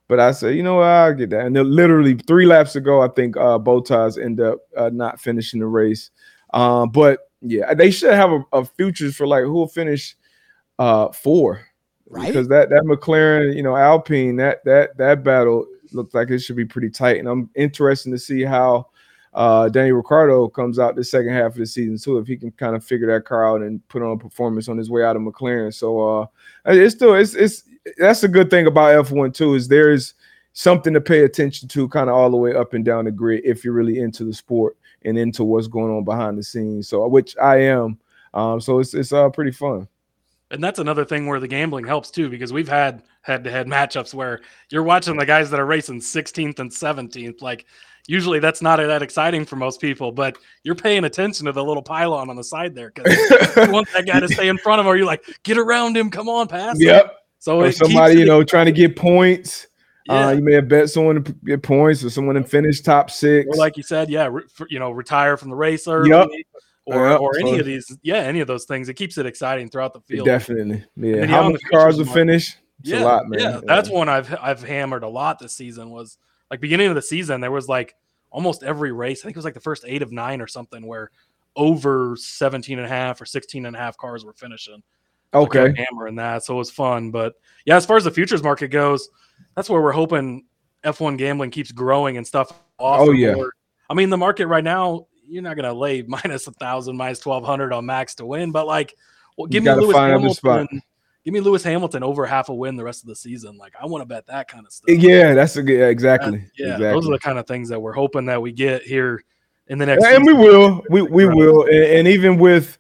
But 0.09 0.21
I 0.21 0.31
said, 0.31 0.55
you 0.55 0.63
know 0.63 0.77
what, 0.77 0.87
I'll 0.87 1.15
get 1.15 1.31
that. 1.31 1.47
And 1.47 1.57
then 1.57 1.71
literally 1.71 2.15
three 2.15 2.47
laps 2.47 2.77
ago, 2.77 3.03
I 3.03 3.09
think 3.09 3.37
uh 3.37 3.59
Bottas 3.59 4.23
end 4.23 4.41
up 4.41 4.59
uh, 4.77 4.91
not 4.93 5.21
finishing 5.21 5.61
the 5.61 5.67
race. 5.67 6.11
Um, 6.55 6.91
but 6.91 7.31
yeah, 7.43 7.75
they 7.75 7.91
should 7.91 8.15
have 8.15 8.31
a, 8.31 8.45
a 8.53 8.65
futures 8.65 9.17
for 9.17 9.27
like 9.27 9.45
who 9.45 9.53
will 9.53 9.69
finish 9.69 10.17
uh 10.79 11.11
four 11.13 11.67
right? 12.09 12.27
because 12.27 12.49
that 12.49 12.71
that 12.71 12.83
McLaren, 12.83 13.55
you 13.55 13.63
know, 13.63 13.77
Alpine, 13.77 14.37
that 14.37 14.65
that 14.65 14.97
that 14.97 15.23
battle 15.23 15.67
looks 15.93 16.15
like 16.15 16.31
it 16.31 16.41
should 16.41 16.57
be 16.57 16.65
pretty 16.65 16.91
tight, 16.91 17.19
and 17.19 17.29
I'm 17.29 17.51
interested 17.55 18.11
to 18.11 18.19
see 18.19 18.43
how 18.43 18.87
uh 19.37 19.69
Danny 19.69 19.93
Ricciardo 19.93 20.49
comes 20.49 20.79
out 20.79 20.97
the 20.97 21.05
second 21.05 21.33
half 21.33 21.53
of 21.53 21.59
the 21.59 21.67
season 21.67 21.99
too, 21.99 22.19
if 22.19 22.27
he 22.27 22.37
can 22.37 22.51
kind 22.53 22.75
of 22.75 22.85
figure 22.85 23.07
that 23.07 23.25
car 23.25 23.49
out 23.49 23.63
and 23.63 23.87
put 23.89 24.03
on 24.03 24.13
a 24.13 24.19
performance 24.19 24.69
on 24.69 24.77
his 24.77 24.91
way 24.91 25.05
out 25.05 25.15
of 25.15 25.23
McLaren. 25.23 25.73
So 25.73 26.01
uh 26.01 26.27
it's 26.65 26.97
still 26.97 27.15
it's 27.15 27.35
it's 27.35 27.63
that's 27.99 28.25
a 28.25 28.29
good 28.29 28.51
thing 28.51 28.67
about 28.67 29.07
F1 29.07 29.33
too 29.35 29.55
is 29.55 29.69
there's 29.69 30.15
something 30.55 30.93
to 30.95 31.01
pay 31.01 31.25
attention 31.25 31.69
to 31.69 31.89
kind 31.89 32.09
of 32.11 32.17
all 32.17 32.31
the 32.31 32.37
way 32.37 32.55
up 32.55 32.75
and 32.75 32.85
down 32.85 33.05
the 33.05 33.13
grid 33.13 33.43
if 33.45 33.65
you're 33.65 33.75
really 33.75 34.01
into 34.01 34.25
the 34.25 34.35
sport 34.35 34.77
and 35.05 35.17
into 35.19 35.45
what's 35.45 35.69
going 35.69 35.95
on 35.95 36.03
behind 36.03 36.37
the 36.37 36.43
scenes. 36.43 36.89
So 36.89 37.07
which 37.07 37.37
I 37.37 37.57
am. 37.59 37.99
Um, 38.35 38.61
so 38.61 38.81
it's 38.81 38.95
it's 38.95 39.13
uh 39.13 39.29
pretty 39.29 39.53
fun. 39.53 39.87
And 40.51 40.63
that's 40.63 40.79
another 40.79 41.05
thing 41.05 41.27
where 41.27 41.41
the 41.41 41.49
gambling 41.49 41.87
helps 41.87 42.11
too, 42.11 42.29
because 42.31 42.53
we've 42.53 42.69
had 42.69 43.03
head 43.23 43.43
to 43.45 43.51
head 43.51 43.67
matchups 43.67 44.15
where 44.15 44.41
you're 44.71 44.85
watching 44.85 45.17
the 45.17 45.27
guys 45.27 45.51
that 45.51 45.59
are 45.59 45.67
racing 45.67 46.01
16th 46.01 46.61
and 46.61 46.71
17th. 46.71 47.43
Like, 47.43 47.67
usually 48.09 48.39
that's 48.39 48.63
not 48.63 48.77
that 48.77 49.03
exciting 49.03 49.45
for 49.45 49.57
most 49.57 49.81
people, 49.81 50.13
but 50.13 50.39
you're 50.63 50.75
paying 50.75 51.05
attention 51.05 51.47
to 51.47 51.53
the 51.53 51.63
little 51.65 51.83
pylon 51.83 52.31
on 52.31 52.37
the 52.37 52.45
side 52.45 52.75
there 52.75 52.93
because 52.95 53.13
you 53.57 53.71
want 53.73 53.89
that 53.95 54.07
guy 54.07 54.21
to 54.21 54.29
stay 54.29 54.49
in 54.49 54.59
front 54.59 54.81
of 54.81 54.87
him, 54.87 54.91
or 54.93 54.97
you're 54.97 55.07
like, 55.07 55.25
get 55.43 55.59
around 55.59 55.97
him, 55.97 56.11
come 56.11 56.29
on, 56.29 56.49
pass. 56.49 56.77
him." 56.77 56.83
Yep. 56.87 57.15
So 57.39 57.61
or 57.61 57.71
somebody 57.73 58.19
you 58.19 58.25
know 58.25 58.43
trying 58.45 58.67
to 58.67 58.73
get 58.73 58.97
points. 58.97 59.67
Yeah. 60.09 60.29
Uh, 60.29 60.31
you 60.33 60.43
may 60.43 60.53
have 60.55 60.69
bet 60.69 60.89
someone 60.89 61.25
to 61.25 61.33
get 61.45 61.63
points 61.65 62.05
or 62.05 62.11
someone 62.11 62.37
to 62.37 62.45
finish 62.45 62.81
top 62.81 63.11
six. 63.11 63.49
or 63.51 63.57
like 63.57 63.77
you 63.77 63.83
said, 63.83 64.09
yeah, 64.09 64.29
re- 64.31 64.45
for, 64.55 64.69
you 64.71 64.79
know, 64.79 64.93
retire 64.93 65.37
from 65.37 65.51
the 65.51 65.57
race 65.57 65.89
early, 65.89 66.11
Yep. 66.11 66.29
or 66.87 67.11
Yep. 67.11 67.21
or 67.21 67.37
any 67.39 67.55
So- 67.55 67.59
of 67.59 67.67
these, 67.67 67.99
yeah, 68.03 68.19
any 68.19 68.39
of 68.39 68.47
those 68.47 68.67
things. 68.67 68.89
It 68.89 68.95
keeps 68.95 69.19
it 69.19 69.27
exciting 69.27 69.69
throughout 69.69 69.95
the 69.95 70.01
field. 70.03 70.27
Definitely, 70.27 70.85
yeah. 70.97 71.27
How 71.27 71.43
many 71.49 71.59
cars 71.73 71.99
will 71.99 72.05
finish? 72.07 72.55
It's 72.81 72.91
yeah, 72.91 73.03
a 73.03 73.05
lot, 73.05 73.29
man. 73.29 73.41
Yeah, 73.41 73.61
that's 73.65 73.91
one 73.91 74.09
I've 74.09 74.33
I've 74.41 74.63
hammered 74.63 75.03
a 75.03 75.09
lot 75.09 75.41
this 75.41 75.57
season. 75.57 75.91
Was 75.91 76.19
like 76.51 76.61
beginning 76.61 76.89
of 76.89 76.95
the 76.95 77.03
season, 77.03 77.41
there 77.41 77.51
was 77.51 77.69
like 77.69 77.95
almost 78.31 78.63
every 78.63 78.93
race. 78.93 79.21
I 79.21 79.25
think 79.25 79.37
it 79.37 79.39
was 79.39 79.45
like 79.45 79.55
the 79.55 79.61
first 79.61 79.85
eight 79.87 80.03
of 80.03 80.13
nine 80.13 80.41
or 80.41 80.47
something 80.47 80.87
where 80.87 81.11
over 81.57 82.17
17 82.17 82.79
and 82.79 82.87
a 82.87 82.89
half 82.89 83.21
or 83.21 83.25
16 83.25 83.67
and 83.67 83.75
a 83.75 83.79
half 83.79 83.97
cars 83.97 84.25
were 84.25 84.35
finishing. 84.35 84.83
Okay. 85.35 85.67
I'm 85.67 85.75
hammering 85.75 86.17
that. 86.17 86.45
So 86.45 86.55
it 86.55 86.59
was 86.59 86.71
fun. 86.71 87.11
But 87.11 87.35
yeah, 87.65 87.77
as 87.77 87.87
far 87.87 87.97
as 87.97 88.05
the 88.05 88.11
futures 88.11 88.43
market 88.43 88.69
goes, 88.69 89.09
that's 89.55 89.69
where 89.69 89.81
we're 89.81 89.93
hoping 89.93 90.45
F1 90.85 91.19
gambling 91.19 91.51
keeps 91.51 91.73
growing 91.73 92.17
and 92.17 92.27
stuff. 92.27 92.53
Oh, 92.79 93.11
yeah. 93.13 93.35
more. 93.35 93.53
I 93.89 93.95
mean, 93.95 94.11
the 94.11 94.17
market 94.17 94.47
right 94.47 94.65
now, 94.65 95.07
you're 95.25 95.43
not 95.43 95.57
going 95.57 95.65
to 95.65 95.73
lay 95.73 96.03
minus 96.07 96.47
a 96.47 96.53
thousand, 96.53 96.97
minus 96.97 97.25
1200 97.25 97.73
on 97.73 97.87
max 97.87 98.15
to 98.17 98.27
win, 98.27 98.53
but 98.53 98.67
like, 98.67 98.95
well, 99.37 99.47
You 99.49 99.53
give 99.53 99.63
me 99.63 99.67
gotta 99.67 99.81
Lewis 99.81 99.95
find 99.95 100.25
a 100.25 100.35
spot. 100.35 100.53
Hamilton. 100.53 100.83
Give 101.27 101.35
me 101.35 101.41
Lewis 101.41 101.65
Hamilton 101.65 102.05
over 102.05 102.25
half 102.25 102.51
a 102.51 102.55
win 102.55 102.77
the 102.77 102.85
rest 102.85 103.03
of 103.03 103.09
the 103.09 103.17
season. 103.17 103.59
Like, 103.59 103.75
I 103.83 103.85
want 103.87 104.01
to 104.01 104.07
bet 104.07 104.27
that 104.29 104.47
kind 104.47 104.65
of 104.65 104.73
stuff. 104.73 104.89
Yeah, 104.89 105.35
that's 105.35 105.57
a 105.57 105.63
good. 105.65 105.81
Yeah, 105.81 105.89
exactly. 105.89 106.39
That- 106.39 106.51
yeah, 106.57 106.67
exactly. 106.67 106.87
those 106.89 107.09
are 107.09 107.11
the 107.11 107.19
kind 107.19 107.37
of 107.37 107.49
things 107.49 107.69
that 107.69 107.81
we're 107.81 107.95
hoping 107.95 108.27
that 108.27 108.41
we 108.41 108.53
get 108.53 108.83
here 108.83 109.25
in 109.67 109.79
the 109.79 109.87
next. 109.87 110.05
and 110.05 110.25
we 110.25 110.33
will 110.33 110.85
we 110.89 111.03
we 111.03 111.27
will 111.27 111.65
and, 111.65 111.85
and 111.85 112.09
even 112.09 112.39
with 112.39 112.79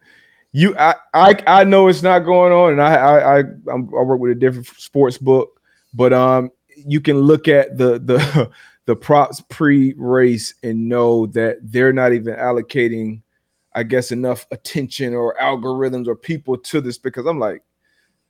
you 0.52 0.76
I, 0.78 0.94
I 1.12 1.42
i 1.48 1.64
know 1.64 1.88
it's 1.88 2.04
not 2.04 2.20
going 2.20 2.52
on 2.52 2.70
and 2.70 2.80
i 2.80 2.94
i 2.94 3.38
I, 3.38 3.38
I'm, 3.40 3.88
I 3.92 4.02
work 4.02 4.20
with 4.20 4.30
a 4.30 4.36
different 4.36 4.68
sports 4.68 5.18
book 5.18 5.60
but 5.92 6.12
um 6.12 6.50
you 6.76 7.00
can 7.00 7.18
look 7.18 7.48
at 7.48 7.76
the 7.76 7.98
the 7.98 8.50
the 8.86 8.94
props 8.94 9.42
pre-race 9.48 10.54
and 10.62 10.88
know 10.88 11.26
that 11.26 11.56
they're 11.60 11.92
not 11.92 12.12
even 12.12 12.36
allocating 12.36 13.22
i 13.74 13.82
guess 13.82 14.12
enough 14.12 14.46
attention 14.52 15.12
or 15.12 15.34
algorithms 15.40 16.06
or 16.06 16.14
people 16.14 16.56
to 16.56 16.80
this 16.80 16.98
because 16.98 17.26
i'm 17.26 17.40
like 17.40 17.62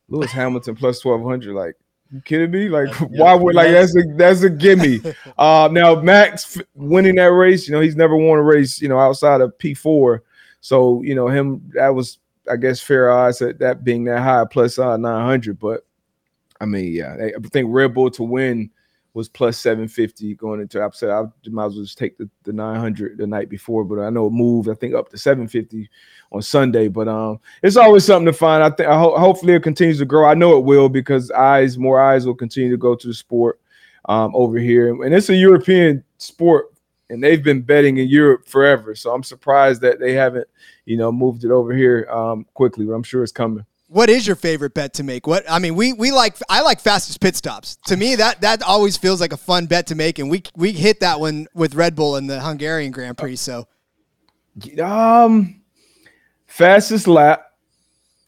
lewis 0.08 0.30
hamilton 0.30 0.74
plus 0.76 1.04
1200 1.04 1.54
like 1.54 1.74
you 2.12 2.20
kidding 2.20 2.50
me 2.50 2.68
like 2.68 2.88
Yeah, 3.00 3.06
why 3.22 3.34
would 3.34 3.54
like 3.54 3.72
that's 3.72 3.96
a 3.96 4.02
that's 4.16 4.42
a 4.42 4.50
gimme 4.50 5.00
uh, 5.38 5.68
now 5.70 6.00
Max 6.00 6.58
winning 6.74 7.16
that 7.16 7.32
race, 7.32 7.66
you 7.66 7.74
know, 7.74 7.80
he's 7.80 7.96
never 7.96 8.16
won 8.16 8.38
a 8.38 8.42
race, 8.42 8.80
you 8.80 8.88
know, 8.88 8.98
outside 8.98 9.40
of 9.40 9.56
P4. 9.58 10.20
So, 10.60 11.02
you 11.02 11.14
know, 11.14 11.28
him 11.28 11.68
that 11.74 11.88
was, 11.88 12.18
I 12.50 12.56
guess, 12.56 12.80
fair 12.80 13.10
odds 13.10 13.42
at 13.42 13.58
that 13.58 13.82
being 13.82 14.04
that 14.04 14.20
high 14.20 14.44
plus 14.50 14.78
uh 14.78 14.96
900. 14.96 15.58
But 15.58 15.84
I 16.60 16.64
mean, 16.64 16.92
yeah, 16.92 17.16
I 17.20 17.26
I 17.36 17.48
think 17.50 17.68
Red 17.70 17.94
Bull 17.94 18.10
to 18.12 18.22
win 18.22 18.70
was 19.14 19.28
plus 19.28 19.58
750 19.58 20.34
going 20.34 20.60
into 20.60 20.82
I 20.82 20.88
said 20.92 21.10
I 21.10 21.22
might 21.48 21.66
as 21.66 21.74
well 21.74 21.84
just 21.84 21.98
take 21.98 22.18
the, 22.18 22.28
the 22.44 22.52
900 22.52 23.18
the 23.18 23.26
night 23.26 23.48
before, 23.48 23.82
but 23.82 23.98
I 23.98 24.10
know 24.10 24.26
it 24.26 24.32
moved, 24.32 24.68
I 24.68 24.74
think 24.74 24.94
up 24.94 25.08
to 25.08 25.18
750 25.18 25.88
on 26.32 26.42
Sunday. 26.42 26.88
But 26.88 27.08
um, 27.08 27.40
it's 27.62 27.76
always 27.76 28.04
something 28.04 28.26
to 28.26 28.32
find. 28.32 28.62
I 28.62 28.70
think 28.70 28.88
I 28.88 28.98
ho- 28.98 29.16
hopefully 29.18 29.54
it 29.54 29.62
continues 29.62 29.98
to 29.98 30.04
grow. 30.04 30.26
I 30.28 30.34
know 30.34 30.56
it 30.58 30.64
will 30.64 30.88
because 30.88 31.30
eyes, 31.30 31.78
more 31.78 32.00
eyes 32.00 32.26
will 32.26 32.34
continue 32.34 32.70
to 32.70 32.76
go 32.76 32.94
to 32.94 33.06
the 33.06 33.14
sport 33.14 33.60
um, 34.06 34.34
over 34.34 34.58
here, 34.58 34.90
and 35.02 35.14
it's 35.14 35.28
a 35.28 35.34
European 35.34 36.04
sport, 36.18 36.72
and 37.10 37.22
they've 37.22 37.42
been 37.42 37.62
betting 37.62 37.96
in 37.98 38.08
Europe 38.08 38.46
forever. 38.46 38.94
So 38.94 39.12
I'm 39.12 39.22
surprised 39.22 39.80
that 39.82 39.98
they 40.00 40.12
haven't, 40.12 40.46
you 40.84 40.96
know, 40.96 41.10
moved 41.10 41.44
it 41.44 41.50
over 41.50 41.74
here 41.74 42.08
um, 42.10 42.46
quickly. 42.54 42.86
But 42.86 42.92
I'm 42.92 43.02
sure 43.02 43.22
it's 43.22 43.32
coming. 43.32 43.66
What 43.88 44.10
is 44.10 44.26
your 44.26 44.34
favorite 44.34 44.74
bet 44.74 44.94
to 44.94 45.04
make? 45.04 45.28
What 45.28 45.44
I 45.48 45.60
mean, 45.60 45.76
we 45.76 45.92
we 45.92 46.10
like 46.10 46.36
I 46.48 46.60
like 46.62 46.80
fastest 46.80 47.20
pit 47.20 47.36
stops. 47.36 47.78
To 47.86 47.96
me, 47.96 48.16
that 48.16 48.40
that 48.40 48.62
always 48.62 48.96
feels 48.96 49.20
like 49.20 49.32
a 49.32 49.36
fun 49.36 49.66
bet 49.66 49.86
to 49.88 49.94
make, 49.94 50.18
and 50.18 50.28
we 50.28 50.42
we 50.56 50.72
hit 50.72 51.00
that 51.00 51.20
one 51.20 51.46
with 51.54 51.74
Red 51.76 51.94
Bull 51.94 52.16
in 52.16 52.26
the 52.26 52.40
Hungarian 52.40 52.90
Grand 52.90 53.16
Prix. 53.16 53.36
So 53.36 53.68
Um, 54.82 55.60
fastest 56.46 57.06
lap. 57.06 57.42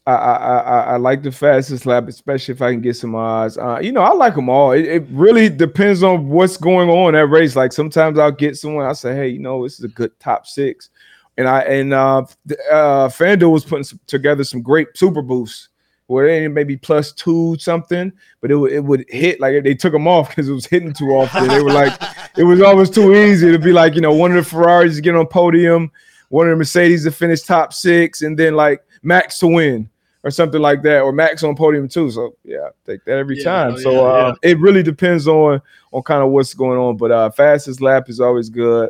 I, 0.07 0.13
I 0.13 0.35
I 0.35 0.79
I 0.79 0.97
like 0.97 1.21
the 1.21 1.31
fastest 1.31 1.85
lap, 1.85 2.07
especially 2.07 2.53
if 2.53 2.61
I 2.61 2.71
can 2.71 2.81
get 2.81 2.95
some 2.95 3.13
odds. 3.13 3.57
Uh, 3.57 3.79
you 3.81 3.91
know, 3.91 4.01
I 4.01 4.13
like 4.13 4.35
them 4.35 4.49
all. 4.49 4.71
It, 4.71 4.85
it 4.85 5.03
really 5.09 5.49
depends 5.49 6.01
on 6.01 6.29
what's 6.29 6.57
going 6.57 6.89
on 6.89 7.13
that 7.13 7.27
race. 7.27 7.55
Like 7.55 7.73
sometimes 7.73 8.17
I'll 8.17 8.31
get 8.31 8.57
someone. 8.57 8.85
I 8.85 8.93
say, 8.93 9.15
hey, 9.15 9.27
you 9.27 9.39
know, 9.39 9.63
this 9.63 9.77
is 9.77 9.85
a 9.85 9.89
good 9.89 10.17
top 10.19 10.47
six, 10.47 10.89
and 11.37 11.47
I 11.47 11.61
and 11.61 11.93
uh, 11.93 12.25
uh 12.71 13.09
FanDuel 13.09 13.51
was 13.51 13.65
putting 13.65 13.83
some, 13.83 13.99
together 14.07 14.43
some 14.43 14.61
great 14.61 14.87
super 14.95 15.21
boosts 15.21 15.69
where 16.09 16.27
they 16.27 16.47
maybe 16.47 16.75
plus 16.75 17.11
two 17.11 17.55
something, 17.59 18.11
but 18.41 18.49
it 18.49 18.55
would 18.55 18.71
it 18.71 18.83
would 18.83 19.05
hit 19.09 19.39
like 19.39 19.63
they 19.63 19.75
took 19.75 19.93
them 19.93 20.07
off 20.07 20.29
because 20.29 20.49
it 20.49 20.53
was 20.53 20.65
hitting 20.65 20.91
too 20.91 21.11
often. 21.11 21.47
they 21.47 21.61
were 21.61 21.71
like, 21.71 21.93
it 22.35 22.43
was 22.43 22.61
almost 22.61 22.95
too 22.95 23.13
easy 23.13 23.51
to 23.51 23.59
be 23.59 23.71
like, 23.71 23.93
you 23.93 24.01
know, 24.01 24.13
one 24.13 24.31
of 24.31 24.43
the 24.43 24.49
Ferraris 24.49 24.99
get 24.99 25.15
on 25.15 25.27
podium, 25.27 25.91
one 26.29 26.47
of 26.47 26.51
the 26.51 26.57
Mercedes 26.57 27.03
to 27.03 27.11
finish 27.11 27.41
top 27.41 27.73
six, 27.73 28.21
and 28.21 28.37
then 28.37 28.55
like 28.55 28.83
Max 29.03 29.39
to 29.39 29.47
win 29.47 29.89
or 30.23 30.31
something 30.31 30.61
like 30.61 30.81
that, 30.83 31.01
or 31.01 31.11
Max 31.11 31.43
on 31.43 31.55
podium 31.55 31.87
too. 31.87 32.09
So 32.11 32.35
yeah, 32.43 32.69
take 32.85 33.03
that 33.05 33.17
every 33.17 33.37
Yeah, 33.37 33.43
time. 33.43 33.73
oh, 33.73 33.77
so 33.77 33.91
yeah, 33.91 34.01
uh, 34.01 34.35
it 34.43 34.59
really 34.59 34.83
depends 34.83 35.27
on 35.27 35.61
on 35.91 36.03
kind 36.03 36.23
of 36.23 36.29
what's 36.29 36.53
going 36.53 36.79
on. 36.79 36.97
But 36.97 37.11
uh 37.11 37.29
fastest 37.31 37.81
lap 37.81 38.09
is 38.09 38.19
always 38.19 38.49
good. 38.49 38.89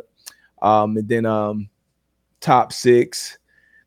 Um, 0.62 0.96
and 0.96 1.08
then 1.08 1.26
um 1.26 1.68
top 2.40 2.72
six. 2.72 3.38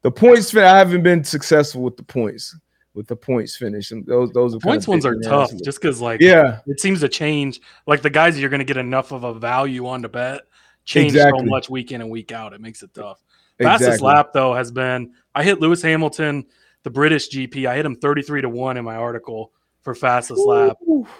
The 0.01 0.11
points 0.11 0.51
fin- 0.51 0.63
I 0.63 0.77
haven't 0.77 1.03
been 1.03 1.23
successful 1.23 1.81
with 1.81 1.95
the 1.97 2.03
points, 2.03 2.55
with 2.93 3.07
the 3.07 3.15
points 3.15 3.55
finish. 3.55 3.91
And 3.91 4.05
those 4.05 4.31
those 4.31 4.55
are 4.55 4.59
points 4.59 4.87
ones 4.87 5.05
are 5.05 5.15
tough 5.19 5.51
around. 5.51 5.63
just 5.63 5.81
because 5.81 6.01
like 6.01 6.21
Yeah, 6.21 6.59
it 6.67 6.79
seems 6.79 6.99
to 7.01 7.09
change. 7.09 7.61
Like 7.87 8.01
the 8.01 8.09
guys 8.09 8.39
you're 8.39 8.49
going 8.49 8.59
to 8.59 8.65
get 8.65 8.77
enough 8.77 9.11
of 9.11 9.23
a 9.23 9.33
value 9.33 9.87
on 9.87 10.01
to 10.01 10.09
bet 10.09 10.41
change 10.85 11.13
so 11.13 11.41
much 11.43 11.69
week 11.69 11.91
in 11.91 12.01
and 12.01 12.09
week 12.09 12.31
out. 12.31 12.53
It 12.53 12.61
makes 12.61 12.83
it 12.83 12.93
tough. 12.93 13.21
Fastest 13.61 14.01
lap 14.01 14.29
though 14.33 14.53
has 14.53 14.71
been 14.71 15.13
I 15.35 15.43
hit 15.43 15.59
Lewis 15.59 15.81
Hamilton, 15.81 16.45
the 16.83 16.89
British 16.89 17.29
GP. 17.29 17.65
I 17.67 17.75
hit 17.75 17.85
him 17.85 17.95
33 17.95 18.41
to 18.41 18.49
one 18.49 18.77
in 18.77 18.83
my 18.85 18.95
article 18.95 19.51
for 19.81 19.93
fastest 19.95 20.41
lap. 20.45 20.77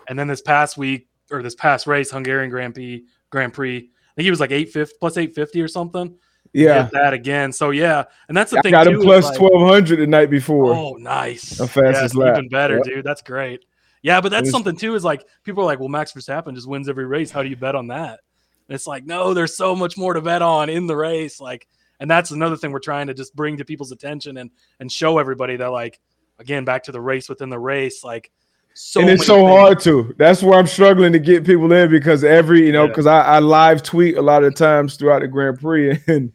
And 0.08 0.18
then 0.18 0.28
this 0.28 0.42
past 0.42 0.78
week 0.78 1.08
or 1.32 1.42
this 1.44 1.56
past 1.56 1.88
race, 1.88 2.12
Hungarian 2.12 2.50
Grand 2.50 2.74
Prix, 2.74 3.04
Grand 3.30 3.54
Prix, 3.54 3.78
I 3.78 3.82
think 4.16 4.24
he 4.26 4.30
was 4.30 4.40
like 4.40 4.52
850 4.52 4.96
plus 5.00 5.18
850 5.18 5.62
or 5.62 5.68
something. 5.68 6.16
Yeah, 6.56 6.88
that 6.94 7.14
again. 7.14 7.52
So 7.52 7.72
yeah, 7.72 8.04
and 8.28 8.38
that's 8.38 8.52
the 8.52 8.60
I 8.60 8.62
thing 8.62 8.72
got 8.72 8.86
him 8.86 9.00
like- 9.00 9.36
twelve 9.36 9.68
hundred 9.68 9.96
the 9.98 10.06
night 10.06 10.30
before. 10.30 10.74
Oh, 10.74 10.94
nice. 10.94 11.58
The 11.58 11.68
fastest 11.68 12.14
Yes, 12.14 12.16
lap. 12.16 12.38
Even 12.38 12.50
better, 12.50 12.76
Yep. 12.76 12.84
dude. 12.84 13.04
That's 13.06 13.24
great. 13.24 13.66
Yeah, 14.04 14.22
but 14.22 14.30
that's 14.30 14.52
something 14.52 14.76
too. 14.76 14.94
Is 14.94 15.04
like 15.04 15.26
people 15.44 15.64
are 15.64 15.66
like, 15.66 15.80
well, 15.80 15.90
Max 15.90 16.12
Verstappen 16.14 16.54
just 16.54 16.68
wins 16.68 16.90
every 16.90 17.06
race. 17.06 17.32
How 17.32 17.42
do 17.42 17.50
you 17.50 17.56
bet 17.56 17.74
on 17.74 17.88
that? 17.88 18.20
And 18.68 18.76
it's 18.76 18.86
like, 18.86 19.04
no, 19.06 19.34
there's 19.34 19.58
so 19.58 19.76
much 19.76 19.98
more 19.98 20.14
to 20.14 20.22
bet 20.22 20.42
on 20.44 20.70
in 20.70 20.86
the 20.86 20.96
race. 20.96 21.40
Like 21.42 21.68
And 22.00 22.10
that's 22.10 22.32
another 22.32 22.58
thing 22.58 22.72
we're 22.72 22.80
trying 22.80 23.08
to 23.08 23.14
just 23.14 23.36
bring 23.36 23.58
to 23.58 23.66
people's 23.66 23.92
attention 23.92 24.38
and 24.38 24.50
and 24.80 24.92
show 24.92 25.18
everybody 25.20 25.56
that 25.58 25.72
like 25.72 26.00
again 26.40 26.66
back 26.66 26.84
to 26.84 26.92
the 26.92 27.00
race 27.02 27.30
within 27.30 27.50
the 27.50 27.60
race 27.60 28.04
like 28.04 28.32
so 28.76 29.02
and 29.02 29.10
it's 29.12 29.26
so 29.28 29.36
things- 29.36 29.50
hard 29.50 29.80
to. 29.82 30.16
That's 30.18 30.42
where 30.42 30.58
I'm 30.58 30.66
struggling 30.68 31.14
to 31.14 31.20
get 31.20 31.46
people 31.46 31.72
in 31.72 31.92
because 31.92 32.24
every, 32.24 32.66
you 32.66 32.72
know, 32.72 32.84
Yeah. 32.84 32.88
because 32.88 33.06
I, 33.06 33.22
I 33.22 33.40
live 33.40 33.84
tweet 33.84 34.18
a 34.18 34.22
lot 34.22 34.44
of 34.44 34.56
times 34.56 34.96
throughout 34.96 35.20
the 35.22 35.28
Grand 35.28 35.60
Prix, 35.60 36.00
and 36.08 36.32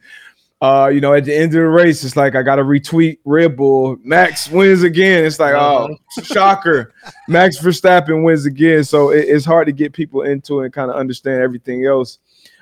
uh, 0.61 0.89
you 0.93 1.01
know, 1.01 1.13
at 1.13 1.25
the 1.25 1.35
end 1.35 1.47
of 1.47 1.51
the 1.61 1.67
race, 1.67 2.03
it's 2.03 2.15
like 2.15 2.35
I 2.35 2.43
got 2.43 2.55
to 2.55 2.63
retweet 2.63 3.19
Red 3.25 3.55
Bull. 3.57 3.97
Max 4.03 4.49
wins 4.49 4.83
again. 4.83 5.25
It's 5.25 5.39
like, 5.39 5.53
oh, 5.53 5.95
shocker! 6.23 6.93
Max 7.27 7.59
Verstappen 7.59 8.23
wins 8.23 8.45
again. 8.45 8.85
So 8.85 9.11
it, 9.11 9.25
it's 9.27 9.45
hard 9.45 9.67
to 9.67 9.73
get 9.73 9.91
people 9.93 10.21
into 10.21 10.61
it 10.61 10.65
and 10.65 10.73
kind 10.73 10.89
of 10.89 10.95
understand 10.95 11.41
everything 11.41 11.85
else 11.85 12.19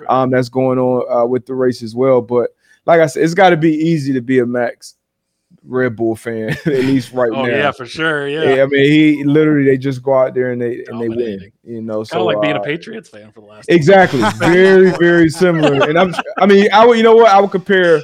um, 0.10 0.32
that's 0.32 0.50
going 0.50 0.80
on 0.80 1.06
uh, 1.12 1.26
with 1.28 1.45
the 1.45 1.54
race 1.54 1.84
as 1.84 1.95
well. 1.95 2.22
But 2.22 2.50
like 2.88 3.02
I 3.02 3.06
said, 3.06 3.24
it's 3.24 3.34
got 3.34 3.52
to 3.52 3.58
be 3.58 3.74
easy 3.74 4.14
to 4.14 4.22
be 4.22 4.40
a 4.40 4.46
Max 4.46 4.96
Red 5.64 5.98
Bull 5.98 6.16
fan 6.16 6.50
at 6.66 6.66
least 6.66 7.12
right 7.12 7.32
now. 7.32 7.40
Oh 7.40 7.46
now. 7.46 7.56
yeah, 7.56 7.72
for 7.72 7.86
sure. 7.86 8.28
Yeah. 8.28 8.56
Yeah, 8.56 8.64
I 8.64 8.66
mean, 8.66 8.92
he 8.92 9.24
literally 9.26 9.66
they 9.66 9.78
just 9.78 10.02
go 10.02 10.16
out 10.16 10.34
there 10.34 10.52
and 10.52 10.62
they 10.62 10.86
and 10.88 11.00
they 11.00 11.10
win. 11.10 11.52
You 11.64 11.82
know, 11.82 11.98
Kind 11.98 12.08
so 12.08 12.20
of 12.22 12.26
like 12.26 12.42
being 12.42 12.56
uh, 12.56 12.62
a 12.62 12.64
Patriots 12.64 13.10
fan 13.10 13.32
for 13.32 13.42
the 13.42 13.48
last 13.48 13.70
exactly 13.70 14.22
very 14.38 14.92
very 14.92 15.30
similar. 15.30 15.90
And 15.90 16.00
I'm, 16.00 16.16
I 16.38 16.46
mean, 16.46 16.70
I 16.72 16.86
would, 16.86 16.98
you 16.98 17.04
know 17.04 17.16
what, 17.16 17.30
I 17.30 17.42
would 17.42 17.52
compare 17.52 18.02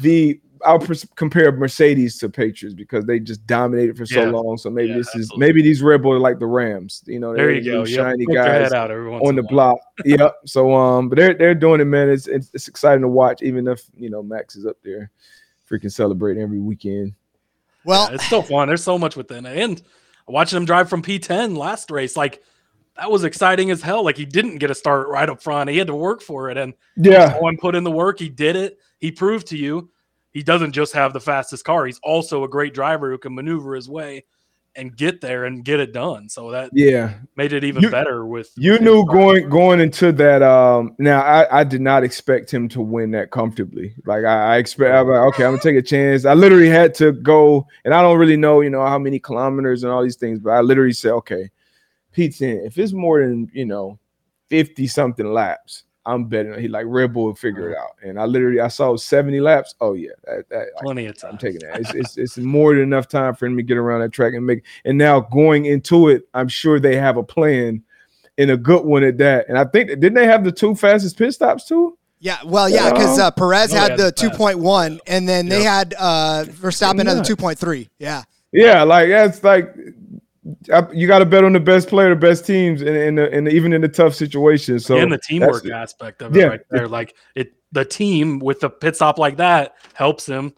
the 0.00 0.40
I 0.64 0.72
would 0.74 0.82
pers- 0.86 1.06
compare 1.16 1.50
Mercedes 1.52 2.18
to 2.18 2.28
Patriots 2.28 2.74
because 2.74 3.04
they 3.04 3.18
just 3.20 3.46
dominated 3.46 3.96
for 3.96 4.06
so 4.06 4.22
Yeah. 4.22 4.30
long. 4.30 4.56
So 4.58 4.70
maybe 4.70 4.90
Yeah, 4.90 4.96
this 4.98 5.14
is 5.14 5.32
maybe 5.36 5.62
these 5.62 5.82
Red 5.82 6.02
Bulls 6.02 6.16
are 6.16 6.20
like 6.20 6.38
the 6.38 6.46
Rams. 6.46 7.02
You 7.06 7.18
know, 7.20 7.34
There 7.34 7.50
you 7.52 7.62
go. 7.64 7.84
these 7.84 7.94
Yep. 7.96 8.04
shiny 8.06 8.26
guys 8.26 8.72
out 8.72 8.90
every 8.90 9.12
on 9.12 9.34
the 9.34 9.42
while. 9.42 9.50
block. 9.50 9.78
yep. 10.04 10.34
So 10.46 10.72
um, 10.74 11.08
but 11.08 11.16
they're 11.16 11.34
they're 11.34 11.54
doing 11.54 11.80
it, 11.80 11.84
man. 11.86 12.08
It's, 12.10 12.26
it's 12.28 12.50
it's 12.54 12.68
exciting 12.68 13.02
to 13.02 13.08
watch, 13.08 13.42
even 13.42 13.66
if 13.68 13.82
you 13.96 14.10
know 14.10 14.22
Max 14.22 14.56
is 14.56 14.66
up 14.66 14.76
there, 14.82 15.10
freaking 15.70 15.92
celebrating 15.92 16.42
every 16.42 16.60
weekend. 16.60 17.14
Well, 17.84 18.08
Yeah, 18.08 18.14
it's 18.14 18.26
still 18.26 18.42
fun. 18.42 18.68
There's 18.68 18.84
so 18.84 18.98
much 18.98 19.16
within 19.16 19.44
it. 19.46 19.56
And 19.58 19.82
watching 20.28 20.56
him 20.56 20.64
drive 20.64 20.88
from 20.88 21.02
P10 21.02 21.56
last 21.56 21.90
race, 21.90 22.16
like 22.16 22.42
that 22.96 23.10
was 23.10 23.24
exciting 23.24 23.70
as 23.70 23.82
hell. 23.82 24.04
Like 24.04 24.16
he 24.16 24.24
didn't 24.24 24.58
get 24.58 24.70
a 24.70 24.74
start 24.74 25.08
right 25.08 25.28
up 25.28 25.42
front. 25.42 25.70
He 25.70 25.78
had 25.78 25.86
to 25.88 25.94
work 25.94 26.20
for 26.22 26.50
it. 26.50 26.56
And 26.58 26.74
Yeah, 26.96 27.36
one 27.40 27.56
put 27.56 27.74
in 27.74 27.82
the 27.84 27.90
work. 27.90 28.18
He 28.20 28.28
did 28.28 28.54
it. 28.54 28.78
He 28.98 29.10
proved 29.10 29.48
to 29.48 29.56
you 29.56 29.90
he 30.32 30.42
doesn't 30.42 30.72
just 30.72 30.92
have 30.94 31.12
the 31.12 31.20
fastest 31.20 31.64
car. 31.64 31.86
He's 31.86 32.00
also 32.02 32.44
a 32.44 32.48
great 32.48 32.74
driver 32.74 33.10
who 33.10 33.18
can 33.18 33.34
maneuver 33.34 33.74
his 33.74 33.88
way 33.88 34.24
and 34.74 34.96
get 34.96 35.20
there 35.20 35.44
and 35.44 35.64
get 35.64 35.80
it 35.80 35.92
done. 35.92 36.28
So 36.28 36.50
that 36.50 36.70
yeah. 36.72 37.14
made 37.36 37.52
it 37.52 37.62
even 37.62 37.82
You- 37.82 37.90
better 37.90 38.24
with 38.24 38.50
You 38.56 38.72
with 38.72 38.80
knew 38.80 39.04
going 39.06 39.48
going 39.48 39.80
into 39.80 40.12
that. 40.12 40.42
Um, 40.42 40.94
now 40.98 41.20
I, 41.20 41.60
I 41.60 41.64
did 41.64 41.82
not 41.82 42.04
expect 42.04 42.50
him 42.52 42.68
to 42.70 42.80
win 42.80 43.10
that 43.10 43.30
comfortably. 43.30 43.94
Like 44.06 44.24
I, 44.24 44.54
I 44.54 44.56
expect, 44.56 44.94
I'm 44.94 45.08
like, 45.08 45.34
okay, 45.34 45.44
I'm 45.44 45.52
gonna 45.52 45.62
take 45.62 45.76
a 45.76 45.82
chance. 45.82 46.24
I 46.24 46.32
literally 46.34 46.70
had 46.70 46.94
to 46.96 47.12
go, 47.12 47.66
and 47.84 47.92
I 47.92 48.00
don't 48.00 48.18
really 48.18 48.36
know, 48.38 48.62
you 48.62 48.70
know, 48.70 48.86
how 48.86 48.98
many 48.98 49.18
kilometers 49.18 49.82
and 49.82 49.92
all 49.92 50.02
these 50.02 50.16
things, 50.16 50.38
but 50.38 50.50
I 50.50 50.60
literally 50.60 50.94
said, 50.94 51.12
okay, 51.12 51.50
P10, 52.16 52.66
if 52.66 52.78
it's 52.78 52.92
more 52.92 53.20
than 53.20 53.50
you 53.52 53.66
know, 53.66 53.98
fifty 54.48 54.86
something 54.86 55.30
laps, 55.30 55.84
I'm 56.04 56.24
betting. 56.24 56.58
He 56.58 56.68
like 56.68 56.86
Red 56.88 57.12
Bull 57.12 57.26
will 57.26 57.34
figure 57.34 57.70
it 57.70 57.78
out. 57.78 57.96
And 58.02 58.18
I 58.18 58.24
literally 58.24 58.60
I 58.60 58.68
saw 58.68 58.96
70 58.96 59.40
laps. 59.40 59.74
Oh 59.80 59.94
yeah, 59.94 60.10
that, 60.24 60.48
that, 60.48 60.66
I 60.78 60.82
plenty 60.82 61.06
of 61.06 61.16
time. 61.16 61.32
I'm 61.32 61.38
taking 61.38 61.60
that. 61.60 61.80
It's, 61.80 61.94
it's 61.94 62.18
it's 62.18 62.38
more 62.38 62.74
than 62.74 62.82
enough 62.82 63.08
time 63.08 63.34
for 63.34 63.46
him 63.46 63.56
to 63.56 63.62
get 63.62 63.76
around 63.76 64.00
that 64.00 64.12
track 64.12 64.34
and 64.34 64.46
make. 64.46 64.64
And 64.84 64.98
now 64.98 65.20
going 65.20 65.66
into 65.66 66.08
it, 66.08 66.28
I'm 66.34 66.48
sure 66.48 66.80
they 66.80 66.96
have 66.96 67.16
a 67.16 67.22
plan, 67.22 67.82
and 68.38 68.50
a 68.50 68.56
good 68.56 68.84
one 68.84 69.04
at 69.04 69.18
that. 69.18 69.48
And 69.48 69.56
I 69.56 69.64
think 69.64 69.88
didn't 69.88 70.14
they 70.14 70.26
have 70.26 70.44
the 70.44 70.52
two 70.52 70.74
fastest 70.74 71.16
pit 71.16 71.34
stops 71.34 71.66
too? 71.66 71.96
yeah, 72.22 72.38
well, 72.44 72.68
yeah, 72.68 72.88
because 72.92 73.18
uh, 73.18 73.32
Perez 73.32 73.72
Oh, 73.72 73.76
had 73.76 73.90
yeah, 73.90 73.96
the 73.96 74.02
the 74.04 74.30
2.1, 74.30 75.00
and 75.08 75.28
then 75.28 75.48
they 75.48 75.64
had 75.64 75.92
uh, 75.98 76.44
Verstappen 76.46 77.04
had 77.06 77.24
the 77.24 77.34
2.3. 77.36 77.88
Yeah. 77.98 78.22
Yeah, 78.52 78.84
like 78.84 79.08
that's 79.08 79.42
like 79.42 79.74
I, 79.74 80.11
you 80.92 81.06
got 81.06 81.20
to 81.20 81.26
bet 81.26 81.44
on 81.44 81.52
the 81.52 81.60
best 81.60 81.88
player, 81.88 82.10
the 82.10 82.16
best 82.16 82.44
teams, 82.46 82.82
and 82.82 82.96
in, 82.96 83.14
the, 83.14 83.30
in 83.36 83.48
even 83.48 83.72
in 83.72 83.80
the 83.80 83.88
tough 83.88 84.14
situations. 84.14 84.84
So 84.86 84.96
and 84.98 85.12
the 85.12 85.18
teamwork 85.18 85.68
aspect 85.68 86.22
of 86.22 86.36
it 86.36 86.40
Yeah. 86.40 86.46
right 86.46 86.60
there. 86.70 86.88
Like 86.88 87.14
it 87.34 87.54
the 87.70 87.84
team 87.84 88.38
with 88.38 88.60
the 88.60 88.68
pit 88.70 88.96
stop 88.96 89.18
like 89.18 89.36
that 89.36 89.74
helps 89.94 90.26
him 90.26 90.52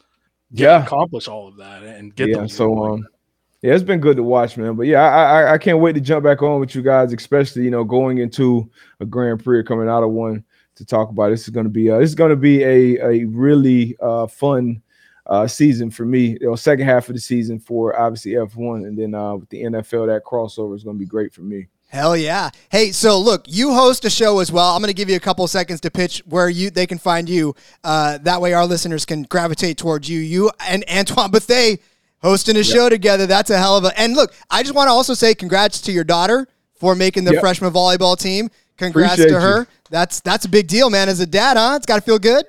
get, 0.55 0.65
Yeah. 0.65 0.85
accomplish 0.85 1.29
all 1.29 1.49
of 1.49 1.57
that 1.59 1.83
and 1.83 2.15
get 2.15 2.29
yeah. 2.31 2.37
them 2.39 2.49
So 2.49 2.85
um, 2.85 3.07
yeah, 3.63 3.75
it's 3.75 3.85
been 3.85 4.01
good 4.01 4.17
to 4.17 4.23
watch, 4.23 4.57
man. 4.57 4.75
But 4.75 4.87
yeah, 4.87 5.03
I, 5.03 5.43
I 5.43 5.53
I 5.55 5.59
can't 5.59 5.79
wait 5.81 5.95
to 5.95 6.01
jump 6.01 6.25
back 6.25 6.43
on 6.43 6.61
with 6.61 6.75
you 6.75 6.83
guys, 6.83 7.13
especially 7.13 7.65
you 7.65 7.71
know 7.71 7.85
going 7.85 8.19
into 8.19 8.71
a 9.01 9.07
Grand 9.07 9.45
Prix 9.45 9.59
or 9.59 9.63
coming 9.63 9.89
out 9.89 10.03
of 10.03 10.11
one 10.11 10.45
to 10.77 10.85
talk 10.85 11.11
about. 11.11 11.29
This 11.29 11.43
is 11.43 11.51
going 11.51 11.65
to 11.65 11.71
be 11.71 11.91
uh, 11.91 11.99
this 11.99 12.09
is 12.09 12.15
going 12.15 12.31
to 12.31 12.37
be 12.37 12.63
a 12.63 13.01
a 13.07 13.25
really 13.27 13.97
uh 14.01 14.27
fun 14.29 14.83
uh 15.27 15.47
season 15.47 15.91
for 15.91 16.05
me. 16.05 16.37
You 16.41 16.49
know, 16.51 16.57
second 16.57 16.87
half 16.87 17.09
of 17.09 17.15
the 17.15 17.21
season 17.21 17.59
for 17.59 17.99
obviously 17.99 18.33
F1, 18.33 18.87
and 18.87 18.99
then 18.99 19.15
uh 19.15 19.37
with 19.37 19.49
the 19.49 19.63
NFL, 19.63 20.07
that 20.09 20.25
crossover 20.25 20.77
is 20.77 20.85
going 20.85 20.97
to 20.97 21.01
be 21.01 21.07
great 21.07 21.33
for 21.33 21.43
me. 21.43 21.67
Hell 21.89 22.17
yeah. 22.17 22.51
Hey, 22.71 22.91
so 22.91 23.21
look, 23.21 23.45
you 23.47 23.73
host 23.73 24.05
a 24.05 24.11
show 24.11 24.41
as 24.41 24.51
well. 24.51 24.75
I'm 24.75 24.81
going 24.83 24.89
to 24.89 24.95
give 24.95 25.09
you 25.09 25.15
a 25.17 25.21
couple 25.21 25.47
seconds 25.47 25.81
to 25.83 25.91
pitch 25.93 26.23
where 26.27 26.49
you 26.49 26.71
they 26.71 26.87
can 26.87 26.99
find 26.99 27.29
you. 27.29 27.55
Uh, 27.85 28.19
that 28.19 28.41
way 28.41 28.53
our 28.53 28.67
listeners 28.67 29.05
can 29.05 29.23
gravitate 29.25 29.79
towards 29.79 30.09
you. 30.09 30.19
You 30.19 30.51
and 30.67 30.85
Antoine 30.93 31.31
Bethea 31.31 31.77
hosting 32.21 32.57
a 32.57 32.65
show 32.65 32.89
together. 32.89 33.27
That's 33.27 33.51
a 33.51 33.59
hell 33.59 33.77
of 33.77 33.85
a. 33.85 33.99
And 34.01 34.15
look, 34.15 34.35
I 34.51 34.63
just 34.63 34.75
want 34.75 34.89
to 34.89 34.93
also 34.93 35.15
say 35.15 35.35
congrats 35.35 35.81
to 35.83 35.93
your 35.93 36.05
daughter 36.05 36.49
for 36.75 36.97
making 36.97 37.25
the 37.25 37.33
Yep. 37.35 37.41
freshman 37.41 37.73
volleyball 37.73 38.19
team. 38.19 38.51
Congrats 38.77 39.13
Appreciate 39.15 39.33
to 39.35 39.41
her. 39.41 39.59
you. 39.61 39.67
That's 39.91 40.19
that's 40.21 40.45
a 40.47 40.49
big 40.49 40.67
deal, 40.67 40.91
man. 40.91 41.09
As 41.09 41.21
a 41.21 41.27
dad, 41.27 41.57
huh? 41.57 41.75
It's 41.77 41.87
got 41.87 41.97
to 41.97 42.03
feel 42.03 42.19
good. 42.19 42.45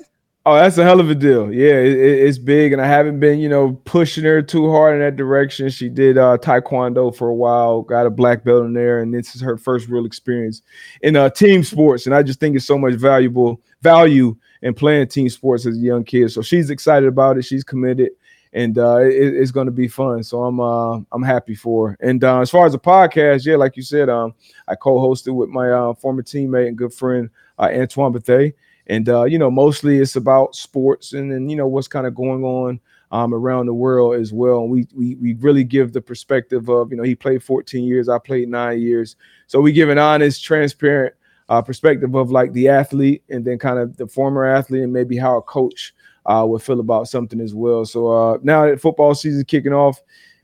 Oh, 0.47 0.53
that's 0.55 0.77
a 0.77 0.83
hell 0.83 0.99
of 0.99 1.09
a 1.09 1.15
deal. 1.15 1.51
Yeah, 1.51 1.73
it, 1.79 1.93
it- 1.97 2.27
it's 2.27 2.37
big, 2.37 2.71
and 2.71 2.79
I 2.81 2.85
haven't 2.85 3.19
been, 3.19 3.39
you 3.39 3.49
know, 3.49 3.73
pushing 3.85 4.23
her 4.25 4.43
too 4.43 4.69
hard 4.69 4.93
in 4.93 4.99
that 4.99 5.15
direction. 5.15 5.69
She 5.69 5.89
did 5.89 6.19
uh, 6.19 6.37
taekwondo 6.39 7.15
for 7.15 7.29
a 7.29 7.33
while, 7.33 7.81
got 7.81 8.05
a 8.05 8.11
black 8.11 8.43
belt 8.43 8.65
in 8.65 8.73
there, 8.73 9.01
and 9.01 9.11
this 9.11 9.33
is 9.35 9.41
her 9.41 9.57
first 9.57 9.87
real 9.87 10.05
experience 10.05 10.61
in 11.01 11.15
uh, 11.15 11.29
team 11.31 11.63
sports. 11.63 12.05
And 12.05 12.13
I 12.13 12.21
just 12.21 12.39
think 12.39 12.55
it's 12.55 12.65
so 12.65 12.77
much 12.77 12.93
valuable 12.93 13.59
value 13.81 14.35
in 14.61 14.75
playing 14.75 15.07
team 15.07 15.29
sports 15.29 15.65
as 15.65 15.77
a 15.77 15.79
young 15.79 16.03
kid. 16.03 16.29
So 16.31 16.43
she's 16.43 16.69
excited 16.69 17.07
about 17.07 17.37
it. 17.39 17.43
She's 17.43 17.63
committed, 17.63 18.11
and 18.53 18.77
uh, 18.77 18.97
it, 18.99 19.13
it's 19.33 19.51
going 19.51 19.65
to 19.65 19.71
be 19.71 19.87
fun. 19.87 20.21
So 20.23 20.43
I'm 20.43 20.59
uh, 20.59 20.99
I'm 21.11 21.23
happy 21.23 21.55
for 21.55 21.89
her. 21.89 21.97
And 22.01 22.23
uh, 22.23 22.41
as 22.41 22.51
far 22.51 22.67
as 22.67 22.73
the 22.73 22.79
podcast, 22.79 23.47
yeah, 23.47 23.55
like 23.55 23.75
you 23.77 23.83
said, 23.83 24.09
um, 24.09 24.35
I 24.67 24.75
co-hosted 24.75 25.33
with 25.33 25.49
my 25.49 25.71
uh, 25.71 25.93
former 25.95 26.21
teammate 26.21 26.67
and 26.67 26.77
good 26.77 26.93
friend 26.93 27.31
uh, 27.57 27.69
Antoine 27.73 28.11
Bethea 28.11 28.51
and 28.87 29.09
uh, 29.09 29.23
you 29.23 29.37
know 29.37 29.51
mostly 29.51 29.97
it's 29.97 30.15
about 30.15 30.55
sports 30.55 31.13
and 31.13 31.31
then 31.31 31.49
you 31.49 31.55
know 31.55 31.67
what's 31.67 31.87
kind 31.87 32.07
of 32.07 32.15
going 32.15 32.43
on 32.43 32.79
um, 33.11 33.33
around 33.33 33.67
the 33.67 33.73
world 33.73 34.15
as 34.15 34.33
well. 34.33 34.61
And 34.61 34.69
we, 34.69 34.87
we 34.93 35.15
we 35.15 35.33
really 35.35 35.63
give 35.63 35.93
the 35.93 36.01
perspective 36.01 36.69
of 36.69 36.91
you 36.91 36.97
know 36.97 37.03
he 37.03 37.15
played 37.15 37.43
14 37.43 37.83
years 37.83 38.09
i 38.09 38.17
played 38.17 38.49
nine 38.49 38.81
years. 38.81 39.15
So 39.47 39.61
we 39.61 39.71
give 39.71 39.89
an 39.89 39.97
honest 39.97 40.43
transparent 40.43 41.13
uh, 41.49 41.61
perspective 41.61 42.15
of 42.15 42.31
like 42.31 42.51
the 42.53 42.69
athlete 42.69 43.23
and 43.29 43.45
then 43.45 43.59
kind 43.59 43.79
of 43.79 43.97
the 43.97 44.07
former 44.07 44.45
athlete 44.45 44.83
and 44.83 44.93
maybe 44.93 45.17
how 45.17 45.37
a 45.37 45.41
coach 45.41 45.93
uh, 46.25 46.43
would 46.47 46.61
feel 46.61 46.79
about 46.79 47.07
something 47.07 47.39
as 47.39 47.53
well. 47.53 47.85
So 47.85 48.07
uh, 48.07 48.37
now 48.41 48.65
that 48.65 48.81
football 48.81 49.13
season 49.13 49.45
kicking 49.45 49.73
off 49.73 50.01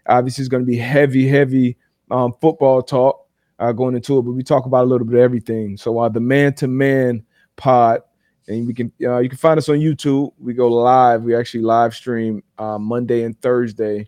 obviously 0.07 0.41
it's 0.41 0.49
going 0.49 0.63
to 0.63 0.71
be 0.71 0.77
heavy 0.77 1.27
heavy 1.27 1.77
um, 2.09 2.33
football 2.41 2.81
talk 2.81 3.27
uh, 3.59 3.71
going 3.71 3.95
into 3.95 4.17
it 4.17 4.21
but 4.23 4.31
we 4.31 4.43
talk 4.43 4.65
about 4.65 4.83
a 4.83 4.89
little 4.89 5.05
bit 5.05 5.15
of 5.15 5.21
everything. 5.21 5.77
So 5.77 5.99
uh, 5.99 6.09
the 6.09 6.19
man-to-man 6.19 7.23
pod 7.55 8.01
and 8.47 8.67
we 8.67 8.73
can 8.73 8.91
uh, 9.03 9.19
you 9.19 9.29
can 9.29 9.37
find 9.37 9.57
us 9.57 9.69
on 9.69 9.77
YouTube. 9.77 10.33
We 10.39 10.53
go 10.53 10.67
live. 10.67 11.23
We 11.23 11.35
actually 11.35 11.63
live 11.63 11.93
stream 11.95 12.43
uh, 12.57 12.77
Monday 12.77 13.23
and 13.23 13.39
Thursday, 13.41 14.07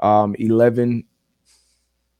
um, 0.00 0.34
11 0.38 1.04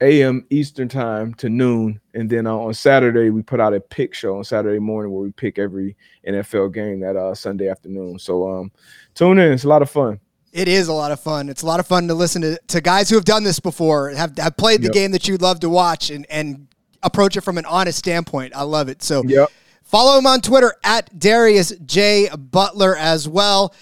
a.m. 0.02 0.46
Eastern 0.48 0.88
time 0.88 1.34
to 1.34 1.48
noon, 1.50 2.00
and 2.14 2.28
then 2.30 2.46
uh, 2.46 2.54
on 2.54 2.72
Saturday 2.72 3.28
we 3.30 3.42
put 3.42 3.60
out 3.60 3.74
a 3.74 3.80
pick 3.80 4.14
show 4.14 4.38
on 4.38 4.44
Saturday 4.44 4.78
morning 4.78 5.12
where 5.12 5.22
we 5.22 5.30
pick 5.32 5.58
every 5.58 5.96
NFL 6.26 6.72
game 6.72 7.00
that 7.00 7.16
uh, 7.16 7.34
Sunday 7.34 7.68
afternoon. 7.68 8.18
So 8.18 8.48
um, 8.50 8.72
tune 9.14 9.38
in. 9.38 9.52
It's 9.52 9.64
a 9.64 9.68
lot 9.68 9.82
of 9.82 9.90
fun. 9.90 10.18
It 10.52 10.66
is 10.68 10.88
a 10.88 10.92
lot 10.92 11.12
of 11.12 11.20
fun. 11.20 11.48
It's 11.48 11.62
a 11.62 11.66
lot 11.66 11.78
of 11.80 11.86
fun 11.86 12.08
to 12.08 12.14
listen 12.14 12.42
to, 12.42 12.58
to 12.68 12.80
guys 12.80 13.08
who 13.08 13.14
have 13.16 13.24
done 13.24 13.44
this 13.44 13.60
before, 13.60 14.10
have, 14.10 14.36
have 14.38 14.56
played 14.56 14.80
the 14.80 14.86
Yep. 14.86 14.92
game 14.94 15.10
that 15.12 15.28
you'd 15.28 15.42
love 15.42 15.60
to 15.60 15.68
watch 15.68 16.10
and, 16.10 16.26
and 16.28 16.66
approach 17.04 17.36
it 17.36 17.42
from 17.42 17.56
an 17.56 17.66
honest 17.66 17.98
standpoint. 17.98 18.56
I 18.56 18.62
love 18.62 18.88
it. 18.88 19.02
So 19.02 19.22
Yep. 19.24 19.48
Follow 19.90 20.18
him 20.18 20.26
on 20.26 20.40
Twitter 20.40 20.74
at 20.84 21.18
Darius 21.18 21.72
J. 21.84 22.28
Butler 22.36 22.96
as 22.96 23.28
well. 23.28 23.74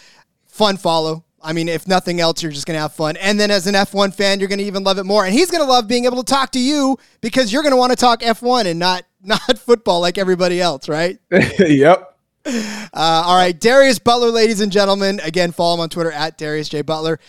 Fun 0.46 0.76
follow. 0.76 1.24
I 1.40 1.52
mean, 1.52 1.68
if 1.68 1.86
nothing 1.86 2.20
else, 2.20 2.42
you're 2.42 2.50
just 2.50 2.66
going 2.66 2.76
to 2.76 2.80
have 2.80 2.94
fun. 2.94 3.16
And 3.16 3.38
then 3.38 3.50
as 3.50 3.66
an 3.66 3.74
F1 3.74 4.14
fan, 4.14 4.40
you're 4.40 4.48
going 4.48 4.59
to 4.59 4.64
even 4.64 4.82
love 4.82 4.98
it 4.98 5.04
more. 5.04 5.24
And 5.24 5.32
he's 5.32 5.50
going 5.50 5.62
to 5.62 5.68
love 5.68 5.86
being 5.86 6.04
able 6.04 6.22
to 6.22 6.30
talk 6.30 6.50
to 6.52 6.59
you 6.59 6.98
because 7.20 7.52
you're 7.52 7.62
going 7.62 7.72
to 7.72 7.76
want 7.76 7.90
to 7.90 7.96
talk 7.96 8.20
F1 8.20 8.64
and 8.64 8.78
not, 8.78 9.04
not 9.22 9.59
football 9.59 10.00
like 10.00 10.18
everybody 10.18 10.61
else, 10.61 10.88
right? 10.88 11.18
yep. 11.30 12.16
Uh, 12.44 12.82
all 12.94 13.36
right, 13.36 13.59
Darius 13.59 13.98
Butler, 13.98 14.30
ladies 14.30 14.61
and 14.61 14.72
gentlemen. 14.72 15.20
Again, 15.22 15.52
follow 15.52 15.74
him 15.74 15.80
on 15.80 15.90
Twitter 15.90 16.11
at 16.11 16.38
Darius 16.38 16.68
J 16.68 16.82
Butler. 16.82 17.20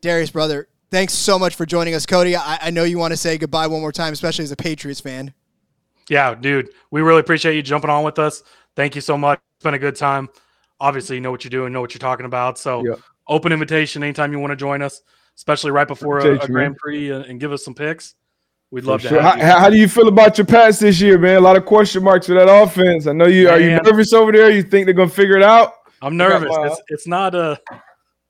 Darius, 0.00 0.30
brother, 0.30 0.68
thanks 0.90 1.12
so 1.14 1.38
much 1.38 1.54
for 1.54 1.64
joining 1.64 1.94
us, 1.94 2.06
Cody. 2.06 2.34
I, 2.34 2.58
I 2.62 2.70
know 2.70 2.84
you 2.84 2.98
want 2.98 3.12
to 3.12 3.16
say 3.16 3.38
goodbye 3.38 3.68
one 3.68 3.80
more 3.80 3.92
time, 3.92 4.12
especially 4.12 4.44
as 4.44 4.52
a 4.52 4.56
Patriots 4.56 5.00
fan. 5.00 5.32
Yeah, 6.08 6.34
dude, 6.34 6.70
we 6.90 7.00
really 7.02 7.20
appreciate 7.20 7.54
you 7.56 7.62
jumping 7.62 7.90
on 7.90 8.04
with 8.04 8.18
us. 8.18 8.42
Thank 8.76 8.94
you 8.94 9.00
so 9.00 9.18
much. 9.18 9.40
It's 9.56 9.64
been 9.64 9.74
a 9.74 9.78
good 9.78 9.96
time. 9.96 10.28
obviously 10.80 11.16
you 11.16 11.20
know 11.20 11.32
what 11.32 11.42
you're 11.42 11.50
doing, 11.50 11.72
know 11.72 11.80
what 11.80 11.92
you're 11.92 11.98
talking 11.98 12.24
about. 12.26 12.56
So 12.58 12.84
Yeah. 12.86 12.94
open 13.26 13.50
invitation 13.52 14.02
anytime 14.04 14.30
you 14.32 14.38
want 14.38 14.52
to 14.52 14.56
join 14.56 14.80
us, 14.80 15.02
especially 15.36 15.72
right 15.72 15.88
before 15.88 16.18
a, 16.20 16.38
a 16.38 16.46
Grand. 16.46 16.76
Prix 16.76 17.10
and, 17.10 17.24
and 17.24 17.40
give 17.40 17.50
us 17.52 17.64
some 17.64 17.74
picks. 17.74 18.14
We'd 18.70 18.84
For 18.84 18.92
love 18.92 19.00
sure. 19.02 19.10
to 19.10 19.22
have 19.22 19.40
How, 19.40 19.54
you. 19.54 19.60
how 19.62 19.70
do 19.70 19.76
you 19.76 19.88
feel 19.88 20.06
about 20.06 20.38
your 20.38 20.46
Pats 20.46 20.78
this 20.78 21.00
year, 21.00 21.18
man? 21.18 21.36
A 21.36 21.40
lot 21.40 21.56
of 21.56 21.64
question 21.64 22.04
marks 22.04 22.26
for 22.28 22.34
that 22.34 22.48
offense. 22.48 23.06
I 23.08 23.12
know 23.12 23.26
you 23.26 23.48
are 23.48 23.58
you 23.58 23.70
nervous 23.82 24.12
over 24.12 24.30
there. 24.30 24.50
You 24.50 24.62
think 24.62 24.84
they're 24.86 24.94
gonna 24.94 25.10
figure 25.10 25.36
it 25.36 25.42
out? 25.42 25.72
I'm 26.00 26.16
got 26.16 26.28
nervous. 26.42 26.56
It's, 26.60 26.82
it's 26.88 27.06
not 27.08 27.34
a. 27.34 27.58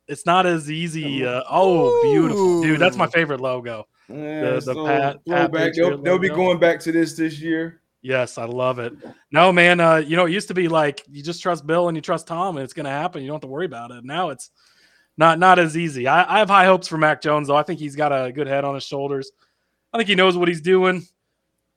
It's 0.06 0.24
not 0.24 0.46
as 0.46 0.70
easy. 0.70 1.26
Uh, 1.26 1.42
oh, 1.50 2.00
beautiful, 2.02 2.62
dude! 2.62 2.80
That's 2.80 2.96
my 2.96 3.08
favorite 3.08 3.40
logo. 3.42 3.86
Yeah, 4.08 4.52
the 4.52 4.60
so 4.60 4.86
Pat- 4.86 5.24
Pat 5.26 5.50
throwback. 5.50 5.74
They'll, 5.74 5.98
they'll 5.98 6.18
be 6.18 6.28
going 6.28 6.58
back 6.58 6.80
to 6.80 6.92
this 6.92 7.14
this 7.14 7.38
year. 7.38 7.82
Yes, 8.00 8.38
I 8.38 8.44
love 8.44 8.78
it. 8.78 8.94
No, 9.32 9.52
man. 9.52 9.80
Uh, 9.80 9.96
you 9.96 10.16
know, 10.16 10.26
it 10.26 10.32
used 10.32 10.48
to 10.48 10.54
be 10.54 10.68
like 10.68 11.04
you 11.10 11.22
just 11.22 11.42
trust 11.42 11.66
Bill 11.66 11.88
and 11.88 11.96
you 11.96 12.00
trust 12.00 12.26
Tom, 12.26 12.56
and 12.56 12.64
it's 12.64 12.72
going 12.72 12.84
to 12.84 12.90
happen. 12.90 13.22
You 13.22 13.28
don't 13.28 13.36
have 13.36 13.42
to 13.42 13.48
worry 13.48 13.66
about 13.66 13.90
it. 13.90 14.04
Now 14.04 14.30
it's 14.30 14.50
not 15.16 15.38
not 15.38 15.58
as 15.58 15.76
easy. 15.76 16.06
I, 16.06 16.36
I 16.36 16.38
have 16.38 16.48
high 16.48 16.64
hopes 16.64 16.88
for 16.88 16.96
Mac 16.96 17.20
Jones, 17.20 17.48
though. 17.48 17.56
I 17.56 17.64
think 17.64 17.80
he's 17.80 17.96
got 17.96 18.12
a 18.12 18.32
good 18.32 18.46
head 18.46 18.64
on 18.64 18.74
his 18.74 18.84
shoulders. 18.84 19.30
I 19.92 19.98
think 19.98 20.08
he 20.08 20.14
knows 20.14 20.36
what 20.36 20.48
he's 20.48 20.60
doing. 20.60 21.06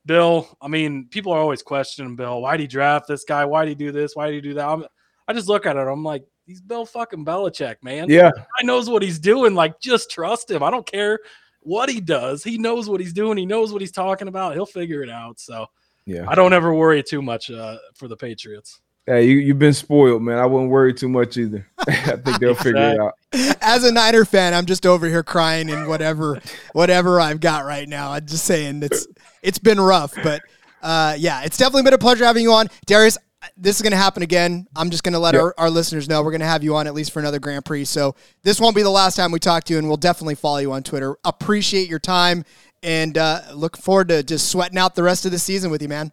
Bill, 0.06 0.48
I 0.62 0.68
mean, 0.68 1.08
people 1.10 1.32
are 1.32 1.40
always 1.40 1.62
questioning 1.62 2.16
Bill. 2.16 2.42
Why 2.42 2.52
would 2.52 2.60
he 2.60 2.68
draft 2.68 3.08
this 3.08 3.24
guy? 3.24 3.46
Why 3.46 3.62
would 3.62 3.70
he 3.70 3.76
do 3.76 3.92
this? 3.92 4.16
Why 4.16 4.28
did 4.28 4.36
he 4.36 4.42
do 4.42 4.54
that? 4.56 4.68
I'm, 4.68 4.86
I 5.28 5.34
just 5.34 5.48
look 5.48 5.66
at 5.66 5.76
it. 5.76 5.80
I'm 5.80 6.04
like, 6.04 6.24
he's 6.46 6.62
Bill 6.62 6.86
fucking 6.86 7.26
Belichick, 7.26 7.78
man. 7.84 8.10
Yeah, 8.10 8.32
I 8.60 8.64
knows 8.64 8.90
what 8.90 9.04
he's 9.04 9.20
doing. 9.20 9.54
Like, 9.54 9.80
just 9.80 10.12
trust 10.12 10.50
him. 10.50 10.64
I 10.64 10.72
don't 10.72 10.86
care 10.86 11.20
what 11.62 11.90
he 11.90 12.02
does. 12.02 12.44
He 12.44 12.58
knows 12.58 12.90
what 12.90 13.00
he's 13.00 13.14
doing. 13.14 13.38
He 13.38 13.46
knows 13.46 13.72
what 13.72 13.82
he's 13.82 13.92
talking 13.92 14.28
about. 14.28 14.54
He'll 14.54 14.66
figure 14.66 15.04
it 15.04 15.10
out. 15.10 15.40
So 15.40 15.68
yeah. 16.06 16.26
I 16.28 16.36
don't 16.36 16.54
ever 16.54 16.74
worry 16.74 17.02
too 17.04 17.22
much 17.22 17.50
uh, 17.50 17.78
for 17.94 18.08
the 18.08 18.18
Patriots. 18.18 18.82
Hey, 19.08 19.26
you 19.26 19.38
you've 19.38 19.60
been 19.60 19.74
spoiled, 19.74 20.22
man. 20.22 20.38
I 20.38 20.46
wouldn't 20.46 20.70
worry 20.70 20.94
too 20.94 21.10
much 21.10 21.36
either. 21.38 21.68
I 21.80 22.18
think 22.18 22.40
they'll 22.40 22.54
figure 22.54 22.94
it 22.94 23.00
out. 23.00 23.14
As 23.60 23.84
a 23.84 23.92
Niner 23.92 24.26
fan, 24.26 24.54
I'm 24.54 24.66
just 24.66 24.86
over 24.86 25.08
here 25.08 25.24
crying 25.24 25.70
in 25.70 25.88
whatever 25.88 26.40
whatever 26.74 27.20
I've 27.20 27.40
got 27.40 27.66
right 27.66 27.90
now. 27.90 28.12
I'm 28.12 28.26
just 28.26 28.46
saying 28.46 28.84
it's 28.84 29.08
it's 29.42 29.58
been 29.58 29.80
rough, 29.80 30.14
but 30.24 30.44
uh, 30.84 31.16
yeah, 31.18 31.42
it's 31.42 31.58
definitely 31.58 31.84
been 31.84 31.96
a 31.96 31.98
pleasure 31.98 32.26
having 32.26 32.44
you 32.44 32.54
on, 32.54 32.68
Darius. 32.86 33.18
This 33.58 33.76
is 33.78 33.82
going 33.82 33.92
to 33.92 33.98
happen 33.98 34.22
again. 34.24 34.68
I'm 34.76 34.90
just 34.92 35.04
going 35.04 35.14
to 35.14 35.20
let 35.20 35.34
Yep. 35.34 35.42
our, 35.42 35.56
our 35.58 35.70
listeners 35.70 36.08
know 36.08 36.22
we're 36.22 36.32
going 36.32 36.42
to 36.42 36.48
have 36.48 36.64
you 36.64 36.76
on 36.76 36.86
at 36.88 36.94
least 36.94 37.12
for 37.12 37.20
another 37.20 37.40
Grand 37.40 37.66
Prix. 37.66 37.86
So 37.86 38.16
this 38.44 38.60
won't 38.60 38.76
be 38.76 38.84
the 38.84 38.90
last 38.90 39.16
time 39.16 39.32
we 39.32 39.40
talk 39.40 39.64
to 39.66 39.74
you, 39.74 39.80
and 39.80 39.88
we'll 39.88 39.98
definitely 39.98 40.36
follow 40.36 40.60
you 40.60 40.72
on 40.72 40.84
Twitter. 40.84 41.16
Appreciate 41.26 41.90
your 41.90 42.00
time, 42.00 42.46
and 42.84 43.18
uh, 43.18 43.42
look 43.54 43.78
forward 43.78 44.10
to 44.10 44.22
just 44.24 44.50
sweating 44.50 44.78
out 44.78 44.94
the 44.96 45.04
rest 45.04 45.26
of 45.26 45.32
the 45.32 45.40
season 45.40 45.72
with 45.72 45.82
you, 45.82 45.88
man. 45.90 46.12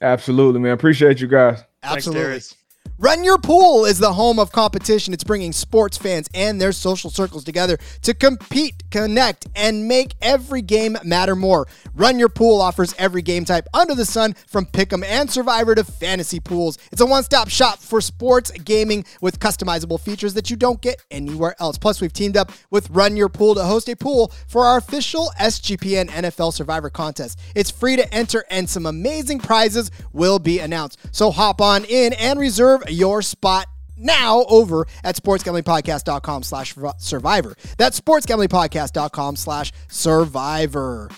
Absolutely, 0.00 0.60
man. 0.60 0.72
Appreciate 0.72 1.20
you 1.20 1.28
guys. 1.28 1.62
Absolutely. 1.82 2.22
Thanks, 2.22 2.48
Darius. 2.50 2.56
Run 2.96 3.24
Your 3.24 3.38
Pool 3.38 3.84
is 3.84 3.98
the 3.98 4.12
home 4.12 4.38
of 4.38 4.52
competition. 4.52 5.12
It's 5.12 5.24
bringing 5.24 5.52
sports 5.52 5.98
fans 5.98 6.28
and 6.34 6.60
their 6.60 6.72
social 6.72 7.10
circles 7.10 7.44
together 7.44 7.78
to 8.02 8.14
compete, 8.14 8.90
connect, 8.90 9.46
and 9.54 9.86
make 9.86 10.14
every 10.22 10.62
game 10.62 10.96
matter 11.04 11.36
more. 11.36 11.66
Run 11.94 12.18
Your 12.18 12.28
Pool 12.28 12.60
offers 12.60 12.94
every 12.98 13.22
game 13.22 13.44
type 13.44 13.66
under 13.74 13.94
the 13.94 14.04
sun 14.04 14.34
from 14.46 14.66
Pick'em 14.66 15.04
and 15.04 15.30
Survivor 15.30 15.74
to 15.74 15.84
fantasy 15.84 16.40
pools. 16.40 16.78
It's 16.90 17.00
a 17.00 17.06
one-stop 17.06 17.48
shop 17.48 17.78
for 17.78 18.00
sports 18.00 18.50
gaming 18.50 19.04
with 19.20 19.38
customizable 19.38 20.00
features 20.00 20.34
that 20.34 20.50
you 20.50 20.56
don't 20.56 20.80
get 20.80 21.02
anywhere 21.10 21.54
else. 21.60 21.78
Plus, 21.78 22.00
we've 22.00 22.12
teamed 22.12 22.36
up 22.36 22.52
with 22.70 22.90
Run 22.90 23.16
Your 23.16 23.28
Pool 23.28 23.54
to 23.54 23.64
host 23.64 23.88
a 23.88 23.96
pool 23.96 24.32
for 24.46 24.64
our 24.64 24.78
official 24.78 25.30
SGPN 25.40 26.08
NFL 26.08 26.52
Survivor 26.52 26.90
contest. 26.90 27.38
It's 27.54 27.70
free 27.70 27.96
to 27.96 28.14
enter 28.14 28.44
and 28.50 28.68
some 28.68 28.86
amazing 28.86 29.40
prizes 29.40 29.90
will 30.12 30.38
be 30.38 30.58
announced. 30.58 30.98
So 31.12 31.30
hop 31.30 31.60
on 31.60 31.84
in 31.84 32.12
and 32.14 32.38
reserve 32.38 32.77
your 32.88 33.22
spot 33.22 33.66
now 33.96 34.44
over 34.48 34.86
at 35.04 35.16
sportsgamblingpodcast.com 35.16 36.42
slash 36.42 36.74
survivor. 36.98 37.54
That's 37.76 38.00
sportsgamblingpodcast.com 38.00 39.36
slash 39.36 39.72
survivor. 39.88 41.10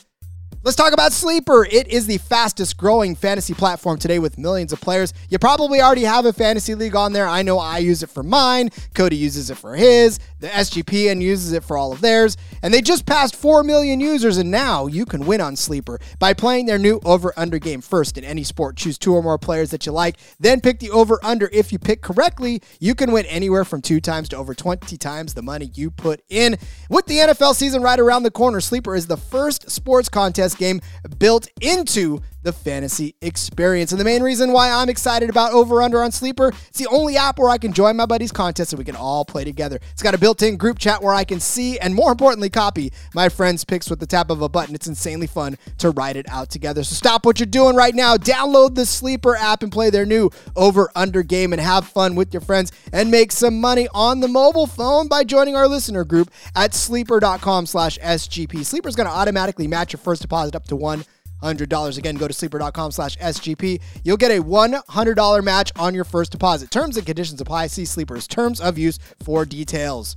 Let's 0.62 0.76
talk 0.76 0.92
about 0.92 1.14
Sleeper. 1.14 1.64
It 1.64 1.88
is 1.88 2.06
the 2.06 2.18
fastest 2.18 2.76
growing 2.76 3.14
fantasy 3.14 3.54
platform 3.54 3.98
today 3.98 4.18
with 4.18 4.36
millions 4.36 4.74
of 4.74 4.80
players. 4.82 5.14
You 5.30 5.38
probably 5.38 5.80
already 5.80 6.02
have 6.02 6.26
a 6.26 6.34
fantasy 6.34 6.74
league 6.74 6.94
on 6.94 7.14
there. 7.14 7.26
I 7.26 7.40
know 7.40 7.58
I 7.58 7.78
use 7.78 8.02
it 8.02 8.10
for 8.10 8.22
mine. 8.22 8.68
Cody 8.92 9.16
uses 9.16 9.48
it 9.48 9.56
for 9.56 9.74
his. 9.74 10.18
The 10.40 10.48
SGPN 10.48 11.22
uses 11.22 11.52
it 11.52 11.64
for 11.64 11.78
all 11.78 11.92
of 11.92 12.02
theirs. 12.02 12.36
And 12.62 12.74
they 12.74 12.82
just 12.82 13.06
passed 13.06 13.36
4 13.36 13.64
million 13.64 14.00
users, 14.00 14.36
and 14.36 14.50
now 14.50 14.86
you 14.86 15.06
can 15.06 15.24
win 15.24 15.40
on 15.40 15.56
Sleeper 15.56 15.98
by 16.18 16.34
playing 16.34 16.66
their 16.66 16.78
new 16.78 17.00
over 17.06 17.32
under 17.38 17.58
game 17.58 17.80
first 17.80 18.18
in 18.18 18.24
any 18.24 18.44
sport. 18.44 18.76
Choose 18.76 18.98
two 18.98 19.14
or 19.14 19.22
more 19.22 19.38
players 19.38 19.70
that 19.70 19.86
you 19.86 19.92
like, 19.92 20.18
then 20.38 20.60
pick 20.60 20.78
the 20.78 20.90
over 20.90 21.18
under. 21.22 21.48
If 21.54 21.72
you 21.72 21.78
pick 21.78 22.02
correctly, 22.02 22.60
you 22.78 22.94
can 22.94 23.12
win 23.12 23.24
anywhere 23.24 23.64
from 23.64 23.80
two 23.80 23.98
times 23.98 24.28
to 24.28 24.36
over 24.36 24.54
20 24.54 24.94
times 24.98 25.32
the 25.32 25.40
money 25.40 25.70
you 25.72 25.90
put 25.90 26.20
in. 26.28 26.58
With 26.90 27.06
the 27.06 27.16
NFL 27.16 27.54
season 27.54 27.80
right 27.80 27.98
around 27.98 28.24
the 28.24 28.30
corner, 28.30 28.60
Sleeper 28.60 28.94
is 28.94 29.06
the 29.06 29.16
first 29.16 29.70
sports 29.70 30.10
contest 30.10 30.49
game 30.54 30.80
built 31.18 31.48
into 31.60 32.20
the 32.42 32.52
fantasy 32.52 33.14
experience. 33.20 33.92
And 33.92 34.00
the 34.00 34.04
main 34.04 34.22
reason 34.22 34.52
why 34.52 34.70
I'm 34.70 34.88
excited 34.88 35.30
about 35.30 35.52
Over 35.52 35.82
Under 35.82 36.02
on 36.02 36.12
Sleeper, 36.12 36.52
it's 36.68 36.78
the 36.78 36.86
only 36.88 37.16
app 37.16 37.38
where 37.38 37.50
I 37.50 37.58
can 37.58 37.72
join 37.72 37.96
my 37.96 38.06
buddies' 38.06 38.32
contests 38.32 38.72
and 38.72 38.78
we 38.78 38.84
can 38.84 38.96
all 38.96 39.24
play 39.24 39.44
together. 39.44 39.78
It's 39.92 40.02
got 40.02 40.14
a 40.14 40.18
built-in 40.18 40.56
group 40.56 40.78
chat 40.78 41.02
where 41.02 41.14
I 41.14 41.24
can 41.24 41.40
see 41.40 41.78
and 41.78 41.94
more 41.94 42.10
importantly 42.10 42.50
copy 42.50 42.92
my 43.14 43.28
friends' 43.28 43.64
picks 43.64 43.90
with 43.90 44.00
the 44.00 44.06
tap 44.06 44.30
of 44.30 44.42
a 44.42 44.48
button. 44.48 44.74
It's 44.74 44.86
insanely 44.86 45.26
fun 45.26 45.56
to 45.78 45.90
write 45.90 46.16
it 46.16 46.26
out 46.28 46.50
together. 46.50 46.84
So 46.84 46.94
stop 46.94 47.26
what 47.26 47.38
you're 47.38 47.46
doing 47.46 47.76
right 47.76 47.94
now. 47.94 48.16
Download 48.16 48.74
the 48.74 48.86
Sleeper 48.86 49.36
app 49.36 49.62
and 49.62 49.72
play 49.72 49.90
their 49.90 50.06
new 50.06 50.30
Over 50.56 50.90
Under 50.94 51.22
game 51.22 51.52
and 51.52 51.60
have 51.60 51.86
fun 51.86 52.14
with 52.14 52.32
your 52.32 52.40
friends 52.40 52.72
and 52.92 53.10
make 53.10 53.32
some 53.32 53.60
money 53.60 53.88
on 53.94 54.20
the 54.20 54.28
mobile 54.28 54.66
phone 54.66 55.08
by 55.08 55.24
joining 55.24 55.56
our 55.56 55.68
listener 55.68 56.04
group 56.04 56.30
at 56.54 56.74
sleeper.com 56.74 57.66
slash 57.66 57.98
SGP. 57.98 58.64
Sleeper's 58.64 58.96
going 58.96 59.08
to 59.08 59.12
automatically 59.12 59.66
match 59.66 59.92
your 59.92 60.00
first 60.00 60.22
deposit 60.22 60.54
up 60.54 60.64
to 60.64 60.76
one 60.76 61.04
$100. 61.42 61.98
Again, 61.98 62.16
go 62.16 62.28
to 62.28 62.34
sleeper.com 62.34 62.90
slash 62.90 63.16
SGP. 63.18 63.80
You'll 64.04 64.16
get 64.16 64.30
a 64.30 64.42
$100 64.42 65.44
match 65.44 65.72
on 65.76 65.94
your 65.94 66.04
first 66.04 66.32
deposit. 66.32 66.70
Terms 66.70 66.96
and 66.96 67.06
conditions 67.06 67.40
apply. 67.40 67.68
See 67.68 67.84
Sleeper's 67.84 68.26
terms 68.26 68.60
of 68.60 68.78
use 68.78 68.98
for 69.22 69.44
details. 69.44 70.16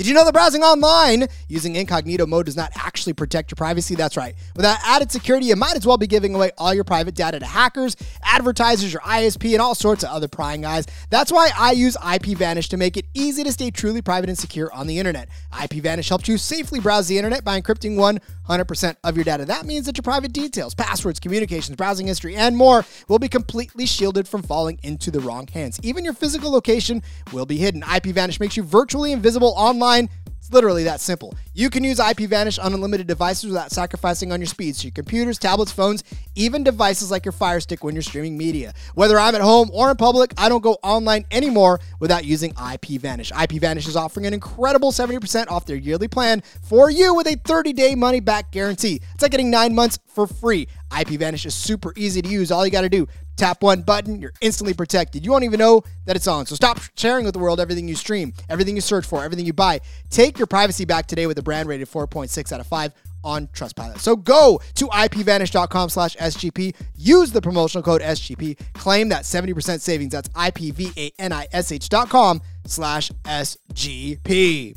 Did 0.00 0.06
you 0.06 0.14
know 0.14 0.24
that 0.24 0.32
browsing 0.32 0.62
online 0.62 1.28
using 1.46 1.76
incognito 1.76 2.24
mode 2.24 2.46
does 2.46 2.56
not 2.56 2.72
actually 2.74 3.12
protect 3.12 3.50
your 3.50 3.56
privacy? 3.56 3.94
That's 3.94 4.16
right. 4.16 4.34
Without 4.56 4.78
added 4.82 5.12
security, 5.12 5.44
you 5.44 5.56
might 5.56 5.76
as 5.76 5.86
well 5.86 5.98
be 5.98 6.06
giving 6.06 6.34
away 6.34 6.52
all 6.56 6.72
your 6.72 6.84
private 6.84 7.14
data 7.14 7.38
to 7.38 7.44
hackers, 7.44 7.96
advertisers, 8.22 8.94
your 8.94 9.02
ISP, 9.02 9.52
and 9.52 9.60
all 9.60 9.74
sorts 9.74 10.02
of 10.02 10.08
other 10.08 10.26
prying 10.26 10.64
eyes. 10.64 10.86
That's 11.10 11.30
why 11.30 11.50
I 11.54 11.72
use 11.72 11.98
IPVanish 11.98 12.68
to 12.68 12.78
make 12.78 12.96
it 12.96 13.04
easy 13.12 13.44
to 13.44 13.52
stay 13.52 13.70
truly 13.70 14.00
private 14.00 14.30
and 14.30 14.38
secure 14.38 14.72
on 14.72 14.86
the 14.86 14.98
internet. 14.98 15.28
IPVanish 15.52 16.08
helps 16.08 16.28
you 16.28 16.38
safely 16.38 16.80
browse 16.80 17.06
the 17.06 17.18
internet 17.18 17.44
by 17.44 17.60
encrypting 17.60 17.96
100% 17.96 18.96
of 19.04 19.16
your 19.18 19.24
data. 19.24 19.44
That 19.44 19.66
means 19.66 19.84
that 19.84 19.98
your 19.98 20.02
private 20.02 20.32
details, 20.32 20.74
passwords, 20.74 21.20
communications, 21.20 21.76
browsing 21.76 22.06
history, 22.06 22.36
and 22.36 22.56
more 22.56 22.86
will 23.08 23.18
be 23.18 23.28
completely 23.28 23.84
shielded 23.84 24.26
from 24.26 24.44
falling 24.44 24.80
into 24.82 25.10
the 25.10 25.20
wrong 25.20 25.46
hands. 25.48 25.78
Even 25.82 26.04
your 26.06 26.14
physical 26.14 26.50
location 26.50 27.02
will 27.34 27.44
be 27.44 27.58
hidden. 27.58 27.82
IPVanish 27.82 28.40
makes 28.40 28.56
you 28.56 28.62
virtually 28.62 29.12
invisible 29.12 29.52
online. 29.58 29.89
It's 29.98 30.50
literally 30.52 30.84
that 30.84 31.00
simple. 31.00 31.34
You 31.52 31.68
can 31.68 31.84
use 31.84 31.98
IPVanish 31.98 32.62
on 32.64 32.72
unlimited 32.72 33.06
devices 33.06 33.50
without 33.50 33.70
sacrificing 33.70 34.32
on 34.32 34.40
your 34.40 34.46
speed. 34.46 34.74
So 34.74 34.84
your 34.84 34.92
computers, 34.92 35.38
tablets, 35.38 35.70
phones, 35.70 36.02
even 36.34 36.64
devices 36.64 37.10
like 37.10 37.26
your 37.26 37.32
Fire 37.32 37.60
Stick 37.60 37.84
when 37.84 37.94
you're 37.94 38.02
streaming 38.02 38.38
media. 38.38 38.72
Whether 38.94 39.18
I'm 39.18 39.34
at 39.34 39.42
home 39.42 39.70
or 39.72 39.90
in 39.90 39.96
public, 39.96 40.32
I 40.38 40.48
don't 40.48 40.62
go 40.62 40.78
online 40.82 41.26
anymore 41.30 41.80
without 41.98 42.24
using 42.24 42.52
IPVanish. 42.54 43.32
IPVanish 43.32 43.86
is 43.86 43.96
offering 43.96 44.26
an 44.26 44.32
incredible 44.32 44.92
70% 44.92 45.50
off 45.50 45.66
their 45.66 45.76
yearly 45.76 46.08
plan 46.08 46.42
for 46.62 46.90
you 46.90 47.14
with 47.14 47.26
a 47.26 47.36
30-day 47.36 47.94
money-back 47.94 48.50
guarantee. 48.50 49.00
It's 49.12 49.22
like 49.22 49.32
getting 49.32 49.50
nine 49.50 49.74
months 49.74 49.98
for 50.06 50.26
free. 50.26 50.68
IPVanish 50.90 51.46
is 51.46 51.54
super 51.54 51.92
easy 51.96 52.20
to 52.22 52.28
use. 52.28 52.50
All 52.50 52.64
you 52.64 52.72
got 52.72 52.82
to 52.82 52.88
do, 52.88 53.06
tap 53.36 53.62
one 53.62 53.82
button, 53.82 54.20
you're 54.20 54.32
instantly 54.40 54.74
protected. 54.74 55.24
You 55.24 55.30
won't 55.30 55.44
even 55.44 55.58
know 55.58 55.82
that 56.06 56.16
it's 56.16 56.26
on. 56.26 56.46
So 56.46 56.54
stop 56.54 56.78
sharing 56.96 57.24
with 57.24 57.34
the 57.34 57.40
world 57.40 57.60
everything 57.60 57.88
you 57.88 57.94
stream, 57.94 58.32
everything 58.48 58.74
you 58.74 58.80
search 58.80 59.06
for, 59.06 59.24
everything 59.24 59.46
you 59.46 59.52
buy. 59.52 59.80
Take 60.10 60.38
your 60.38 60.46
privacy 60.46 60.84
back 60.84 61.06
today 61.06 61.26
with 61.26 61.38
a 61.38 61.42
brand 61.42 61.68
rated 61.68 61.88
4.6 61.88 62.52
out 62.52 62.60
of 62.60 62.66
5 62.66 62.92
on 63.22 63.46
Trustpilot. 63.48 63.98
So 63.98 64.16
go 64.16 64.60
to 64.74 64.86
ipvanish.com 64.86 65.90
slash 65.90 66.16
SGP, 66.16 66.74
use 66.96 67.32
the 67.32 67.40
promotional 67.42 67.82
code 67.82 68.00
SGP, 68.00 68.58
claim 68.74 69.10
that 69.10 69.24
70% 69.24 69.80
savings. 69.80 70.12
That's 70.12 70.28
IPVANISH 70.30 71.88
dot 71.88 72.08
com 72.08 72.40
slash 72.66 73.10
SGP. 73.24 74.76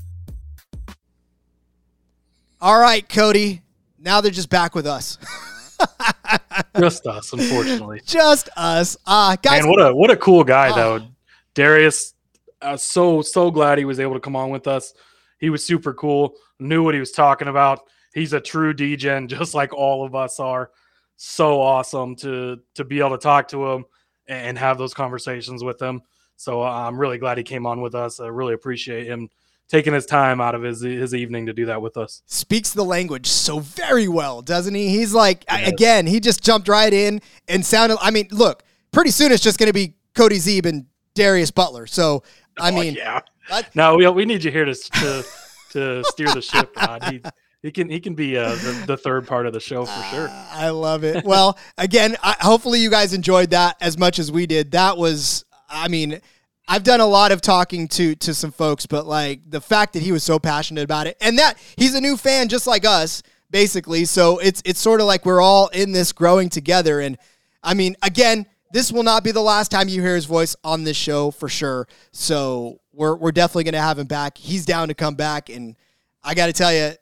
All 2.62 2.80
right, 2.80 3.08
Cody. 3.08 3.62
Now 4.00 4.22
they're 4.22 4.32
just 4.32 4.50
back 4.50 4.76
with 4.76 4.86
us. 4.88 5.18
Just 6.80 7.06
us, 7.08 7.32
unfortunately. 7.34 8.02
just 8.06 8.50
us. 8.58 8.98
Uh, 9.06 9.36
guys, 9.42 9.62
Man, 9.64 9.70
what 9.72 9.80
a 9.80 9.96
what 9.96 10.10
a 10.10 10.18
cool 10.18 10.44
guy 10.44 10.70
Oh. 10.72 10.76
though, 11.00 11.06
Darius. 11.54 12.14
Uh, 12.62 12.78
so 12.78 13.22
so 13.22 13.52
glad 13.52 13.78
he 13.78 13.86
was 13.86 14.00
able 14.00 14.14
to 14.14 14.20
come 14.20 14.36
on 14.36 14.50
with 14.50 14.68
us. 14.68 14.94
He 15.40 15.50
was 15.50 15.66
super 15.66 15.94
cool. 15.94 16.36
Knew 16.60 16.84
what 16.84 16.94
he 16.94 17.00
was 17.00 17.12
talking 17.12 17.48
about. 17.48 17.82
He's 18.14 18.34
a 18.34 18.40
true 18.40 18.74
degen, 18.74 19.28
just 19.28 19.54
like 19.54 19.74
all 19.74 20.06
of 20.06 20.16
us 20.16 20.40
are. 20.40 20.72
So 21.18 21.62
awesome 21.62 22.16
to 22.18 22.60
to 22.76 22.84
be 22.84 23.00
able 23.00 23.12
to 23.12 23.18
talk 23.18 23.48
to 23.50 23.66
him 23.72 23.86
and 24.28 24.58
have 24.58 24.78
those 24.78 24.94
conversations 24.94 25.64
with 25.64 25.82
him. 25.82 26.02
So 26.38 26.62
uh, 26.64 26.66
I'm 26.88 26.98
really 26.98 27.18
glad 27.18 27.38
he 27.38 27.44
came 27.44 27.66
on 27.66 27.82
with 27.82 27.94
us. 27.96 28.20
I 28.20 28.28
really 28.28 28.54
appreciate 28.54 29.06
him 29.08 29.30
taking 29.74 29.92
his 29.92 30.06
time 30.06 30.40
out 30.40 30.54
of 30.54 30.62
his 30.62 30.82
his 30.82 31.16
evening 31.16 31.48
to 31.48 31.54
do 31.54 31.66
that 31.66 31.82
with 31.82 31.98
us. 31.98 32.22
Speaks 32.28 32.70
the 32.70 32.86
language 32.86 33.26
so 33.28 33.58
very 33.60 34.08
well, 34.08 34.44
doesn't 34.44 34.76
he? 34.76 34.90
He's 34.90 35.14
like 35.16 35.44
Yes. 35.50 35.68
again, 35.68 36.06
he 36.06 36.20
just 36.20 36.44
jumped 36.44 36.68
right 36.68 36.94
in 36.94 37.20
and 37.48 37.66
sounded. 37.66 37.98
I 38.00 38.12
mean, 38.12 38.28
look, 38.32 38.62
pretty 38.92 39.10
soon 39.10 39.32
it's 39.32 39.42
just 39.44 39.58
going 39.58 39.68
to 39.68 39.74
be 39.74 39.96
Cody 40.14 40.38
Zeeb 40.38 40.68
and 40.68 40.86
Darius 41.16 41.50
Butler. 41.50 41.88
So 41.88 42.24
I 42.60 42.70
Oh, 42.72 42.76
mean, 42.80 42.94
yeah. 42.94 43.22
that- 43.50 43.76
No, 43.76 43.96
we, 43.96 44.08
we 44.10 44.26
need 44.26 44.44
you 44.44 44.52
here 44.52 44.66
to 44.66 44.76
to, 44.76 45.26
to 45.72 46.04
steer 46.06 46.28
the 46.32 46.42
ship, 46.42 46.72
Rod. 46.78 47.04
He, 47.06 47.22
he 47.64 47.72
can 47.72 47.90
he 47.90 48.00
can 48.00 48.14
be 48.14 48.38
uh, 48.38 48.50
the, 48.54 48.84
the 48.88 48.98
third 48.98 49.26
part 49.26 49.48
of 49.48 49.54
the 49.54 49.60
show 49.60 49.86
for 49.86 50.04
sure. 50.16 50.30
I 50.52 50.70
love 50.70 51.04
it. 51.04 51.26
Well, 51.26 51.58
again, 51.80 52.16
I, 52.22 52.36
hopefully 52.42 52.80
you 52.80 52.92
guys 52.92 53.14
enjoyed 53.16 53.50
that 53.50 53.78
as 53.82 53.98
much 53.98 54.20
as 54.20 54.32
we 54.32 54.46
did. 54.46 54.72
That 54.72 54.98
was, 55.00 55.46
I 55.68 55.88
mean, 55.88 56.22
I've 56.68 56.84
done 56.84 57.02
a 57.02 57.06
lot 57.06 57.32
of 57.32 57.42
talking 57.42 57.88
to 57.90 58.16
to 58.16 58.34
some 58.34 58.52
folks, 58.52 58.86
but 58.86 59.06
like 59.06 59.42
the 59.50 59.62
fact 59.62 59.94
that 59.94 60.02
he 60.02 60.12
was 60.12 60.24
so 60.24 60.40
passionate 60.40 60.84
about 60.84 61.08
it, 61.08 61.18
and 61.22 61.38
that 61.40 61.58
he's 61.78 61.96
a 61.96 62.02
new 62.02 62.18
fan 62.18 62.48
just 62.48 62.68
like 62.68 62.86
us, 62.86 63.22
basically. 63.52 64.06
So 64.06 64.40
it's 64.40 64.62
it's 64.66 64.80
sort 64.80 65.02
of 65.02 65.08
like 65.08 65.26
we're 65.26 65.42
all 65.42 65.68
in 65.70 65.92
this 65.92 66.12
growing 66.12 66.50
together. 66.50 67.00
And 67.00 67.18
I 67.64 67.74
mean, 67.74 67.96
again, 68.02 68.46
this 68.72 68.92
will 68.92 69.04
not 69.04 69.24
be 69.24 69.32
the 69.32 69.42
last 69.42 69.72
time 69.72 69.88
you 69.90 70.02
hear 70.02 70.16
his 70.16 70.26
voice 70.26 70.56
on 70.64 70.84
this 70.84 70.98
show 70.98 71.32
for 71.32 71.50
sure. 71.50 71.88
So 72.12 72.80
we're 72.94 73.16
we're 73.16 73.32
definitely 73.32 73.66
gonna 73.66 73.82
have 73.82 74.00
him 74.00 74.08
back. 74.08 74.38
He's 74.38 74.66
down 74.66 74.88
to 74.88 74.94
come 74.94 75.16
back, 75.16 75.50
and 75.50 75.76
I 76.24 76.34
got 76.34 76.48
to 76.48 76.54
tell 76.54 76.74
you, 76.74 76.94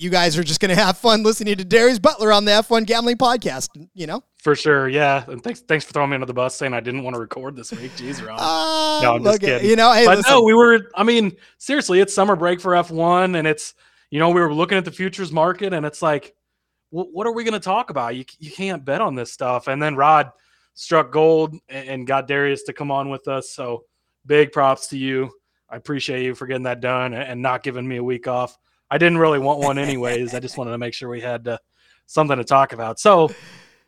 you 0.00 0.10
guys 0.10 0.38
are 0.38 0.42
just 0.44 0.60
going 0.60 0.74
to 0.74 0.80
have 0.82 0.96
fun 0.96 1.22
listening 1.22 1.56
to 1.56 1.64
Darius 1.64 1.98
Butler 1.98 2.32
on 2.32 2.44
the 2.44 2.52
F1 2.52 2.86
Gambling 2.86 3.18
Podcast. 3.18 3.68
You 3.94 4.06
know, 4.06 4.24
For 4.38 4.56
sure, 4.56 4.88
yeah. 4.88 5.24
And 5.28 5.42
thanks 5.42 5.60
thanks 5.60 5.84
for 5.84 5.92
throwing 5.92 6.10
me 6.10 6.14
under 6.14 6.26
the 6.26 6.32
bus 6.34 6.54
saying 6.56 6.72
I 6.72 6.80
didn't 6.80 7.02
want 7.02 7.14
to 7.14 7.20
record 7.20 7.54
this 7.56 7.70
week. 7.72 7.92
Jeez, 7.96 8.26
Ron. 8.26 8.38
uh, 8.40 9.00
No, 9.02 9.14
I'm 9.16 9.22
just 9.22 9.24
look 9.24 9.42
at- 9.42 9.60
kidding. 9.60 9.70
you 9.70 9.76
know, 9.76 9.92
hey, 9.92 10.06
but 10.06 10.18
listen, 10.18 10.32
no, 10.32 10.42
we 10.42 10.54
were. 10.54 10.90
I 10.94 11.02
mean, 11.04 11.36
seriously, 11.58 12.00
it's 12.00 12.14
summer 12.14 12.36
break 12.36 12.60
for 12.60 12.72
F1, 12.72 13.36
and 13.38 13.46
it's 13.46 13.74
you 14.10 14.18
know 14.18 14.30
we 14.30 14.40
were 14.40 14.54
looking 14.54 14.78
at 14.78 14.84
the 14.84 14.90
futures 14.90 15.30
market, 15.32 15.72
and 15.74 15.84
it's 15.84 16.00
like, 16.02 16.34
well, 16.90 17.08
what 17.12 17.26
are 17.26 17.32
we 17.32 17.44
going 17.44 17.54
to 17.54 17.60
talk 17.60 17.90
about? 17.90 18.16
You 18.16 18.24
you 18.38 18.50
can't 18.50 18.84
bet 18.84 19.00
on 19.00 19.14
this 19.14 19.32
stuff. 19.32 19.68
And 19.68 19.82
then 19.82 19.96
Rod 19.96 20.30
struck 20.74 21.12
gold 21.12 21.54
and, 21.68 22.06
got 22.06 22.26
Darius 22.26 22.62
to 22.62 22.72
come 22.72 22.90
on 22.90 23.10
with 23.10 23.28
us. 23.28 23.50
So 23.50 23.84
big 24.24 24.50
props 24.50 24.86
to 24.88 24.96
you. 24.96 25.30
I 25.68 25.76
appreciate 25.76 26.24
you 26.24 26.34
for 26.34 26.46
getting 26.46 26.62
that 26.62 26.80
done 26.80 27.12
and 27.12 27.42
not 27.42 27.62
giving 27.62 27.86
me 27.86 27.96
a 27.96 28.02
week 28.04 28.26
off. 28.26 28.56
I 28.90 28.98
didn't 28.98 29.18
really 29.18 29.38
want 29.38 29.60
one 29.60 29.78
anyways. 29.78 30.34
I 30.34 30.40
just 30.40 30.58
wanted 30.58 30.72
to 30.72 30.78
make 30.78 30.94
sure 30.94 31.08
we 31.08 31.20
had 31.20 31.46
uh, 31.46 31.58
something 32.06 32.36
to 32.36 32.44
talk 32.44 32.72
about. 32.72 32.98
So 32.98 33.30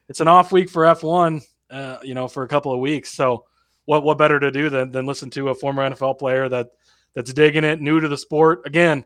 it's 0.08 0.20
an 0.20 0.28
off 0.28 0.52
week 0.52 0.70
for 0.70 0.84
F1, 0.84 1.42
uh, 1.70 1.98
you 2.02 2.14
know, 2.14 2.28
for 2.28 2.44
a 2.44 2.48
couple 2.48 2.72
of 2.72 2.78
weeks. 2.80 3.12
So 3.12 3.44
what 3.84 4.04
what 4.04 4.18
better 4.18 4.38
to 4.38 4.50
do 4.50 4.70
than 4.70 4.92
than 4.92 5.06
listen 5.06 5.30
to 5.30 5.48
a 5.48 5.54
former 5.54 5.88
NFL 5.88 6.18
player 6.18 6.48
that 6.48 6.68
that's 7.14 7.32
digging 7.32 7.64
it, 7.64 7.80
new 7.80 8.00
to 8.00 8.08
the 8.08 8.16
sport. 8.16 8.62
Again, 8.64 9.04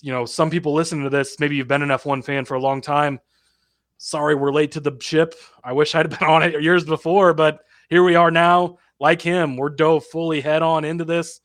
you 0.00 0.12
know, 0.12 0.24
some 0.24 0.50
people 0.50 0.72
listening 0.72 1.04
to 1.04 1.10
this, 1.10 1.38
maybe 1.38 1.56
you've 1.56 1.68
been 1.68 1.82
an 1.82 1.88
F1 1.90 2.24
fan 2.24 2.44
for 2.44 2.54
a 2.54 2.60
long 2.60 2.80
time. 2.80 3.20
Sorry, 3.98 4.34
we're 4.34 4.52
late 4.52 4.72
to 4.72 4.80
the 4.80 4.96
ship. 5.00 5.34
I 5.62 5.72
wish 5.72 5.94
I'd 5.94 6.10
been 6.18 6.28
on 6.28 6.42
it 6.42 6.62
years 6.62 6.84
before, 6.84 7.34
but 7.34 7.60
here 7.88 8.02
we 8.02 8.14
are 8.14 8.30
now. 8.30 8.78
Like 9.00 9.20
him, 9.20 9.56
we're 9.56 9.70
dove 9.70 10.04
fully 10.06 10.40
head 10.40 10.62
on 10.62 10.84
into 10.84 11.04
this. 11.04 11.40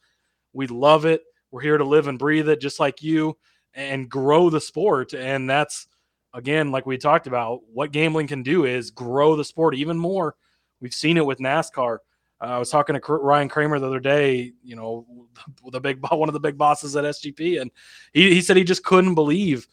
We 0.53 0.67
love 0.67 1.05
it. 1.05 1.21
We're 1.51 1.61
here 1.61 1.77
to 1.77 1.83
live 1.83 2.07
and 2.07 2.19
breathe 2.19 2.49
it, 2.49 2.61
just 2.61 2.79
like 2.79 3.01
you, 3.01 3.37
and 3.73 4.09
grow 4.09 4.49
the 4.49 4.61
sport. 4.61 5.13
And 5.13 5.49
that's 5.49 5.87
again, 6.33 6.71
like 6.71 6.85
we 6.85 6.97
talked 6.97 7.27
about, 7.27 7.61
what 7.71 7.91
gambling 7.91 8.27
can 8.27 8.43
do 8.43 8.65
is 8.65 8.91
grow 8.91 9.35
the 9.35 9.43
sport 9.43 9.75
even 9.75 9.97
more. 9.97 10.35
We've 10.79 10.93
seen 10.93 11.17
it 11.17 11.25
with 11.25 11.39
NASCAR. 11.39 11.97
Uh, 12.39 12.45
I 12.45 12.57
was 12.59 12.69
talking 12.69 12.99
to 12.99 13.13
Ryan 13.13 13.49
Kramer 13.49 13.79
the 13.79 13.87
other 13.87 13.99
day, 13.99 14.53
you 14.63 14.75
know, 14.75 15.05
the 15.71 15.81
big 15.81 15.99
one 16.11 16.29
of 16.29 16.33
the 16.33 16.39
big 16.39 16.57
bosses 16.57 16.95
at 16.95 17.03
SGP, 17.03 17.61
and 17.61 17.71
he, 18.13 18.33
he 18.33 18.41
said 18.41 18.57
he 18.57 18.63
just 18.63 18.83
couldn't 18.83 19.15
believe 19.15 19.67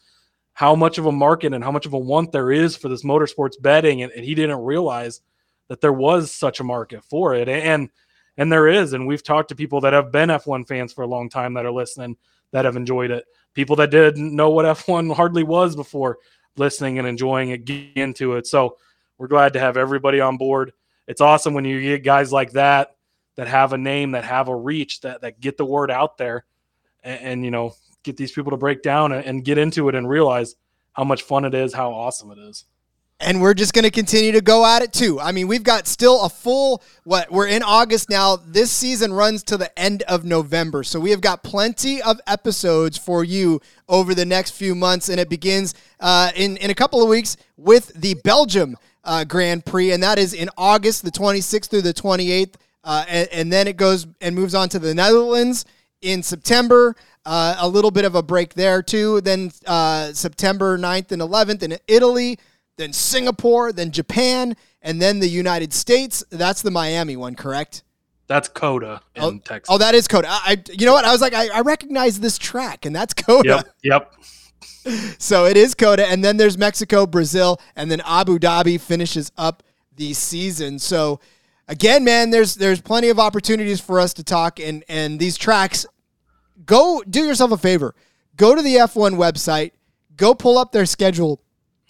how 0.53 0.73
much 0.73 0.97
of 0.97 1.05
a 1.05 1.11
market 1.11 1.53
and 1.53 1.63
how 1.63 1.71
much 1.71 1.85
of 1.85 1.93
a 1.93 1.99
want 1.99 2.31
there 2.31 2.51
is 2.51 2.77
for 2.77 2.87
this 2.89 3.03
motorsports 3.03 3.61
betting, 3.61 4.01
and, 4.01 4.11
and 4.13 4.25
he 4.25 4.33
didn't 4.33 4.63
realize 4.63 5.21
that 5.67 5.81
there 5.81 5.93
was 5.93 6.31
such 6.31 6.59
a 6.59 6.63
market 6.63 7.03
for 7.03 7.35
it, 7.35 7.49
and 7.49 7.89
and 8.37 8.51
there 8.51 8.67
is, 8.67 8.93
and 8.93 9.07
we've 9.07 9.23
talked 9.23 9.49
to 9.49 9.55
people 9.55 9.81
that 9.81 9.93
have 9.93 10.11
been 10.11 10.29
F1 10.29 10.67
fans 10.67 10.93
for 10.93 11.03
a 11.03 11.07
long 11.07 11.29
time 11.29 11.53
that 11.53 11.65
are 11.65 11.71
listening 11.71 12.17
that 12.51 12.65
have 12.65 12.75
enjoyed 12.75 13.11
it. 13.11 13.25
People 13.53 13.75
that 13.77 13.91
didn't 13.91 14.35
know 14.35 14.49
what 14.49 14.65
F1 14.65 15.15
hardly 15.15 15.43
was 15.43 15.75
before 15.75 16.17
listening 16.57 16.99
and 16.99 17.07
enjoying 17.07 17.49
it, 17.49 17.65
getting 17.65 17.91
into 17.95 18.33
it. 18.33 18.47
So 18.47 18.77
we're 19.17 19.27
glad 19.27 19.53
to 19.53 19.59
have 19.59 19.77
everybody 19.77 20.19
on 20.19 20.37
board. 20.37 20.73
It's 21.07 21.21
awesome 21.21 21.53
when 21.53 21.65
you 21.65 21.81
get 21.81 22.03
guys 22.03 22.31
like 22.31 22.51
that 22.53 22.95
that 23.35 23.47
have 23.47 23.73
a 23.73 23.77
name, 23.77 24.11
that 24.11 24.23
have 24.23 24.47
a 24.47 24.55
reach, 24.55 25.01
that 25.01 25.21
that 25.21 25.39
get 25.39 25.57
the 25.57 25.65
word 25.65 25.91
out 25.91 26.17
there, 26.17 26.45
and, 27.03 27.21
and 27.21 27.45
you 27.45 27.51
know 27.51 27.75
get 28.03 28.17
these 28.17 28.31
people 28.31 28.51
to 28.51 28.57
break 28.57 28.81
down 28.81 29.11
and, 29.11 29.25
and 29.25 29.45
get 29.45 29.57
into 29.57 29.89
it 29.89 29.95
and 29.95 30.07
realize 30.07 30.55
how 30.93 31.03
much 31.03 31.23
fun 31.23 31.45
it 31.45 31.53
is, 31.53 31.73
how 31.73 31.91
awesome 31.91 32.31
it 32.31 32.37
is. 32.37 32.65
And 33.19 33.41
we're 33.41 33.53
just 33.53 33.73
going 33.73 33.83
to 33.83 33.91
continue 33.91 34.31
to 34.33 34.41
go 34.41 34.65
at 34.65 34.81
it 34.81 34.91
too. 34.91 35.19
I 35.19 35.31
mean, 35.31 35.47
we've 35.47 35.63
got 35.63 35.87
still 35.87 36.23
a 36.23 36.29
full 36.29 36.83
what 37.03 37.31
we're 37.31 37.47
in 37.47 37.63
August 37.63 38.09
now. 38.09 38.35
This 38.35 38.71
season 38.71 39.13
runs 39.13 39.43
to 39.43 39.57
the 39.57 39.77
end 39.79 40.03
of 40.03 40.25
November, 40.25 40.83
so 40.83 40.99
we 40.99 41.11
have 41.11 41.21
got 41.21 41.43
plenty 41.43 42.01
of 42.01 42.19
episodes 42.27 42.97
for 42.97 43.23
you 43.23 43.61
over 43.87 44.13
the 44.13 44.25
next 44.25 44.51
few 44.51 44.75
months, 44.75 45.09
and 45.09 45.19
it 45.19 45.29
begins 45.29 45.73
uh, 45.99 46.31
in 46.35 46.57
in 46.57 46.69
a 46.69 46.75
couple 46.75 47.01
of 47.01 47.09
weeks 47.09 47.37
with 47.57 47.93
the 47.93 48.15
Belgium 48.15 48.77
uh, 49.05 49.23
Grand 49.23 49.65
Prix, 49.65 49.91
and 49.91 50.03
that 50.03 50.19
is 50.19 50.33
in 50.33 50.49
August, 50.57 51.03
the 51.03 51.11
26th 51.11 51.69
through 51.69 51.83
the 51.83 51.93
28th, 51.93 52.55
uh, 52.83 53.05
and, 53.07 53.29
and 53.31 53.53
then 53.53 53.67
it 53.67 53.77
goes 53.77 54.07
and 54.19 54.35
moves 54.35 54.53
on 54.53 54.67
to 54.69 54.79
the 54.79 54.93
Netherlands 54.93 55.65
in 56.01 56.21
September. 56.21 56.95
Uh, 57.25 57.55
a 57.59 57.67
little 57.67 57.89
bit 57.89 58.05
of 58.05 58.13
a 58.13 58.21
break 58.21 58.53
there 58.53 58.83
too. 58.83 59.19
Then 59.21 59.51
uh, 59.65 60.13
September 60.13 60.77
9th 60.77 61.11
and 61.11 61.21
11th 61.21 61.63
in 61.63 61.77
Italy, 61.87 62.37
then 62.77 62.93
Singapore, 62.93 63.71
then 63.71 63.91
Japan, 63.91 64.55
and 64.81 65.01
then 65.01 65.19
the 65.19 65.27
United 65.29 65.73
States. 65.73 66.23
That's 66.29 66.61
the 66.61 66.71
Miami 66.71 67.15
one, 67.15 67.35
correct? 67.35 67.83
That's 68.27 68.47
COTA 68.47 69.01
in 69.15 69.23
Oh, 69.23 69.37
Texas. 69.37 69.67
oh, 69.69 69.77
that 69.77 69.93
is 69.95 70.07
COTA. 70.07 70.27
I, 70.29 70.61
you 70.71 70.85
know 70.85 70.93
what? 70.93 71.05
I 71.05 71.11
was 71.11 71.21
like, 71.21 71.33
I, 71.33 71.47
I 71.49 71.61
recognize 71.61 72.19
this 72.19 72.37
track, 72.37 72.85
and 72.85 72.95
that's 72.95 73.13
COTA. 73.13 73.47
yep, 73.47 73.67
yep. 73.83 74.11
So 75.19 75.45
it 75.45 75.57
is 75.57 75.73
COTA, 75.73 76.07
and 76.07 76.23
then 76.23 76.37
there's 76.37 76.57
Mexico, 76.57 77.05
Brazil, 77.07 77.59
and 77.75 77.89
then 77.89 78.01
Abu 78.05 78.37
Dhabi 78.37 78.79
finishes 78.79 79.31
up 79.37 79.63
the 79.95 80.13
season. 80.13 80.77
So 80.77 81.19
again, 81.67 82.03
man, 82.03 82.29
there's 82.29 82.53
there's 82.55 82.81
plenty 82.81 83.09
of 83.09 83.17
opportunities 83.19 83.79
for 83.81 83.99
us 83.99 84.13
to 84.15 84.23
talk, 84.23 84.59
and 84.59 84.83
and 84.89 85.19
these 85.19 85.37
tracks. 85.37 85.85
Go 86.65 87.03
do 87.09 87.23
yourself 87.23 87.51
a 87.51 87.57
favor. 87.57 87.93
Go 88.37 88.55
to 88.55 88.61
the 88.61 88.75
F1 88.75 89.15
website. 89.17 89.71
Go 90.17 90.33
pull 90.33 90.57
up 90.57 90.71
their 90.71 90.85
schedule, 90.85 91.41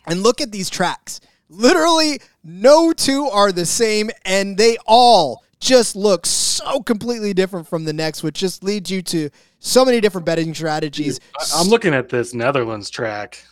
and 0.07 0.23
look 0.23 0.41
at 0.41 0.51
these 0.51 0.69
tracks. 0.69 1.19
Literally, 1.49 2.19
no 2.43 2.91
two 2.91 3.25
are 3.25 3.51
the 3.51 3.65
same, 3.65 4.09
and 4.25 4.57
they 4.57 4.77
all 4.85 5.43
just 5.59 5.95
look 5.95 6.25
so 6.25 6.81
completely 6.81 7.33
different 7.33 7.67
from 7.67 7.85
the 7.85 7.93
next, 7.93 8.23
which 8.23 8.35
just 8.35 8.63
leads 8.63 8.91
you 8.91 9.01
to 9.01 9.29
so 9.59 9.85
many 9.85 10.01
different 10.01 10.25
betting 10.25 10.53
strategies. 10.53 11.19
I'm 11.55 11.67
looking 11.67 11.93
at 11.93 12.09
this 12.09 12.33
Netherlands 12.33 12.89
track. 12.89 13.43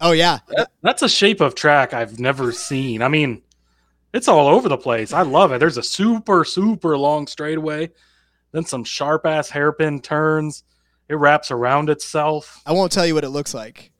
Oh 0.00 0.12
yeah, 0.12 0.38
That, 0.48 0.70
that's 0.82 1.02
a 1.02 1.08
shape 1.08 1.40
of 1.40 1.54
track 1.54 1.92
I've 1.92 2.18
never 2.18 2.52
seen. 2.52 3.02
I 3.02 3.08
mean, 3.08 3.42
it's 4.14 4.28
all 4.28 4.48
over 4.48 4.68
the 4.68 4.78
place. 4.78 5.12
I 5.12 5.22
love 5.22 5.52
it. 5.52 5.58
There's 5.58 5.76
a 5.76 5.82
super, 5.82 6.44
super 6.44 6.96
long 6.96 7.26
straightaway, 7.26 7.90
then 8.52 8.64
some 8.64 8.82
sharp 8.82 9.26
ass 9.26 9.50
hairpin 9.50 10.00
turns. 10.00 10.64
It 11.08 11.16
wraps 11.16 11.50
around 11.50 11.90
itself. 11.90 12.62
I 12.64 12.72
won't 12.72 12.92
tell 12.92 13.06
you 13.06 13.14
what 13.14 13.24
it 13.24 13.30
looks 13.30 13.52
like. 13.52 13.90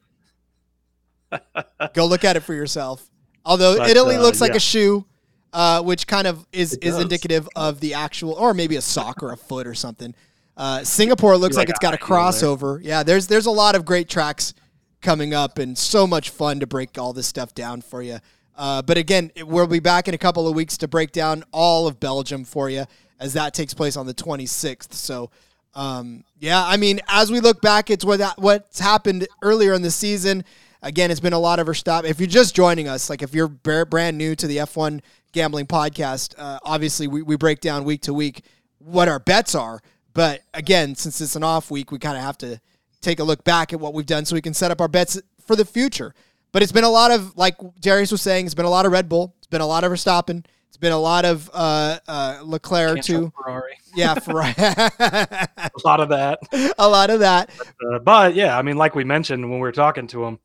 Go 1.95 2.07
look 2.07 2.24
at 2.24 2.37
it 2.37 2.41
for 2.41 2.55
yourself. 2.55 3.09
Although 3.45 3.78
But, 3.78 3.91
Italy 3.91 4.16
uh, 4.16 4.20
looks 4.22 4.41
like 4.41 4.51
yeah. 4.53 4.57
a 4.57 4.61
shoe, 4.61 5.07
uh, 5.53 5.83
which 5.83 6.07
kind 6.07 6.26
of 6.26 6.47
is 6.53 6.74
It 6.74 6.85
is 6.85 6.95
does. 6.95 7.03
indicative 7.03 7.49
of 7.57 7.81
the 7.81 7.95
actual, 7.95 8.33
or 8.33 8.55
maybe 8.55 8.76
a 8.76 8.83
sock 8.83 9.22
or 9.22 9.33
a 9.33 9.37
foot 9.37 9.66
or 9.66 9.74
something. 9.74 10.14
Uh, 10.57 10.85
Singapore 10.85 11.37
looks 11.37 11.57
like 11.57 11.68
like 11.68 11.70
it's 11.70 11.78
got 11.78 11.95
a 11.95 11.97
a 11.97 11.99
there. 11.99 12.07
crossover. 12.18 12.81
Yeah, 12.83 13.03
there's 13.03 13.26
there's 13.28 13.47
a 13.47 13.51
lot 13.51 13.74
of 13.74 13.85
great 13.85 14.09
tracks 14.09 14.53
coming 15.01 15.33
up, 15.33 15.59
and 15.59 15.78
so 15.78 16.07
much 16.07 16.28
fun 16.31 16.61
to 16.61 16.66
break 16.66 16.99
all 16.99 17.12
this 17.14 17.26
stuff 17.26 17.55
down 17.55 17.81
for 17.81 18.03
you. 18.03 18.18
Uh, 18.57 18.83
but 18.83 18.99
again, 18.99 19.31
it- 19.35 19.47
we'll 19.49 19.66
be 19.66 19.81
back 19.81 20.07
in 20.07 20.12
a 20.14 20.18
couple 20.18 20.47
of 20.47 20.55
weeks 20.55 20.76
to 20.76 20.87
break 20.89 21.12
down 21.12 21.43
all 21.53 21.87
of 21.87 21.99
Belgium 21.99 22.45
for 22.45 22.68
you, 22.68 22.85
as 23.18 23.33
that 23.33 23.55
takes 23.55 23.72
place 23.72 23.97
on 23.97 24.05
the 24.07 24.12
26th. 24.12 24.93
So, 24.93 25.31
um, 25.74 26.24
yeah, 26.39 26.62
I 26.66 26.76
mean, 26.76 27.01
as 27.09 27.33
we 27.33 27.41
look 27.41 27.62
back, 27.62 27.89
it's 27.89 28.05
what 28.05 28.18
that, 28.18 28.39
what's 28.39 28.78
happened 28.81 29.26
earlier 29.41 29.72
in 29.72 29.81
the 29.81 29.91
season. 29.91 30.45
Again, 30.83 31.11
it's 31.11 31.20
been 31.20 31.33
a 31.35 31.39
lot 31.39 31.59
of 31.59 31.66
Verstappen. 31.66 32.05
If 32.05 32.20
you're 32.20 32.26
just 32.26 32.55
joining 32.55 32.89
us, 32.89 33.11
like 33.11 33.22
if 33.22 33.35
you're 33.35 33.49
brand 33.49 34.16
new 34.16 34.35
to 34.35 34.47
the 34.47 34.59
F1 34.59 35.01
gambling 35.33 35.66
podcast, 35.66 36.35
uh, 36.39 36.59
obviously 36.64 37.07
we, 37.07 37.22
we 37.22 37.37
break 37.37 37.61
down 37.61 37.85
week 37.85 38.03
to 38.03 38.14
week 38.14 38.45
what 38.78 39.09
our 39.09 39.18
bets 39.18 39.55
are. 39.55 39.81
But 40.14 40.41
again, 40.55 40.95
since 40.95 41.20
it's 41.20 41.37
an 41.37 41.45
off 41.45 41.70
week, 41.70 41.93
we 41.93 41.99
kind 41.99 42.16
of 42.16 42.22
have 42.22 42.39
to 42.39 42.61
take 43.01 43.20
a 43.20 43.24
look 43.24 43.45
back 43.45 43.72
at 43.72 43.81
what 43.81 43.95
we've 43.95 44.07
done 44.07 44.24
so 44.24 44.35
we 44.35 44.41
can 44.41 44.55
set 44.55 44.70
up 44.70 44.81
our 44.81 44.89
bets 44.89 45.20
for 45.47 45.55
the 45.55 45.64
future. 45.64 46.14
But 46.53 46.62
it's 46.62 46.72
been 46.72 46.85
a 46.85 46.91
lot 46.91 47.11
of, 47.11 47.37
like 47.37 47.57
Darius 47.78 48.11
was 48.11 48.22
saying, 48.22 48.47
it's 48.47 48.55
been 48.55 48.64
a 48.64 48.70
lot 48.70 48.87
of 48.87 48.93
Red 48.93 49.09
Bull. 49.09 49.35
It's 49.39 49.47
been 49.47 49.61
a 49.61 49.66
lot 49.66 49.85
of 49.85 49.93
Verstappen. 49.93 50.45
It's 50.68 50.76
been 50.76 50.93
a 50.93 50.99
lot 50.99 51.24
of 51.24 51.49
uh, 51.53 51.99
uh, 52.09 52.41
Leclerc 52.43 52.97
Can't 52.97 53.05
too. 53.05 53.33
Ferrari. 53.37 53.72
Yeah, 53.95 54.14
Ferrari. 54.18 54.55
A 54.59 55.70
lot 55.85 56.01
of 56.01 56.09
that. 56.09 56.39
a 56.78 56.89
lot 56.89 57.11
of 57.11 57.20
that. 57.20 57.51
Uh, 57.87 57.99
but 57.99 58.35
yeah, 58.35 58.59
I 58.59 58.62
mean, 58.62 58.76
like 58.76 58.95
we 58.95 59.05
mentioned 59.05 59.43
when 59.43 59.59
we 59.59 59.61
were 59.61 59.72
talking 59.72 60.07
to 60.09 60.24
him, 60.24 60.39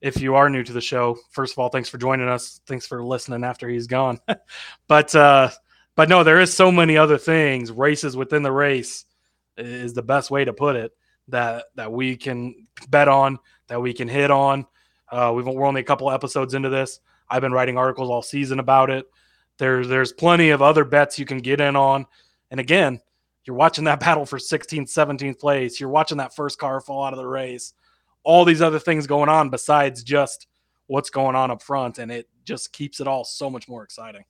if 0.00 0.20
you 0.20 0.34
are 0.34 0.48
new 0.48 0.62
to 0.62 0.72
the 0.72 0.80
show, 0.80 1.18
first 1.30 1.52
of 1.52 1.58
all, 1.58 1.68
thanks 1.68 1.88
for 1.88 1.98
joining 1.98 2.28
us. 2.28 2.60
Thanks 2.66 2.86
for 2.86 3.04
listening 3.04 3.44
after 3.44 3.68
he's 3.68 3.86
gone. 3.86 4.18
but 4.88 5.14
uh, 5.14 5.50
but 5.94 6.08
no, 6.08 6.24
there 6.24 6.40
is 6.40 6.52
so 6.52 6.72
many 6.72 6.96
other 6.96 7.18
things. 7.18 7.70
Races 7.70 8.16
within 8.16 8.42
the 8.42 8.52
race 8.52 9.04
is 9.56 9.92
the 9.92 10.02
best 10.02 10.30
way 10.30 10.44
to 10.44 10.52
put 10.52 10.76
it. 10.76 10.92
That 11.28 11.66
that 11.74 11.92
we 11.92 12.16
can 12.16 12.66
bet 12.88 13.08
on, 13.08 13.38
that 13.68 13.80
we 13.80 13.92
can 13.92 14.08
hit 14.08 14.30
on. 14.30 14.66
Uh, 15.10 15.32
we've 15.34 15.46
we're 15.46 15.66
only 15.66 15.80
a 15.80 15.84
couple 15.84 16.10
episodes 16.10 16.54
into 16.54 16.68
this. 16.68 17.00
I've 17.28 17.42
been 17.42 17.52
writing 17.52 17.78
articles 17.78 18.10
all 18.10 18.22
season 18.22 18.58
about 18.58 18.90
it. 18.90 19.06
There's 19.58 19.88
there's 19.88 20.12
plenty 20.12 20.50
of 20.50 20.62
other 20.62 20.84
bets 20.84 21.18
you 21.18 21.26
can 21.26 21.38
get 21.38 21.60
in 21.60 21.76
on. 21.76 22.06
And 22.50 22.58
again, 22.58 23.00
you're 23.44 23.56
watching 23.56 23.84
that 23.84 24.00
battle 24.00 24.26
for 24.26 24.38
16th, 24.38 24.90
17th 24.90 25.38
place. 25.38 25.78
You're 25.78 25.90
watching 25.90 26.18
that 26.18 26.34
first 26.34 26.58
car 26.58 26.80
fall 26.80 27.04
out 27.04 27.12
of 27.12 27.18
the 27.18 27.26
race. 27.26 27.74
All 28.24 28.44
these 28.44 28.62
other 28.62 28.78
things 28.78 29.06
going 29.06 29.28
on 29.28 29.50
besides 29.50 30.02
just 30.02 30.46
what's 30.86 31.10
going 31.10 31.36
on 31.36 31.50
up 31.50 31.62
front. 31.62 31.98
And 31.98 32.10
it 32.10 32.28
just 32.44 32.72
keeps 32.72 33.00
it 33.00 33.06
all 33.06 33.24
so 33.24 33.48
much 33.48 33.68
more 33.68 33.82
exciting. 33.82 34.24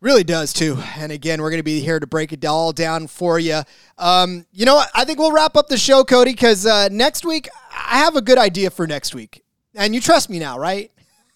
Really 0.00 0.24
does 0.24 0.52
too. 0.52 0.76
And 0.98 1.10
again, 1.10 1.40
we're 1.40 1.50
going 1.50 1.60
to 1.60 1.64
be 1.64 1.80
here 1.80 1.98
to 1.98 2.06
break 2.06 2.32
it 2.32 2.44
all 2.44 2.72
down 2.72 3.06
for 3.06 3.38
you. 3.38 3.62
Um, 3.96 4.46
you 4.52 4.66
know 4.66 4.74
what? 4.74 4.90
I 4.94 5.04
think 5.04 5.18
we'll 5.18 5.32
wrap 5.32 5.56
up 5.56 5.68
the 5.68 5.78
show, 5.78 6.04
Cody, 6.04 6.32
because 6.32 6.66
uh, 6.66 6.88
next 6.92 7.24
week 7.24 7.48
I 7.72 7.98
have 7.98 8.14
a 8.14 8.20
good 8.20 8.38
idea 8.38 8.70
for 8.70 8.86
next 8.86 9.14
week. 9.14 9.42
And 9.74 9.94
you 9.94 10.00
trust 10.00 10.28
me 10.28 10.38
now, 10.38 10.58
right? 10.58 10.90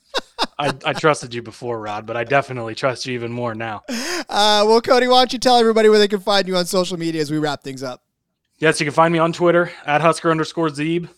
I, 0.58 0.74
I 0.84 0.92
trusted 0.92 1.34
you 1.34 1.42
before, 1.42 1.80
Rod, 1.80 2.04
but 2.04 2.16
I 2.16 2.24
definitely 2.24 2.74
trust 2.74 3.06
you 3.06 3.14
even 3.14 3.32
more 3.32 3.54
now. 3.54 3.82
Uh, 3.88 4.64
well, 4.66 4.80
Cody, 4.80 5.08
why 5.08 5.20
don't 5.20 5.32
you 5.32 5.38
tell 5.38 5.56
everybody 5.56 5.88
where 5.88 5.98
they 5.98 6.08
can 6.08 6.20
find 6.20 6.46
you 6.46 6.56
on 6.56 6.66
social 6.66 6.98
media 6.98 7.20
as 7.20 7.30
we 7.30 7.38
wrap 7.38 7.62
things 7.62 7.82
up? 7.82 8.02
Yes, 8.58 8.78
you 8.78 8.84
can 8.84 8.92
find 8.92 9.12
me 9.12 9.18
on 9.18 9.32
Twitter 9.32 9.70
at 9.86 10.02
Husker 10.02 10.30
underscore 10.30 10.68
Zeeb. 10.68 11.08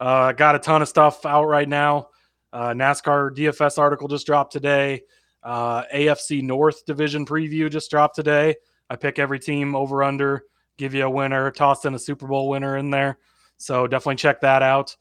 Uh, 0.00 0.32
got 0.32 0.54
a 0.54 0.58
ton 0.58 0.80
of 0.82 0.88
stuff 0.88 1.26
out 1.26 1.44
right 1.44 1.68
now. 1.68 2.08
Uh, 2.52 2.70
NASCAR 2.70 3.36
DFS 3.36 3.78
article 3.78 4.08
just 4.08 4.26
dropped 4.26 4.52
today. 4.52 5.02
Uh, 5.42 5.84
AFC 5.94 6.42
North 6.42 6.84
division 6.86 7.24
preview 7.24 7.70
just 7.70 7.90
dropped 7.90 8.16
today. 8.16 8.56
I 8.88 8.96
pick 8.96 9.18
every 9.18 9.38
team 9.38 9.76
over 9.76 10.02
under, 10.02 10.44
give 10.78 10.94
you 10.94 11.04
a 11.04 11.10
winner, 11.10 11.50
tossed 11.50 11.84
in 11.84 11.94
a 11.94 11.98
Super 11.98 12.26
Bowl 12.26 12.48
winner 12.48 12.76
in 12.78 12.90
there. 12.90 13.18
So 13.58 13.86
definitely 13.86 14.16
check 14.16 14.40
that 14.40 14.62
out. 14.62 14.96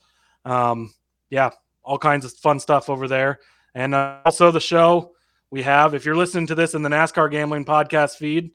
Um, 0.46 0.94
yeah, 1.30 1.52
all 1.82 1.98
kinds 1.98 2.26
of 2.26 2.34
fun 2.34 2.60
stuff 2.60 2.90
over 2.90 3.08
there. 3.08 3.40
And 3.74 3.96
uh, 3.96 4.20
also 4.26 4.52
the 4.52 4.60
show 4.60 5.14
we 5.50 5.64
have, 5.64 5.94
if 5.94 6.06
you're 6.06 6.16
listening 6.16 6.48
to 6.48 6.56
this 6.56 6.76
in 6.76 6.84
the 6.84 6.90
NASCAR 6.90 7.32
Gambling 7.32 7.66
Podcast 7.66 8.18
feed, 8.18 8.52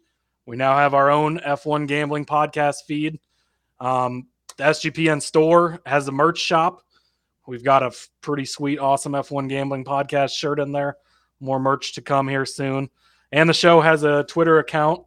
we 0.47 0.57
now 0.57 0.77
have 0.77 0.95
our 0.95 1.11
own 1.11 1.39
F1 1.41 1.89
Gambling 1.89 2.27
Podcast 2.27 2.85
feed. 2.87 3.19
Um, 3.81 4.29
the 4.57 4.65
SGPN 4.65 5.21
store 5.21 5.81
has 5.87 6.09
a 6.09 6.13
merch 6.13 6.39
shop. 6.39 6.83
We've 7.47 7.65
got 7.65 7.83
a 7.83 7.87
f- 7.87 8.09
pretty 8.21 8.45
sweet, 8.45 8.79
awesome 8.79 9.13
F1 9.13 9.49
Gambling 9.49 9.85
Podcast 9.85 10.31
shirt 10.31 10.59
in 10.61 10.73
there. 10.73 10.97
More 11.41 11.61
merch 11.61 11.95
to 11.95 12.03
come 12.03 12.29
here 12.29 12.47
soon. 12.47 12.89
And 13.33 13.49
the 13.49 13.55
show 13.55 13.81
has 13.81 14.03
a 14.03 14.25
Twitter 14.25 14.59
account 14.59 15.03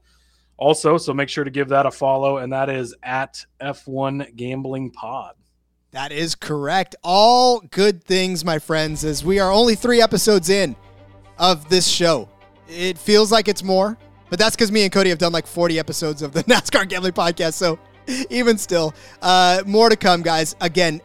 also, 0.57 0.97
so 0.97 1.13
make 1.13 1.29
sure 1.29 1.43
to 1.43 1.51
give 1.51 1.69
that 1.69 1.85
a 1.85 1.91
follow, 1.91 2.37
and 2.37 2.51
that 2.51 2.69
is 2.69 2.95
at 3.03 3.45
F1 3.61 4.35
Gambling 4.35 4.91
Pod. 4.91 5.35
That 5.91 6.11
is 6.11 6.35
correct. 6.35 6.95
All 7.03 7.59
good 7.59 8.03
things, 8.03 8.43
my 8.43 8.59
friends, 8.59 9.03
as 9.05 9.23
we 9.23 9.39
are 9.39 9.51
only 9.51 9.75
three 9.75 10.01
episodes 10.01 10.49
in 10.49 10.75
of 11.37 11.69
this 11.69 11.87
show. 11.87 12.27
It 12.67 12.97
feels 12.97 13.31
like 13.31 13.47
it's 13.47 13.63
more, 13.63 13.97
but 14.29 14.37
that's 14.39 14.55
because 14.55 14.71
me 14.71 14.83
and 14.83 14.91
Cody 14.91 15.09
have 15.09 15.19
done 15.19 15.31
like 15.31 15.47
40 15.47 15.79
episodes 15.79 16.21
of 16.21 16.33
the 16.33 16.43
NASCAR 16.45 16.89
Gambling 16.89 17.13
Podcast. 17.13 17.53
So 17.53 17.79
even 18.29 18.57
still, 18.57 18.93
uh, 19.21 19.63
more 19.65 19.89
to 19.89 19.95
come, 19.95 20.21
guys. 20.21 20.55
Again, 20.61 21.01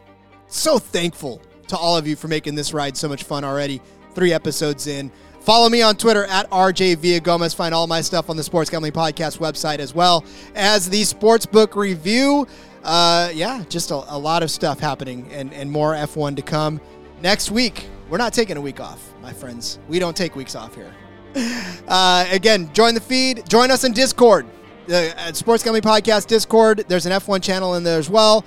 so 0.47 0.77
thankful 0.77 1.41
to 1.67 1.77
all 1.77 1.97
of 1.97 2.07
you 2.07 2.15
for 2.15 2.27
making 2.27 2.55
this 2.55 2.73
ride 2.73 2.95
so 2.95 3.07
much 3.07 3.23
fun 3.23 3.43
already. 3.43 3.81
Three 4.13 4.33
episodes 4.33 4.87
in. 4.87 5.11
Follow 5.41 5.67
me 5.67 5.81
on 5.81 5.97
Twitter 5.97 6.23
at 6.25 6.49
RJ 6.51 6.97
Villagomez. 6.97 7.53
Find 7.53 7.73
all 7.73 7.85
my 7.87 7.99
stuff 7.99 8.29
on 8.29 8.37
the 8.37 8.43
Sports 8.43 8.69
Gambling 8.69 8.93
Podcast 8.93 9.39
website 9.39 9.79
as 9.79 9.93
well 9.93 10.23
as 10.55 10.89
the 10.89 11.01
Sportsbook 11.01 11.75
Review. 11.75 12.47
Uh, 12.83 13.29
yeah, 13.33 13.63
just 13.67 13.91
a, 13.91 13.95
a 13.95 14.17
lot 14.17 14.43
of 14.43 14.51
stuff 14.51 14.79
happening 14.79 15.27
and, 15.31 15.53
and 15.53 15.69
more 15.69 15.93
F1 15.93 16.35
to 16.37 16.41
come. 16.41 16.79
Next 17.21 17.51
week, 17.51 17.87
we're 18.09 18.17
not 18.17 18.33
taking 18.33 18.57
a 18.57 18.61
week 18.61 18.79
off, 18.79 19.13
my 19.21 19.33
friends. 19.33 19.79
We 19.87 19.99
don't 19.99 20.15
take 20.15 20.35
weeks 20.35 20.55
off 20.55 20.75
here. 20.75 20.93
Uh, 21.85 22.25
again, 22.31 22.71
join 22.73 22.93
the 22.93 23.01
feed. 23.01 23.47
Join 23.49 23.69
us 23.69 23.83
in 23.83 23.91
Discord, 23.91 24.45
the 24.87 25.33
Sports 25.33 25.63
Gambling 25.63 25.83
Podcast 25.83 26.27
Discord. 26.27 26.85
There's 26.87 27.05
an 27.05 27.11
F1 27.11 27.41
channel 27.41 27.75
in 27.75 27.83
there 27.83 27.99
as 27.99 28.09
well. 28.09 28.43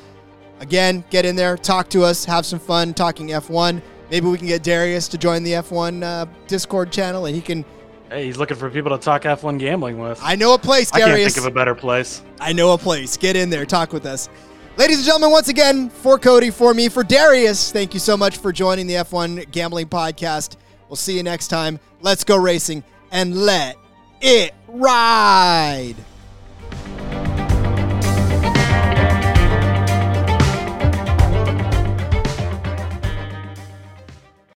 Again, 0.60 1.04
get 1.10 1.24
in 1.24 1.36
there, 1.36 1.56
talk 1.56 1.88
to 1.90 2.02
us, 2.02 2.24
have 2.24 2.46
some 2.46 2.58
fun 2.58 2.94
talking 2.94 3.28
F1. 3.28 3.82
Maybe 4.10 4.26
we 4.26 4.38
can 4.38 4.46
get 4.46 4.62
Darius 4.62 5.08
to 5.08 5.18
join 5.18 5.42
the 5.42 5.52
F1 5.52 6.02
uh, 6.02 6.26
Discord 6.46 6.92
channel, 6.92 7.26
and 7.26 7.34
he 7.34 7.42
can. 7.42 7.64
Hey, 8.08 8.24
he's 8.24 8.36
looking 8.36 8.56
for 8.56 8.70
people 8.70 8.96
to 8.96 9.02
talk 9.02 9.22
F1 9.22 9.58
gambling 9.58 9.98
with. 9.98 10.20
I 10.22 10.36
know 10.36 10.54
a 10.54 10.58
place, 10.58 10.92
I 10.92 11.00
can't 11.00 11.16
think 11.16 11.36
of 11.36 11.44
a 11.46 11.50
better 11.50 11.74
place. 11.74 12.22
I 12.40 12.52
know 12.52 12.72
a 12.72 12.78
place. 12.78 13.16
Get 13.16 13.36
in 13.36 13.50
there, 13.50 13.66
talk 13.66 13.92
with 13.92 14.06
us. 14.06 14.28
Ladies 14.76 14.98
and 14.98 15.06
gentlemen, 15.06 15.30
once 15.30 15.48
again, 15.48 15.88
for 15.90 16.18
Cody, 16.18 16.50
for 16.50 16.74
me, 16.74 16.88
for 16.88 17.02
Darius, 17.02 17.72
thank 17.72 17.94
you 17.94 18.00
so 18.00 18.16
much 18.16 18.36
for 18.36 18.52
joining 18.52 18.86
the 18.86 18.94
F1 18.94 19.50
Gambling 19.50 19.88
Podcast. 19.88 20.56
We'll 20.88 20.96
see 20.96 21.16
you 21.16 21.22
next 21.22 21.48
time. 21.48 21.80
Let's 22.00 22.24
go 22.24 22.36
racing 22.36 22.84
and 23.10 23.36
let 23.36 23.76
it 24.20 24.54
ride. 24.68 25.96